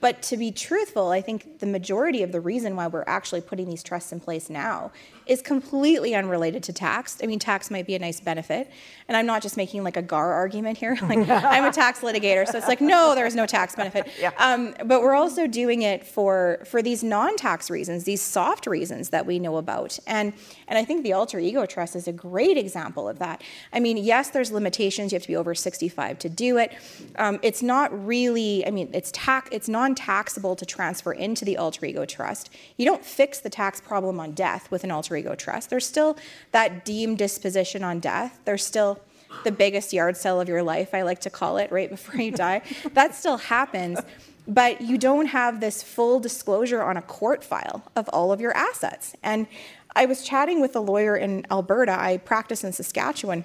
But 0.00 0.22
to 0.22 0.36
be 0.36 0.50
truthful, 0.50 1.10
I 1.10 1.20
think 1.20 1.60
the 1.60 1.66
majority 1.66 2.22
of 2.22 2.32
the 2.32 2.40
reason 2.40 2.76
why 2.76 2.86
we're 2.88 3.04
actually 3.06 3.40
putting 3.40 3.68
these 3.68 3.82
trusts 3.82 4.12
in 4.12 4.20
place 4.20 4.50
now 4.50 4.90
is 5.28 5.42
completely 5.42 6.14
unrelated 6.14 6.62
to 6.64 6.72
tax. 6.72 7.18
I 7.22 7.26
mean, 7.26 7.38
tax 7.38 7.70
might 7.70 7.86
be 7.86 7.94
a 7.94 7.98
nice 7.98 8.18
benefit. 8.18 8.70
And 9.08 9.16
I'm 9.16 9.26
not 9.26 9.42
just 9.42 9.58
making 9.58 9.84
like 9.84 9.96
a 9.96 10.02
GAAR 10.02 10.32
argument 10.32 10.78
here. 10.78 10.96
Like, 11.08 11.26
I'm 11.30 11.64
a 11.64 11.72
tax 11.72 12.00
litigator, 12.00 12.46
so 12.46 12.58
it's 12.58 12.68
like, 12.68 12.82
no, 12.82 13.14
there's 13.14 13.34
no 13.34 13.46
tax 13.46 13.74
benefit. 13.74 14.06
Yeah. 14.18 14.32
Um, 14.38 14.74
but 14.84 15.02
we're 15.02 15.14
also 15.14 15.46
doing 15.46 15.82
it 15.82 16.04
for, 16.04 16.64
for 16.66 16.82
these 16.82 17.04
non 17.04 17.36
tax 17.36 17.70
reasons, 17.70 18.04
these 18.04 18.20
soft 18.20 18.66
reasons 18.66 19.10
that 19.10 19.26
we 19.26 19.38
know 19.38 19.58
about. 19.58 19.98
And, 20.06 20.32
and 20.66 20.76
I 20.76 20.84
think 20.84 21.02
the 21.04 21.12
alter 21.12 21.38
ego 21.38 21.66
trust 21.66 21.94
is 21.94 22.08
a 22.08 22.12
great 22.12 22.56
example 22.56 23.08
of 23.08 23.20
that. 23.20 23.42
I 23.72 23.80
mean, 23.80 23.96
yes, 23.96 24.30
there's 24.30 24.50
limitations. 24.50 25.12
You 25.12 25.16
have 25.16 25.22
to 25.22 25.28
be 25.28 25.36
over 25.36 25.54
65 25.54 26.18
to 26.18 26.28
do 26.28 26.58
it. 26.58 26.72
Um, 27.16 27.38
it's 27.42 27.62
not 27.62 28.06
really, 28.06 28.66
I 28.66 28.70
mean, 28.70 28.90
it's, 28.92 29.12
tax, 29.12 29.48
it's 29.52 29.67
non 29.68 29.94
taxable 29.94 30.56
to 30.56 30.66
transfer 30.66 31.12
into 31.12 31.44
the 31.44 31.56
alter 31.56 31.84
ego 31.86 32.04
trust. 32.04 32.50
You 32.76 32.86
don't 32.86 33.04
fix 33.04 33.38
the 33.38 33.50
tax 33.50 33.80
problem 33.80 34.18
on 34.20 34.32
death 34.32 34.70
with 34.70 34.84
an 34.84 34.90
alter 34.90 35.16
ego 35.16 35.34
trust. 35.34 35.70
There's 35.70 35.86
still 35.86 36.16
that 36.52 36.84
deemed 36.84 37.18
disposition 37.18 37.84
on 37.84 38.00
death. 38.00 38.40
There's 38.44 38.64
still 38.64 39.00
the 39.44 39.52
biggest 39.52 39.92
yard 39.92 40.16
sale 40.16 40.40
of 40.40 40.48
your 40.48 40.62
life, 40.62 40.94
I 40.94 41.02
like 41.02 41.20
to 41.20 41.30
call 41.30 41.58
it, 41.58 41.70
right 41.70 41.90
before 41.90 42.20
you 42.20 42.30
die. 42.30 42.62
that 42.94 43.14
still 43.14 43.36
happens. 43.36 44.00
But 44.46 44.80
you 44.80 44.96
don't 44.96 45.26
have 45.26 45.60
this 45.60 45.82
full 45.82 46.20
disclosure 46.20 46.82
on 46.82 46.96
a 46.96 47.02
court 47.02 47.44
file 47.44 47.82
of 47.94 48.08
all 48.08 48.32
of 48.32 48.40
your 48.40 48.56
assets. 48.56 49.14
And 49.22 49.46
I 49.94 50.06
was 50.06 50.22
chatting 50.22 50.60
with 50.62 50.74
a 50.74 50.80
lawyer 50.80 51.16
in 51.16 51.46
Alberta. 51.50 51.94
I 51.98 52.16
practice 52.18 52.64
in 52.64 52.72
Saskatchewan 52.72 53.44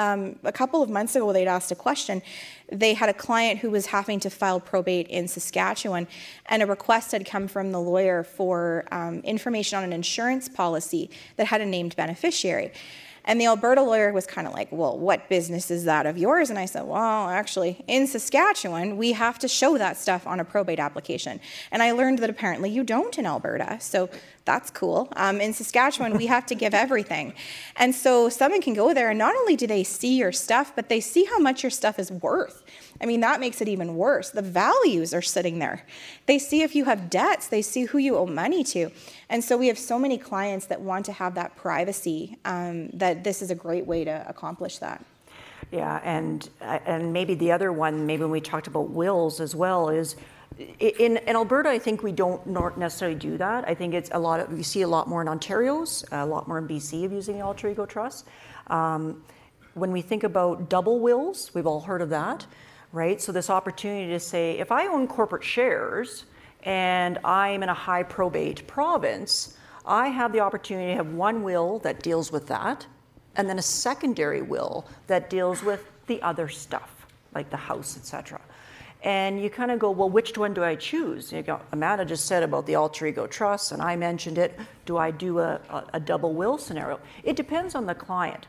um, 0.00 0.38
a 0.44 0.52
couple 0.52 0.82
of 0.82 0.88
months 0.88 1.14
ago, 1.14 1.30
they'd 1.30 1.46
asked 1.46 1.70
a 1.70 1.74
question. 1.74 2.22
They 2.72 2.94
had 2.94 3.10
a 3.10 3.14
client 3.14 3.58
who 3.60 3.70
was 3.70 3.86
having 3.86 4.18
to 4.20 4.30
file 4.30 4.58
probate 4.58 5.06
in 5.08 5.28
Saskatchewan, 5.28 6.08
and 6.46 6.62
a 6.62 6.66
request 6.66 7.12
had 7.12 7.26
come 7.26 7.46
from 7.48 7.70
the 7.70 7.80
lawyer 7.80 8.24
for 8.24 8.84
um, 8.90 9.20
information 9.20 9.76
on 9.76 9.84
an 9.84 9.92
insurance 9.92 10.48
policy 10.48 11.10
that 11.36 11.48
had 11.48 11.60
a 11.60 11.66
named 11.66 11.96
beneficiary. 11.96 12.72
And 13.26 13.38
the 13.38 13.46
Alberta 13.46 13.82
lawyer 13.82 14.12
was 14.12 14.26
kind 14.26 14.46
of 14.46 14.54
like, 14.54 14.68
Well, 14.72 14.98
what 14.98 15.28
business 15.28 15.70
is 15.70 15.84
that 15.84 16.06
of 16.06 16.16
yours? 16.16 16.48
And 16.48 16.58
I 16.58 16.64
said, 16.64 16.84
Well, 16.84 17.28
actually, 17.28 17.84
in 17.86 18.06
Saskatchewan, 18.06 18.96
we 18.96 19.12
have 19.12 19.38
to 19.40 19.48
show 19.48 19.76
that 19.76 19.98
stuff 19.98 20.26
on 20.26 20.40
a 20.40 20.44
probate 20.44 20.80
application. 20.80 21.40
And 21.70 21.82
I 21.82 21.92
learned 21.92 22.20
that 22.20 22.30
apparently 22.30 22.70
you 22.70 22.82
don't 22.82 23.18
in 23.18 23.26
Alberta. 23.26 23.76
So 23.80 24.08
that's 24.50 24.70
cool. 24.70 25.08
Um, 25.14 25.40
in 25.40 25.52
Saskatchewan, 25.52 26.16
we 26.16 26.26
have 26.26 26.44
to 26.46 26.56
give 26.56 26.74
everything. 26.74 27.34
And 27.76 27.94
so 27.94 28.28
someone 28.28 28.60
can 28.60 28.74
go 28.74 28.92
there, 28.92 29.10
and 29.10 29.18
not 29.18 29.36
only 29.36 29.54
do 29.54 29.64
they 29.68 29.84
see 29.84 30.16
your 30.18 30.32
stuff, 30.32 30.72
but 30.74 30.88
they 30.88 31.00
see 31.00 31.24
how 31.24 31.38
much 31.38 31.62
your 31.62 31.70
stuff 31.70 32.00
is 32.00 32.10
worth. 32.10 32.64
I 33.00 33.06
mean, 33.06 33.20
that 33.20 33.38
makes 33.38 33.60
it 33.60 33.68
even 33.68 33.94
worse. 33.94 34.30
The 34.30 34.42
values 34.42 35.14
are 35.14 35.22
sitting 35.22 35.60
there. 35.60 35.86
They 36.26 36.40
see 36.40 36.62
if 36.62 36.74
you 36.74 36.84
have 36.86 37.08
debts, 37.08 37.46
they 37.46 37.62
see 37.62 37.84
who 37.84 37.98
you 37.98 38.16
owe 38.16 38.26
money 38.26 38.64
to. 38.74 38.90
And 39.28 39.44
so 39.44 39.56
we 39.56 39.68
have 39.68 39.78
so 39.78 40.00
many 40.00 40.18
clients 40.18 40.66
that 40.66 40.80
want 40.80 41.06
to 41.06 41.12
have 41.12 41.36
that 41.36 41.54
privacy 41.54 42.36
um, 42.44 42.88
that 42.88 43.22
this 43.22 43.42
is 43.42 43.52
a 43.52 43.54
great 43.54 43.86
way 43.86 44.02
to 44.04 44.24
accomplish 44.28 44.78
that. 44.78 45.04
Yeah, 45.70 46.00
and 46.02 46.50
and 46.60 47.12
maybe 47.12 47.34
the 47.36 47.52
other 47.52 47.70
one, 47.72 48.04
maybe 48.04 48.22
when 48.22 48.32
we 48.32 48.40
talked 48.40 48.66
about 48.66 48.90
wills 48.90 49.40
as 49.40 49.54
well, 49.54 49.88
is 49.88 50.16
in, 50.58 51.16
in 51.16 51.36
Alberta, 51.36 51.70
I 51.70 51.78
think 51.78 52.02
we 52.02 52.12
don't 52.12 52.46
necessarily 52.76 53.18
do 53.18 53.38
that. 53.38 53.68
I 53.68 53.74
think 53.74 53.94
it's 53.94 54.10
a 54.12 54.18
lot 54.18 54.40
of, 54.40 54.52
we 54.52 54.62
see 54.62 54.82
a 54.82 54.88
lot 54.88 55.08
more 55.08 55.22
in 55.22 55.28
Ontario's, 55.28 56.04
a 56.12 56.26
lot 56.26 56.48
more 56.48 56.58
in 56.58 56.68
BC 56.68 57.04
of 57.04 57.12
using 57.12 57.38
the 57.38 57.44
alter 57.44 57.68
ego 57.68 57.86
trust. 57.86 58.26
Um, 58.66 59.22
when 59.74 59.92
we 59.92 60.02
think 60.02 60.24
about 60.24 60.68
double 60.68 61.00
wills, 61.00 61.52
we've 61.54 61.66
all 61.66 61.80
heard 61.80 62.02
of 62.02 62.10
that 62.10 62.46
right? 62.92 63.20
So, 63.20 63.32
this 63.32 63.50
opportunity 63.50 64.12
to 64.12 64.20
say, 64.20 64.58
if 64.58 64.72
I 64.72 64.86
own 64.86 65.06
corporate 65.06 65.44
shares 65.44 66.24
and 66.62 67.18
I'm 67.24 67.62
in 67.62 67.68
a 67.68 67.74
high 67.74 68.02
probate 68.02 68.66
province, 68.66 69.56
I 69.86 70.08
have 70.08 70.32
the 70.32 70.40
opportunity 70.40 70.88
to 70.88 70.96
have 70.96 71.14
one 71.14 71.42
will 71.42 71.78
that 71.80 72.02
deals 72.02 72.30
with 72.30 72.46
that, 72.48 72.86
and 73.36 73.48
then 73.48 73.58
a 73.58 73.62
secondary 73.62 74.42
will 74.42 74.86
that 75.06 75.30
deals 75.30 75.62
with 75.62 75.90
the 76.06 76.20
other 76.22 76.48
stuff, 76.48 77.06
like 77.34 77.50
the 77.50 77.56
house, 77.56 77.96
etc. 77.96 78.40
And 79.02 79.42
you 79.42 79.48
kind 79.48 79.70
of 79.70 79.78
go, 79.78 79.90
well, 79.90 80.10
which 80.10 80.36
one 80.36 80.52
do 80.52 80.62
I 80.62 80.74
choose? 80.74 81.32
You 81.32 81.42
go, 81.42 81.60
Amanda 81.72 82.04
just 82.04 82.26
said 82.26 82.42
about 82.42 82.66
the 82.66 82.74
alter 82.74 83.06
ego 83.06 83.26
trust, 83.26 83.72
and 83.72 83.80
I 83.80 83.96
mentioned 83.96 84.36
it. 84.36 84.58
Do 84.84 84.98
I 84.98 85.10
do 85.10 85.38
a, 85.38 85.60
a, 85.70 85.84
a 85.94 86.00
double 86.00 86.34
will 86.34 86.58
scenario? 86.58 87.00
It 87.24 87.36
depends 87.36 87.74
on 87.74 87.86
the 87.86 87.94
client. 87.94 88.46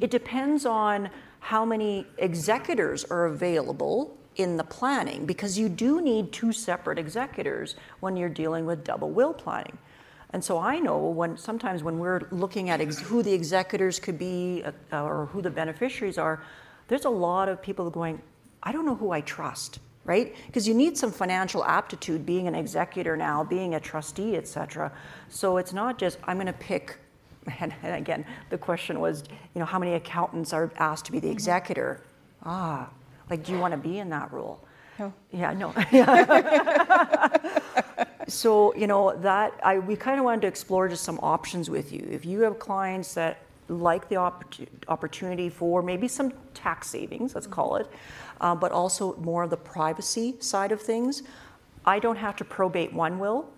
It 0.00 0.10
depends 0.10 0.66
on 0.66 1.10
how 1.38 1.64
many 1.64 2.06
executors 2.18 3.04
are 3.04 3.26
available 3.26 4.16
in 4.36 4.56
the 4.56 4.64
planning 4.64 5.26
because 5.26 5.56
you 5.56 5.68
do 5.68 6.00
need 6.00 6.32
two 6.32 6.52
separate 6.52 6.98
executors 6.98 7.76
when 8.00 8.16
you're 8.16 8.28
dealing 8.28 8.66
with 8.66 8.82
double 8.82 9.10
will 9.10 9.32
planning. 9.32 9.78
And 10.30 10.42
so 10.42 10.58
I 10.58 10.80
know 10.80 10.98
when 10.98 11.36
sometimes 11.36 11.84
when 11.84 12.00
we're 12.00 12.22
looking 12.32 12.68
at 12.70 12.80
ex- 12.80 12.98
who 12.98 13.22
the 13.22 13.32
executors 13.32 14.00
could 14.00 14.18
be 14.18 14.64
uh, 14.92 15.04
or 15.04 15.26
who 15.26 15.40
the 15.40 15.50
beneficiaries 15.50 16.18
are, 16.18 16.42
there's 16.88 17.04
a 17.04 17.10
lot 17.10 17.48
of 17.48 17.62
people 17.62 17.88
going, 17.88 18.20
I 18.64 18.72
don't 18.72 18.86
know 18.86 18.96
who 18.96 19.10
I 19.10 19.20
trust, 19.20 19.78
right? 20.04 20.34
Because 20.46 20.66
you 20.66 20.74
need 20.74 20.98
some 20.98 21.12
financial 21.12 21.64
aptitude 21.64 22.26
being 22.26 22.48
an 22.48 22.54
executor 22.54 23.16
now, 23.16 23.44
being 23.44 23.74
a 23.74 23.80
trustee, 23.80 24.36
etc. 24.36 24.90
So 25.28 25.58
it's 25.58 25.72
not 25.72 25.98
just 25.98 26.18
I'm 26.24 26.36
going 26.36 26.46
to 26.46 26.52
pick 26.54 26.98
and, 27.60 27.74
and, 27.82 27.94
again, 27.94 28.24
the 28.48 28.56
question 28.56 29.00
was, 29.00 29.22
you 29.54 29.58
know, 29.58 29.66
how 29.66 29.78
many 29.78 29.92
accountants 29.94 30.54
are 30.54 30.72
asked 30.78 31.04
to 31.04 31.12
be 31.12 31.20
the 31.20 31.26
mm-hmm. 31.26 31.34
executor? 31.34 32.00
Ah, 32.42 32.88
like, 33.28 33.44
do 33.44 33.52
you 33.52 33.58
want 33.58 33.72
to 33.72 33.78
be 33.78 33.98
in 33.98 34.08
that 34.10 34.32
role? 34.32 34.60
No. 34.98 35.12
Yeah, 35.30 35.52
no. 35.52 35.74
so, 38.28 38.74
you 38.74 38.86
know, 38.86 39.16
that 39.18 39.52
I 39.62 39.78
we 39.78 39.96
kind 39.96 40.18
of 40.18 40.24
wanted 40.24 40.42
to 40.42 40.46
explore 40.46 40.88
just 40.88 41.04
some 41.04 41.18
options 41.22 41.68
with 41.68 41.92
you. 41.92 42.06
If 42.10 42.24
you 42.24 42.40
have 42.40 42.58
clients 42.58 43.14
that 43.14 43.38
like 43.68 44.08
the 44.08 44.16
opportunity 44.16 45.48
for 45.48 45.82
maybe 45.82 46.06
some 46.06 46.32
tax 46.52 46.88
savings, 46.88 47.34
let's 47.34 47.46
call 47.46 47.76
it, 47.76 47.88
uh, 48.40 48.54
but 48.54 48.72
also 48.72 49.16
more 49.16 49.42
of 49.42 49.50
the 49.50 49.56
privacy 49.56 50.36
side 50.40 50.72
of 50.72 50.80
things, 50.80 51.22
I 51.84 51.98
don't 51.98 52.16
have 52.16 52.36
to 52.36 52.44
probate 52.44 52.92
one 52.92 53.18
will, 53.18 53.48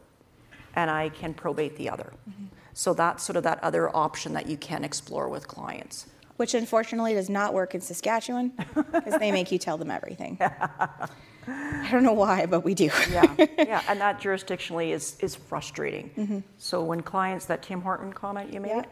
and 0.74 0.90
I 0.90 1.08
can 1.08 1.34
probate 1.34 1.76
the 1.76 1.88
other. 1.90 2.12
Mm-hmm. 2.28 2.46
So 2.74 2.92
that's 2.92 3.22
sort 3.22 3.36
of 3.36 3.42
that 3.44 3.62
other 3.62 3.94
option 3.96 4.34
that 4.34 4.46
you 4.46 4.56
can 4.56 4.84
explore 4.84 5.28
with 5.28 5.48
clients. 5.48 6.06
Which 6.36 6.52
unfortunately 6.52 7.14
does 7.14 7.30
not 7.30 7.54
work 7.54 7.74
in 7.74 7.80
Saskatchewan 7.80 8.52
because 8.74 9.18
they 9.18 9.32
make 9.32 9.50
you 9.50 9.58
tell 9.58 9.78
them 9.78 9.90
everything. 9.90 10.38
I 11.48 11.88
don't 11.90 12.02
know 12.02 12.12
why, 12.12 12.44
but 12.44 12.60
we 12.60 12.74
do. 12.74 12.90
yeah, 13.10 13.34
yeah, 13.56 13.82
and 13.88 14.00
that 14.00 14.20
jurisdictionally 14.20 14.90
is 14.90 15.16
is 15.20 15.34
frustrating. 15.34 16.10
Mm-hmm. 16.16 16.38
So 16.58 16.82
when 16.82 17.02
clients 17.02 17.46
that 17.46 17.62
Tim 17.62 17.80
Horton 17.80 18.12
comment 18.12 18.52
you 18.52 18.60
made, 18.60 18.68
yeah. 18.68 18.84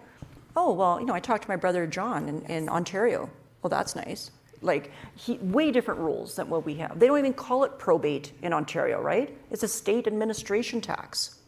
oh 0.56 0.72
well, 0.72 1.00
you 1.00 1.06
know, 1.06 1.14
I 1.14 1.20
talked 1.20 1.42
to 1.42 1.48
my 1.48 1.56
brother 1.56 1.86
John 1.86 2.28
in, 2.28 2.42
in 2.46 2.68
Ontario. 2.68 3.28
Well, 3.60 3.70
that's 3.70 3.96
nice. 3.96 4.30
Like 4.64 4.90
he, 5.14 5.38
way 5.38 5.70
different 5.70 6.00
rules 6.00 6.34
than 6.36 6.48
what 6.48 6.64
we 6.64 6.74
have. 6.76 6.98
They 6.98 7.06
don't 7.06 7.18
even 7.18 7.34
call 7.34 7.64
it 7.64 7.78
probate 7.78 8.32
in 8.42 8.52
Ontario, 8.52 9.00
right? 9.00 9.36
It's 9.50 9.62
estate 9.62 10.06
administration 10.06 10.80
tax. 10.80 11.40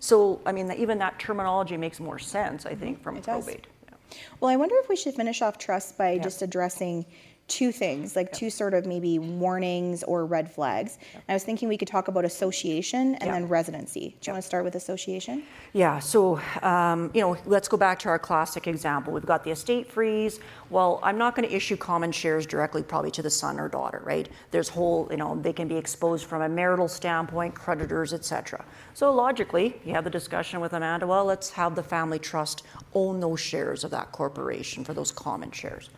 So, 0.00 0.40
I 0.46 0.52
mean, 0.52 0.70
even 0.72 0.98
that 0.98 1.18
terminology 1.18 1.76
makes 1.76 1.98
more 1.98 2.18
sense, 2.18 2.66
I 2.66 2.74
think, 2.74 3.02
from 3.02 3.16
it 3.16 3.24
probate. 3.24 3.66
Yeah. 3.84 4.16
Well, 4.38 4.50
I 4.50 4.56
wonder 4.56 4.76
if 4.78 4.88
we 4.88 4.96
should 4.96 5.14
finish 5.14 5.42
off 5.42 5.58
trust 5.58 5.98
by 5.98 6.12
yeah. 6.12 6.22
just 6.22 6.42
addressing 6.42 7.04
two 7.48 7.72
things, 7.72 8.14
like 8.14 8.30
two 8.30 8.50
sort 8.50 8.74
of 8.74 8.86
maybe 8.86 9.18
warnings 9.18 10.02
or 10.04 10.26
red 10.26 10.50
flags. 10.50 10.98
I 11.28 11.32
was 11.32 11.44
thinking 11.44 11.68
we 11.68 11.78
could 11.78 11.88
talk 11.88 12.08
about 12.08 12.24
association 12.24 13.14
and 13.16 13.32
then 13.32 13.48
residency. 13.48 14.16
Do 14.20 14.28
you 14.28 14.32
want 14.34 14.42
to 14.42 14.46
start 14.46 14.64
with 14.64 14.74
association? 14.74 15.42
Yeah, 15.72 15.98
so, 15.98 16.40
um, 16.62 17.10
you 17.14 17.22
know, 17.22 17.36
let's 17.46 17.66
go 17.66 17.76
back 17.76 17.98
to 18.00 18.10
our 18.10 18.18
classic 18.18 18.66
example. 18.66 19.12
We've 19.14 19.24
got 19.24 19.44
the 19.44 19.50
estate 19.50 19.90
freeze. 19.90 20.40
Well, 20.68 21.00
I'm 21.02 21.16
not 21.16 21.34
going 21.34 21.48
to 21.48 21.54
issue 21.54 21.76
common 21.76 22.12
shares 22.12 22.46
directly, 22.46 22.82
probably 22.82 23.10
to 23.12 23.22
the 23.22 23.30
son 23.30 23.58
or 23.58 23.68
daughter, 23.68 24.02
right? 24.04 24.28
There's 24.50 24.68
whole, 24.68 25.08
you 25.10 25.16
know, 25.16 25.40
they 25.40 25.54
can 25.54 25.68
be 25.68 25.76
exposed 25.76 26.26
from 26.26 26.42
a 26.42 26.48
marital 26.48 26.86
standpoint, 26.86 27.54
creditors, 27.54 28.12
etc. 28.12 28.64
So 28.92 29.12
logically, 29.12 29.80
you 29.84 29.94
have 29.94 30.04
the 30.04 30.10
discussion 30.10 30.60
with 30.60 30.74
Amanda, 30.74 31.06
well, 31.06 31.24
let's 31.24 31.50
have 31.50 31.74
the 31.74 31.82
family 31.82 32.18
trust 32.18 32.62
own 32.94 33.20
those 33.20 33.40
shares 33.40 33.84
of 33.84 33.90
that 33.92 34.12
corporation 34.12 34.84
for 34.84 34.92
those 34.92 35.10
common 35.10 35.50
shares. 35.50 35.88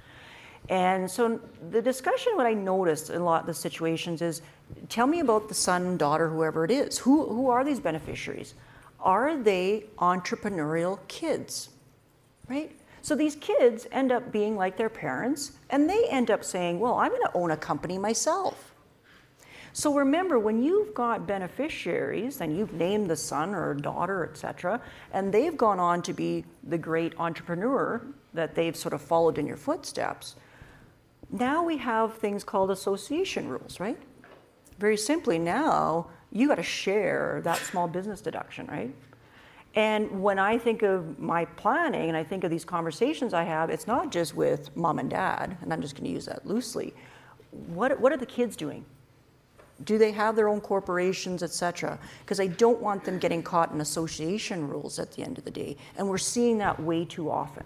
And 0.71 1.11
so 1.11 1.41
the 1.71 1.83
discussion, 1.83 2.37
what 2.37 2.47
I 2.47 2.55
noticed 2.55 3.11
in 3.11 3.21
a 3.21 3.25
lot 3.25 3.41
of 3.41 3.47
the 3.47 3.55
situations 3.55 4.23
is 4.23 4.41
tell 4.89 5.09
me 5.09 5.19
about 5.19 5.49
the 5.49 5.55
son, 5.55 5.97
daughter, 5.97 6.29
whoever 6.29 6.65
it 6.65 6.71
is. 6.71 6.97
Who, 6.99 7.27
who 7.27 7.51
are 7.51 7.65
these 7.65 7.81
beneficiaries? 7.81 8.55
Are 9.01 9.37
they 9.37 9.87
entrepreneurial 9.99 11.01
kids? 11.09 11.71
Right? 12.49 12.71
So 13.03 13.17
these 13.17 13.35
kids 13.35 13.89
end 13.91 14.13
up 14.13 14.31
being 14.31 14.57
like 14.57 14.77
their 14.77 14.89
parents, 14.89 15.53
and 15.71 15.91
they 15.91 16.05
end 16.09 16.31
up 16.31 16.45
saying, 16.45 16.79
Well, 16.79 16.95
I'm 16.95 17.11
going 17.11 17.23
to 17.23 17.35
own 17.35 17.51
a 17.51 17.57
company 17.57 17.99
myself. 17.99 18.73
So 19.73 19.95
remember, 19.95 20.39
when 20.39 20.63
you've 20.63 20.95
got 20.95 21.27
beneficiaries 21.27 22.41
and 22.41 22.57
you've 22.57 22.75
named 22.75 23.11
the 23.11 23.17
son 23.17 23.55
or 23.55 23.75
daughter, 23.75 24.29
etc., 24.31 24.81
and 25.13 25.33
they've 25.33 25.57
gone 25.57 25.81
on 25.81 26.03
to 26.03 26.13
be 26.13 26.45
the 26.65 26.79
great 26.79 27.15
entrepreneur 27.19 28.03
that 28.35 28.55
they've 28.55 28.77
sort 28.77 28.95
of 28.95 29.01
followed 29.01 29.39
in 29.39 29.47
your 29.47 29.57
footsteps, 29.57 30.37
now 31.33 31.63
we 31.63 31.77
have 31.79 32.17
things 32.17 32.45
called 32.45 32.71
association 32.71 33.49
rules, 33.49 33.81
right? 33.81 33.99
Very 34.79 34.97
simply, 34.97 35.39
now 35.39 36.09
you 36.33 36.49
got 36.49 36.57
to 36.57 36.63
share 36.63 37.41
that 37.45 37.59
small 37.59 37.87
business 37.89 38.21
deduction, 38.21 38.67
right? 38.67 38.95
And 39.75 40.23
when 40.23 40.39
I 40.39 40.59
think 40.59 40.83
of 40.83 41.19
my 41.19 41.45
planning 41.45 42.09
and 42.09 42.17
I 42.17 42.25
think 42.25 42.43
of 42.43 42.51
these 42.51 42.65
conversations 42.65 43.33
I 43.35 43.45
have, 43.45 43.71
it's 43.71 43.87
not 43.87 44.11
just 44.11 44.35
with 44.35 44.75
mom 44.77 44.99
and 44.99 45.09
dad, 45.09 45.57
and 45.63 45.73
I'm 45.73 45.81
just 45.81 45.95
going 45.95 46.05
to 46.05 46.11
use 46.11 46.27
that 46.27 46.45
loosely. 46.47 46.93
What, 47.51 48.01
what 48.01 48.13
are 48.13 48.17
the 48.17 48.27
kids 48.27 48.57
doing? 48.57 48.85
Do 49.85 49.97
they 49.97 50.13
have 50.13 50.37
their 50.37 50.49
own 50.49 50.61
corporations, 50.61 51.43
et 51.43 51.51
cetera? 51.51 51.99
Because 52.21 52.41
I 52.41 52.49
don't 52.49 52.81
want 52.81 53.05
them 53.05 53.19
getting 53.19 53.43
caught 53.43 53.73
in 53.73 53.81
association 53.81 54.69
rules 54.69 54.99
at 54.99 55.13
the 55.13 55.23
end 55.23 55.39
of 55.39 55.45
the 55.45 55.51
day. 55.51 55.77
And 55.97 56.09
we're 56.09 56.19
seeing 56.19 56.59
that 56.59 56.81
way 56.83 57.05
too 57.05 57.31
often. 57.31 57.65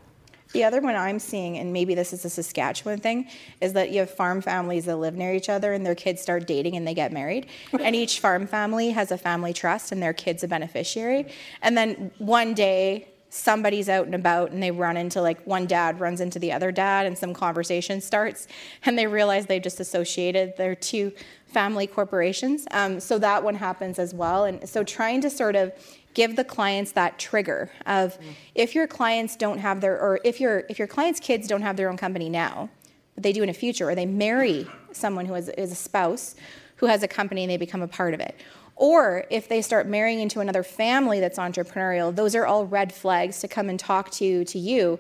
The 0.55 0.62
other 0.62 0.80
one 0.80 0.94
I'm 0.94 1.18
seeing, 1.18 1.59
and 1.59 1.72
maybe 1.72 1.96
this 1.96 2.12
is 2.12 2.24
a 2.24 2.30
Saskatchewan 2.30 3.00
thing, 3.00 3.28
is 3.61 3.72
that 3.72 3.90
you 3.90 3.98
have 3.98 4.11
farm 4.11 4.40
families 4.40 4.84
that 4.84 4.96
live 4.96 5.16
near 5.16 5.34
each 5.34 5.48
other 5.48 5.72
and 5.72 5.84
their 5.84 5.96
kids 5.96 6.22
start 6.22 6.46
dating 6.46 6.76
and 6.76 6.86
they 6.86 6.94
get 6.94 7.12
married. 7.12 7.48
and 7.80 7.96
each 7.96 8.20
farm 8.20 8.46
family 8.46 8.90
has 8.90 9.11
a 9.11 9.18
family 9.18 9.52
trust 9.52 9.90
and 9.90 10.00
their 10.00 10.12
kid's 10.12 10.44
a 10.44 10.48
beneficiary. 10.48 11.26
And 11.61 11.76
then 11.76 12.12
one 12.18 12.55
day, 12.55 13.09
somebody's 13.30 13.88
out 13.88 14.07
and 14.07 14.14
about 14.14 14.52
and 14.52 14.62
they 14.62 14.70
run 14.70 14.96
into 14.96 15.20
like 15.20 15.44
one 15.44 15.66
dad 15.66 15.98
runs 15.98 16.20
into 16.20 16.38
the 16.38 16.52
other 16.52 16.70
dad 16.70 17.05
and 17.05 17.18
some 17.18 17.34
conversation 17.34 18.00
starts 18.00 18.46
and 18.84 18.96
they 18.96 19.09
realize 19.09 19.46
they 19.46 19.59
just 19.59 19.80
associated 19.80 20.57
their 20.57 20.76
two 20.76 21.11
family 21.46 21.88
corporations. 21.88 22.64
Um, 22.70 23.00
so 23.00 23.18
that 23.18 23.42
one 23.42 23.57
happens 23.57 23.98
as 23.98 24.14
well. 24.14 24.44
And 24.44 24.68
so 24.68 24.84
trying 24.84 25.20
to 25.22 25.30
sort 25.30 25.57
of 25.57 25.72
give 26.14 26.36
the 26.36 26.44
clients 26.44 26.92
that 26.92 27.18
trigger 27.18 27.70
of 27.86 28.18
mm. 28.18 28.34
if 28.54 28.74
your 28.74 28.86
clients 28.86 29.36
don't 29.36 29.58
have 29.58 29.80
their 29.80 30.00
or 30.00 30.20
if 30.24 30.40
your 30.40 30.64
if 30.68 30.78
your 30.78 30.88
clients 30.88 31.20
kids 31.20 31.46
don't 31.46 31.62
have 31.62 31.76
their 31.76 31.90
own 31.90 31.96
company 31.96 32.28
now 32.28 32.70
but 33.14 33.22
they 33.22 33.32
do 33.32 33.42
in 33.42 33.48
the 33.48 33.54
future 33.54 33.88
or 33.88 33.94
they 33.94 34.06
marry 34.06 34.66
someone 34.92 35.26
who 35.26 35.34
is, 35.34 35.48
is 35.50 35.72
a 35.72 35.76
spouse 35.76 36.34
who 36.76 36.86
has 36.86 37.02
a 37.02 37.08
company 37.08 37.42
and 37.42 37.50
they 37.50 37.56
become 37.56 37.82
a 37.82 37.88
part 37.88 38.14
of 38.14 38.20
it. 38.20 38.36
Or 38.76 39.24
if 39.30 39.48
they 39.48 39.62
start 39.62 39.86
marrying 39.86 40.18
into 40.18 40.40
another 40.40 40.64
family 40.64 41.20
that's 41.20 41.38
entrepreneurial 41.38 42.14
those 42.14 42.34
are 42.34 42.46
all 42.46 42.66
red 42.66 42.92
flags 42.92 43.40
to 43.40 43.48
come 43.48 43.68
and 43.68 43.78
talk 43.78 44.10
to 44.12 44.44
to 44.44 44.58
you 44.58 44.98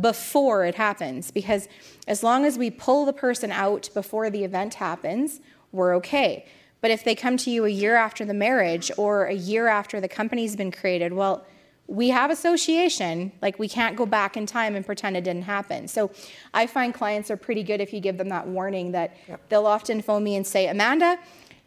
before 0.00 0.64
it 0.64 0.74
happens. 0.74 1.30
Because 1.30 1.68
as 2.08 2.22
long 2.22 2.44
as 2.44 2.56
we 2.56 2.70
pull 2.70 3.04
the 3.04 3.12
person 3.12 3.52
out 3.52 3.90
before 3.94 4.30
the 4.30 4.44
event 4.44 4.74
happens 4.74 5.40
we're 5.72 5.94
okay 5.96 6.46
but 6.82 6.90
if 6.90 7.04
they 7.04 7.14
come 7.14 7.38
to 7.38 7.50
you 7.50 7.64
a 7.64 7.70
year 7.70 7.96
after 7.96 8.26
the 8.26 8.34
marriage 8.34 8.90
or 8.98 9.24
a 9.24 9.34
year 9.34 9.68
after 9.68 10.00
the 10.00 10.08
company's 10.08 10.56
been 10.56 10.72
created, 10.72 11.14
well, 11.14 11.46
we 11.86 12.08
have 12.08 12.30
association. 12.30 13.32
Like 13.40 13.58
we 13.58 13.68
can't 13.68 13.96
go 13.96 14.04
back 14.04 14.36
in 14.36 14.46
time 14.46 14.74
and 14.74 14.84
pretend 14.84 15.16
it 15.16 15.24
didn't 15.24 15.42
happen. 15.42 15.86
So 15.88 16.10
I 16.52 16.66
find 16.66 16.92
clients 16.92 17.30
are 17.30 17.36
pretty 17.36 17.62
good 17.62 17.80
if 17.80 17.92
you 17.92 18.00
give 18.00 18.18
them 18.18 18.28
that 18.30 18.48
warning 18.48 18.92
that 18.92 19.16
yep. 19.28 19.40
they'll 19.48 19.66
often 19.66 20.02
phone 20.02 20.24
me 20.24 20.34
and 20.34 20.46
say, 20.46 20.66
Amanda, 20.66 21.18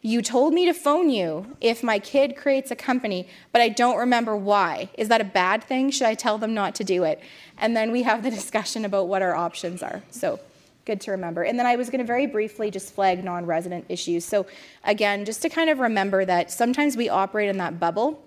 you 0.02 0.20
told 0.20 0.52
me 0.52 0.66
to 0.66 0.74
phone 0.74 1.08
you 1.08 1.56
if 1.60 1.82
my 1.82 1.98
kid 1.98 2.36
creates 2.36 2.70
a 2.70 2.76
company, 2.76 3.26
but 3.52 3.62
I 3.62 3.70
don't 3.70 3.96
remember 3.96 4.36
why. 4.36 4.90
Is 4.98 5.08
that 5.08 5.20
a 5.20 5.24
bad 5.24 5.64
thing? 5.64 5.90
Should 5.90 6.06
I 6.06 6.14
tell 6.14 6.36
them 6.36 6.52
not 6.52 6.74
to 6.76 6.84
do 6.84 7.04
it? 7.04 7.20
And 7.56 7.74
then 7.74 7.90
we 7.90 8.02
have 8.02 8.22
the 8.22 8.30
discussion 8.42 8.84
about 8.84 9.08
what 9.08 9.22
our 9.22 9.34
options 9.34 9.82
are. 9.82 10.02
So 10.10 10.40
good 10.86 11.00
to 11.02 11.10
remember. 11.10 11.42
And 11.42 11.58
then 11.58 11.66
I 11.66 11.76
was 11.76 11.90
going 11.90 11.98
to 11.98 12.06
very 12.06 12.26
briefly 12.26 12.70
just 12.70 12.94
flag 12.94 13.22
non 13.22 13.44
resident 13.44 13.84
issues. 13.88 14.24
So, 14.24 14.46
again, 14.84 15.24
just 15.24 15.42
to 15.42 15.50
kind 15.50 15.68
of 15.68 15.80
remember 15.80 16.24
that 16.24 16.50
sometimes 16.50 16.96
we 16.96 17.08
operate 17.10 17.50
in 17.50 17.58
that 17.58 17.78
bubble 17.78 18.22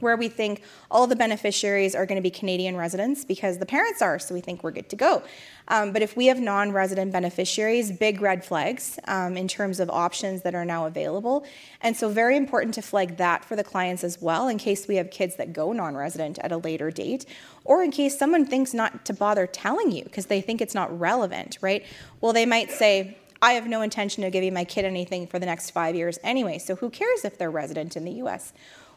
where 0.00 0.16
we 0.16 0.28
think 0.28 0.62
all 0.90 1.06
the 1.06 1.16
beneficiaries 1.16 1.94
are 1.94 2.06
going 2.06 2.16
to 2.16 2.22
be 2.22 2.30
Canadian 2.30 2.76
residents 2.76 3.24
because 3.24 3.58
the 3.58 3.66
parents 3.66 4.02
are, 4.02 4.18
so 4.18 4.34
we 4.34 4.40
think 4.40 4.62
we're 4.62 4.70
good 4.70 4.88
to 4.90 4.96
go. 4.96 5.22
Um, 5.68 5.92
but 5.92 6.02
if 6.02 6.16
we 6.16 6.26
have 6.26 6.40
non 6.40 6.72
resident 6.72 7.12
beneficiaries, 7.12 7.90
big 7.90 8.20
red 8.20 8.44
flags 8.44 8.98
um, 9.08 9.36
in 9.36 9.48
terms 9.48 9.80
of 9.80 9.90
options 9.90 10.42
that 10.42 10.54
are 10.54 10.64
now 10.64 10.86
available. 10.86 11.44
And 11.80 11.96
so, 11.96 12.08
very 12.08 12.36
important 12.36 12.74
to 12.74 12.82
flag 12.82 13.16
that 13.16 13.44
for 13.44 13.56
the 13.56 13.64
clients 13.64 14.04
as 14.04 14.20
well 14.20 14.48
in 14.48 14.58
case 14.58 14.86
we 14.86 14.96
have 14.96 15.10
kids 15.10 15.36
that 15.36 15.52
go 15.52 15.72
non 15.72 15.96
resident 15.96 16.38
at 16.38 16.52
a 16.52 16.56
later 16.56 16.90
date, 16.90 17.26
or 17.64 17.82
in 17.82 17.90
case 17.90 18.18
someone 18.18 18.46
thinks 18.46 18.74
not 18.74 19.04
to 19.06 19.12
bother 19.12 19.46
telling 19.46 19.90
you 19.90 20.04
because 20.04 20.26
they 20.26 20.40
think 20.40 20.60
it's 20.60 20.74
not 20.74 20.96
relevant, 20.98 21.58
right? 21.60 21.84
Well, 22.20 22.32
they 22.32 22.46
might 22.46 22.70
say, 22.70 23.16
I 23.42 23.52
have 23.52 23.66
no 23.66 23.82
intention 23.82 24.24
of 24.24 24.32
giving 24.32 24.54
my 24.54 24.64
kid 24.64 24.84
anything 24.84 25.26
for 25.26 25.38
the 25.38 25.46
next 25.46 25.70
five 25.70 25.94
years 25.94 26.18
anyway, 26.22 26.58
so 26.58 26.76
who 26.76 26.90
cares 26.90 27.24
if 27.24 27.38
they're 27.38 27.50
resident 27.50 27.96
in 27.96 28.04
the 28.04 28.12
US? 28.12 28.52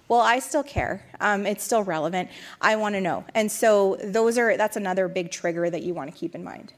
Well 0.10 0.20
i 0.20 0.38
still 0.40 0.64
care 0.64 1.06
um, 1.22 1.46
it's 1.46 1.64
still 1.64 1.84
relevant 1.84 2.30
i 2.60 2.76
want 2.76 2.94
to 2.94 3.02
know 3.02 3.24
and 3.34 3.50
so 3.50 3.98
those 4.04 4.38
are 4.38 4.58
that's 4.58 4.76
another 4.76 5.08
big 5.08 5.32
trigger 5.32 5.70
that 5.70 5.84
you 5.84 5.94
want 5.94 6.12
to 6.12 6.18
keep 6.18 6.36
in 6.36 6.44
mind 6.44 6.74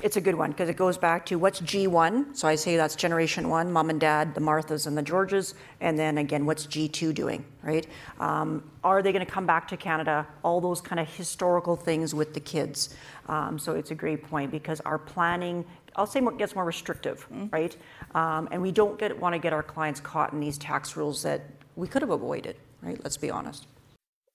it's 0.00 0.16
a 0.16 0.20
good 0.20 0.36
one 0.36 0.50
because 0.50 0.68
it 0.68 0.76
goes 0.76 0.96
back 0.96 1.26
to 1.26 1.36
what's 1.36 1.60
G1. 1.60 2.36
So 2.36 2.46
I 2.46 2.54
say 2.54 2.76
that's 2.76 2.94
generation 2.94 3.48
one, 3.48 3.72
mom 3.72 3.90
and 3.90 4.00
dad, 4.00 4.32
the 4.32 4.40
Marthas 4.40 4.86
and 4.86 4.96
the 4.96 5.02
Georges. 5.02 5.54
And 5.80 5.98
then 5.98 6.18
again, 6.18 6.46
what's 6.46 6.66
G2 6.66 7.12
doing, 7.12 7.44
right? 7.62 7.84
Um, 8.20 8.70
are 8.84 9.02
they 9.02 9.10
going 9.10 9.26
to 9.26 9.30
come 9.30 9.44
back 9.44 9.66
to 9.68 9.76
Canada? 9.76 10.26
All 10.44 10.60
those 10.60 10.80
kind 10.80 11.00
of 11.00 11.08
historical 11.08 11.74
things 11.74 12.14
with 12.14 12.32
the 12.32 12.38
kids. 12.38 12.94
Um, 13.26 13.58
so 13.58 13.72
it's 13.74 13.90
a 13.90 13.94
great 13.94 14.22
point 14.22 14.52
because 14.52 14.80
our 14.82 14.98
planning, 14.98 15.64
I'll 15.96 16.06
say, 16.06 16.20
more, 16.20 16.32
gets 16.32 16.54
more 16.54 16.64
restrictive, 16.64 17.26
mm-hmm. 17.32 17.46
right? 17.50 17.76
Um, 18.14 18.48
and 18.52 18.62
we 18.62 18.70
don't 18.70 19.00
get, 19.00 19.18
want 19.18 19.32
to 19.32 19.40
get 19.40 19.52
our 19.52 19.64
clients 19.64 19.98
caught 19.98 20.32
in 20.32 20.38
these 20.38 20.58
tax 20.58 20.96
rules 20.96 21.24
that 21.24 21.42
we 21.78 21.86
could 21.86 22.02
have 22.02 22.10
avoided, 22.10 22.56
right? 22.82 23.02
Let's 23.02 23.16
be 23.16 23.30
honest. 23.30 23.66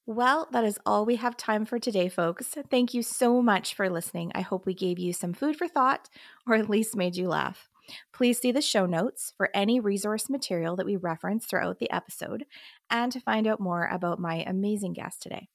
Well, 0.05 0.47
that 0.51 0.63
is 0.63 0.79
all 0.85 1.05
we 1.05 1.17
have 1.17 1.35
time 1.37 1.65
for 1.65 1.77
today, 1.77 2.07
folks. 2.09 2.55
Thank 2.69 2.93
you 2.93 3.03
so 3.03 3.41
much 3.41 3.75
for 3.75 3.89
listening. 3.89 4.31
I 4.33 4.41
hope 4.41 4.65
we 4.65 4.73
gave 4.73 4.97
you 4.97 5.13
some 5.13 5.33
food 5.33 5.57
for 5.57 5.67
thought 5.67 6.09
or 6.47 6.55
at 6.55 6.69
least 6.69 6.95
made 6.95 7.15
you 7.15 7.27
laugh. 7.27 7.69
Please 8.13 8.39
see 8.39 8.51
the 8.51 8.61
show 8.61 8.85
notes 8.85 9.33
for 9.35 9.49
any 9.53 9.79
resource 9.79 10.29
material 10.29 10.77
that 10.77 10.85
we 10.85 10.95
reference 10.95 11.45
throughout 11.45 11.79
the 11.79 11.91
episode 11.91 12.45
and 12.89 13.11
to 13.11 13.19
find 13.19 13.45
out 13.45 13.59
more 13.59 13.87
about 13.87 14.19
my 14.19 14.43
amazing 14.47 14.93
guest 14.93 15.21
today. 15.21 15.49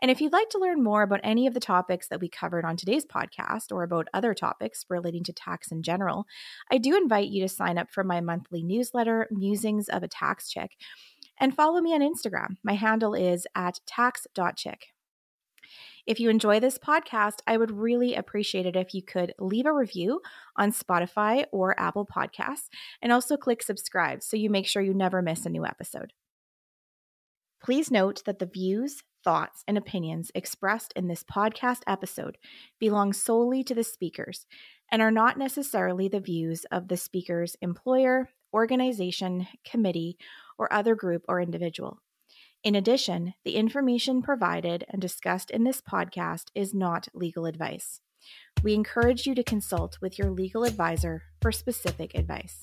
And 0.00 0.10
if 0.10 0.20
you'd 0.20 0.32
like 0.32 0.48
to 0.50 0.58
learn 0.58 0.82
more 0.82 1.02
about 1.02 1.20
any 1.22 1.46
of 1.46 1.54
the 1.54 1.60
topics 1.60 2.08
that 2.08 2.20
we 2.20 2.28
covered 2.28 2.64
on 2.64 2.76
today's 2.76 3.04
podcast 3.04 3.70
or 3.70 3.82
about 3.82 4.08
other 4.14 4.34
topics 4.34 4.84
relating 4.88 5.24
to 5.24 5.32
tax 5.32 5.70
in 5.70 5.82
general, 5.82 6.26
I 6.70 6.78
do 6.78 6.96
invite 6.96 7.28
you 7.28 7.42
to 7.42 7.48
sign 7.48 7.78
up 7.78 7.90
for 7.90 8.02
my 8.02 8.20
monthly 8.20 8.62
newsletter, 8.62 9.28
Musings 9.30 9.88
of 9.88 10.02
a 10.02 10.08
Tax 10.08 10.50
Chick, 10.50 10.72
and 11.38 11.54
follow 11.54 11.80
me 11.80 11.94
on 11.94 12.00
Instagram. 12.00 12.56
My 12.62 12.74
handle 12.74 13.14
is 13.14 13.46
at 13.54 13.80
tax.chick. 13.86 14.88
If 16.06 16.18
you 16.18 16.30
enjoy 16.30 16.58
this 16.58 16.78
podcast, 16.78 17.40
I 17.46 17.58
would 17.58 17.70
really 17.70 18.14
appreciate 18.14 18.64
it 18.64 18.76
if 18.76 18.94
you 18.94 19.02
could 19.02 19.34
leave 19.38 19.66
a 19.66 19.74
review 19.74 20.22
on 20.56 20.72
Spotify 20.72 21.44
or 21.52 21.78
Apple 21.78 22.06
Podcasts 22.06 22.68
and 23.02 23.12
also 23.12 23.36
click 23.36 23.62
subscribe 23.62 24.22
so 24.22 24.38
you 24.38 24.48
make 24.48 24.66
sure 24.66 24.80
you 24.80 24.94
never 24.94 25.20
miss 25.20 25.44
a 25.44 25.50
new 25.50 25.66
episode. 25.66 26.14
Please 27.62 27.90
note 27.90 28.22
that 28.24 28.38
the 28.38 28.46
views, 28.46 29.02
thoughts, 29.22 29.64
and 29.68 29.76
opinions 29.76 30.30
expressed 30.34 30.94
in 30.94 31.08
this 31.08 31.24
podcast 31.24 31.80
episode 31.86 32.38
belong 32.78 33.12
solely 33.12 33.62
to 33.64 33.74
the 33.74 33.84
speakers 33.84 34.46
and 34.90 35.02
are 35.02 35.10
not 35.10 35.36
necessarily 35.36 36.08
the 36.08 36.20
views 36.20 36.64
of 36.72 36.88
the 36.88 36.96
speaker's 36.96 37.54
employer, 37.60 38.30
organization, 38.54 39.46
committee, 39.64 40.16
or 40.58 40.72
other 40.72 40.94
group 40.94 41.24
or 41.28 41.40
individual. 41.40 42.02
In 42.64 42.74
addition, 42.74 43.34
the 43.44 43.54
information 43.54 44.20
provided 44.20 44.84
and 44.88 45.00
discussed 45.00 45.50
in 45.50 45.64
this 45.64 45.80
podcast 45.80 46.46
is 46.54 46.74
not 46.74 47.08
legal 47.14 47.46
advice. 47.46 48.00
We 48.62 48.74
encourage 48.74 49.26
you 49.26 49.34
to 49.36 49.44
consult 49.44 49.98
with 50.00 50.18
your 50.18 50.30
legal 50.30 50.64
advisor 50.64 51.22
for 51.40 51.52
specific 51.52 52.14
advice. 52.14 52.60